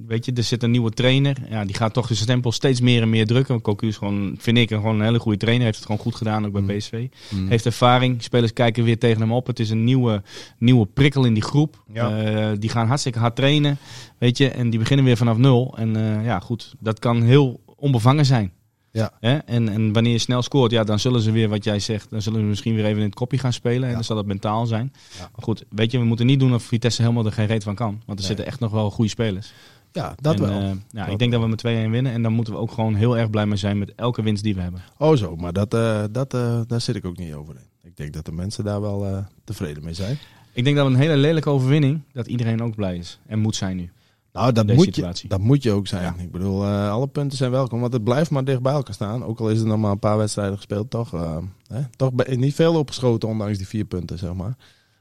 weet 0.07 0.25
je, 0.25 0.33
er 0.33 0.43
zit 0.43 0.63
een 0.63 0.71
nieuwe 0.71 0.91
trainer. 0.91 1.37
Ja, 1.51 1.65
die 1.65 1.75
gaat 1.75 1.93
toch 1.95 2.07
de 2.07 2.15
stempel 2.15 2.53
steeds 2.53 2.81
meer 2.81 3.03
en 3.03 3.11
meer 3.11 3.27
drukken. 3.27 3.61
Cocu 3.61 3.87
is 3.87 3.97
gewoon, 3.97 4.35
vind 4.39 4.59
ik, 4.59 4.71
een, 4.71 4.79
gewoon 4.81 4.95
een 4.99 5.05
hele 5.05 5.19
goede 5.19 5.39
trainer. 5.39 5.65
Heeft 5.65 5.77
het 5.77 5.87
gewoon 5.87 6.01
goed 6.01 6.15
gedaan, 6.15 6.47
ook 6.47 6.53
bij 6.53 6.61
Mm. 6.63 6.77
PSV. 6.77 7.07
Heeft 7.49 7.67
ervaring. 7.67 8.23
Spelers 8.23 8.53
kijken 8.53 8.85
weer 8.85 8.99
tegen 8.99 9.21
hem 9.21 9.33
op. 9.33 9.47
Het 9.47 9.59
is 9.61 9.71
een 9.71 9.85
nieuwe, 9.85 10.23
nieuwe 10.59 10.87
prikkel 10.87 11.25
in 11.25 11.35
die 11.35 11.43
groep. 11.43 11.85
Ja. 11.93 12.19
Eh, 12.23 12.51
die 12.59 12.71
gaan 12.71 12.87
hartstikke 12.87 13.19
hard 13.19 13.37
trainen. 13.37 13.79
Weet 14.19 14.39
je, 14.39 14.49
en 14.49 14.71
die 14.71 14.79
beginnen 14.79 15.05
weer 15.05 15.17
vanaf 15.17 15.37
nul. 15.37 15.75
En 15.79 15.97
eh, 15.97 16.25
ja, 16.25 16.41
goed, 16.41 16.75
dat 16.81 16.99
kan 16.99 17.23
heel 17.23 17.61
onbevangen 17.77 18.25
zijn. 18.27 18.53
Ja. 18.93 19.13
Hè? 19.21 19.37
En, 19.37 19.69
en 19.69 19.93
wanneer 19.93 20.13
je 20.13 20.19
snel 20.19 20.43
scoort, 20.43 20.71
ja, 20.71 20.85
dan 20.85 20.99
zullen 20.99 21.21
ze 21.21 21.31
weer, 21.31 21.49
wat 21.49 21.65
jij 21.65 21.79
zegt, 21.81 22.11
dan 22.11 22.23
zullen 22.23 22.41
ze 22.41 22.47
misschien 22.47 22.75
weer 22.75 22.85
even 22.85 22.99
in 22.99 23.05
het 23.05 23.15
kopje 23.15 23.39
gaan 23.39 23.53
spelen. 23.53 23.83
En 23.83 23.89
Ja. 23.89 23.95
dan 23.95 24.05
zal 24.05 24.17
het 24.17 24.27
mentaal 24.27 24.67
zijn. 24.67 24.93
Ja. 25.19 25.21
Maar 25.21 25.43
goed, 25.45 25.65
weet 25.71 25.91
je, 25.91 25.99
we 25.99 26.05
moeten 26.05 26.27
niet 26.27 26.41
doen 26.41 26.55
of 26.55 26.63
Vitesse 26.63 27.03
helemaal 27.03 27.27
er 27.27 27.33
geen 27.33 27.47
reet 27.47 27.63
van 27.63 27.75
kan. 27.75 27.89
Want 27.91 28.07
er 28.07 28.15
Nee. 28.15 28.25
zitten 28.27 28.47
echt 28.47 28.61
nog 28.61 28.71
wel 28.71 28.91
goede 28.91 29.11
spelers. 29.11 29.53
Ja, 29.93 30.15
dat 30.21 30.35
en, 30.35 30.41
wel. 30.41 30.51
eh, 30.61 30.71
ja, 30.91 31.03
Dat 31.05 31.13
ik 31.13 31.19
denk 31.19 31.33
dat 31.33 31.41
we 31.41 31.49
met 31.49 31.59
2-1 31.59 31.91
winnen. 31.91 32.13
En 32.13 32.23
dan 32.23 32.33
moeten 32.33 32.53
we 32.53 32.59
ook 32.59 32.71
gewoon 32.73 32.95
heel 32.95 33.19
erg 33.19 33.31
blij 33.31 33.47
mee 33.47 33.57
zijn 33.57 33.79
met 33.79 33.93
elke 33.95 34.23
winst 34.23 34.43
die 34.43 34.55
we 34.55 34.61
hebben. 34.61 34.83
Oh 34.99 35.17
zo, 35.17 35.37
maar 35.37 35.53
dat, 35.53 35.75
eh, 35.75 36.05
dat, 36.11 36.35
eh, 36.35 36.61
daar 36.67 36.81
zit 36.81 36.97
ik 36.97 37.05
ook 37.05 37.17
niet 37.17 37.35
over 37.35 37.55
in. 37.55 37.89
Ik 37.91 37.97
denk 37.97 38.13
dat 38.13 38.25
de 38.25 38.33
mensen 38.33 38.65
daar 38.65 38.81
wel 38.81 39.25
tevreden 39.45 39.85
mee 39.85 39.95
zijn. 39.95 40.19
Ik 40.53 40.65
denk 40.65 40.77
dat 40.77 40.87
we 40.87 40.93
een 40.93 40.99
hele 40.99 41.17
lelijke 41.17 41.51
overwinning, 41.51 42.01
dat 42.13 42.27
iedereen 42.27 42.63
ook 42.63 42.75
blij 42.75 42.97
is. 42.97 43.19
En 43.27 43.39
moet 43.39 43.57
zijn 43.57 43.77
nu. 43.77 43.91
Nou, 44.33 44.53
dat 44.53 44.67
moet, 44.67 44.97
je, 44.97 45.13
dat 45.29 45.41
moet 45.41 45.63
je 45.63 45.73
ook 45.73 45.87
zijn. 45.87 46.03
Ja. 46.03 46.15
Ik 46.23 46.31
bedoel, 46.31 46.65
eh, 46.65 46.91
alle 46.91 47.07
punten 47.07 47.39
zijn 47.39 47.51
welkom. 47.51 47.81
Want 47.81 47.93
het 47.93 48.05
blijft 48.05 48.31
maar 48.31 48.45
dicht 48.45 48.63
bij 48.63 48.73
elkaar 48.73 48.95
staan. 48.95 49.25
Ook 49.25 49.41
al 49.41 49.51
is 49.51 49.61
er 49.61 49.67
nog 49.67 49.79
maar 49.79 49.91
een 49.91 49.99
paar 49.99 50.17
wedstrijden 50.19 50.57
gespeeld, 50.57 50.91
toch, 50.91 51.15
eh, 51.15 51.37
hè, 51.67 51.81
toch 51.97 52.11
niet 52.27 52.55
veel 52.55 52.75
opgeschoten, 52.79 53.29
ondanks 53.29 53.59
die 53.59 53.67
vier 53.69 53.85
punten, 53.85 54.19
zeg 54.19 54.35
maar. 54.35 54.57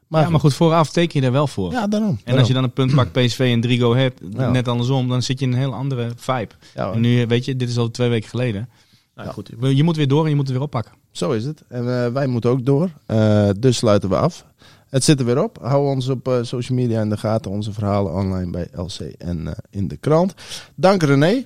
Maar, 0.07 0.21
ja, 0.23 0.29
maar 0.29 0.39
goed, 0.39 0.53
vooraf 0.53 0.89
teken 0.89 1.19
je 1.19 1.25
er 1.25 1.31
wel 1.31 1.47
voor. 1.47 1.71
Ja, 1.71 1.87
daarom. 1.87 2.19
En 2.23 2.37
als 2.37 2.47
je 2.47 2.53
dan 2.53 2.63
een 2.63 2.73
punt 2.73 2.95
pakt 2.95 3.11
PSV 3.25 3.49
en 3.53 3.61
drie 3.61 3.79
go 3.79 3.95
hebt, 3.95 4.21
Ja. 4.31 4.49
net 4.49 4.67
andersom, 4.67 5.07
dan 5.09 5.21
zit 5.21 5.39
je 5.39 5.45
in 5.45 5.51
een 5.51 5.57
heel 5.57 5.73
andere 5.73 6.11
vibe. 6.15 6.53
Ja. 6.75 6.91
En 6.91 7.01
nu, 7.01 7.27
weet 7.27 7.45
je, 7.45 7.55
dit 7.55 7.69
is 7.69 7.77
al 7.77 7.91
twee 7.91 8.09
weken 8.09 8.29
geleden. 8.29 8.69
Nou, 9.15 9.27
Ja. 9.27 9.33
goed, 9.33 9.51
je 9.75 9.83
moet 9.83 9.95
weer 9.95 10.07
door 10.07 10.23
en 10.23 10.29
je 10.29 10.35
moet 10.35 10.47
het 10.47 10.53
weer 10.55 10.65
oppakken. 10.65 10.91
Zo 11.11 11.31
is 11.31 11.45
het. 11.45 11.63
En 11.67 12.03
eh, 12.03 12.11
wij 12.11 12.27
moeten 12.27 12.49
ook 12.49 12.65
door. 12.65 12.89
Eh, 13.05 13.49
dus 13.59 13.77
sluiten 13.77 14.09
we 14.09 14.15
af. 14.17 14.45
Het 14.91 15.03
zit 15.03 15.19
er 15.19 15.25
weer 15.25 15.43
op. 15.43 15.57
Hou 15.61 15.87
ons 15.87 16.07
op 16.07 16.27
eh, 16.27 16.37
social 16.41 16.77
media 16.77 17.01
in 17.01 17.09
de 17.09 17.17
gaten. 17.17 17.51
Onze 17.51 17.73
verhalen 17.73 18.13
online 18.13 18.51
bij 18.51 18.67
LC 18.73 18.99
en 19.17 19.47
eh, 19.47 19.53
in 19.69 19.87
de 19.87 19.97
krant. 19.97 20.33
Dank 20.75 21.03
René. 21.03 21.43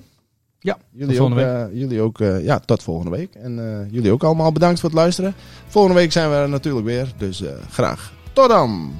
Ja, 0.60 0.78
Jullie 0.90 1.16
tot 1.16 1.24
ook, 1.24 1.28
volgende 1.32 1.68
eh, 1.72 1.78
jullie 1.80 2.00
ook 2.00 2.20
eh, 2.20 2.44
ja, 2.44 2.58
tot 2.58 2.82
volgende 2.82 3.16
week. 3.16 3.34
En 3.34 3.58
eh, 3.58 3.92
jullie 3.92 4.12
ook 4.12 4.24
allemaal 4.24 4.52
bedankt 4.52 4.80
voor 4.80 4.88
het 4.88 4.98
luisteren. 4.98 5.34
Volgende 5.66 5.96
week 5.98 6.12
zijn 6.12 6.30
we 6.30 6.36
er 6.36 6.48
natuurlijk 6.48 6.86
weer. 6.86 7.12
Dus 7.16 7.42
eh, 7.42 7.52
graag. 7.70 8.12
Tot 8.32 8.48
dan. 8.48 8.92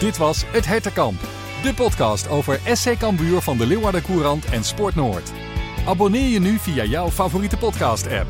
Dit 0.00 0.16
was 0.16 0.44
Het 0.46 0.66
Hertenkamp, 0.66 1.20
de 1.62 1.74
podcast 1.74 2.28
over 2.28 2.60
SC 2.72 2.96
Cambuur 2.98 3.40
van 3.40 3.58
de 3.58 3.66
Leeuwarden 3.66 4.02
Courant 4.02 4.44
en 4.44 4.64
Sport 4.64 4.94
Noord. 4.94 5.32
Abonneer 5.86 6.28
je 6.28 6.40
nu 6.40 6.58
via 6.58 6.84
jouw 6.84 7.10
favoriete 7.10 7.56
podcast-app. 7.56 8.26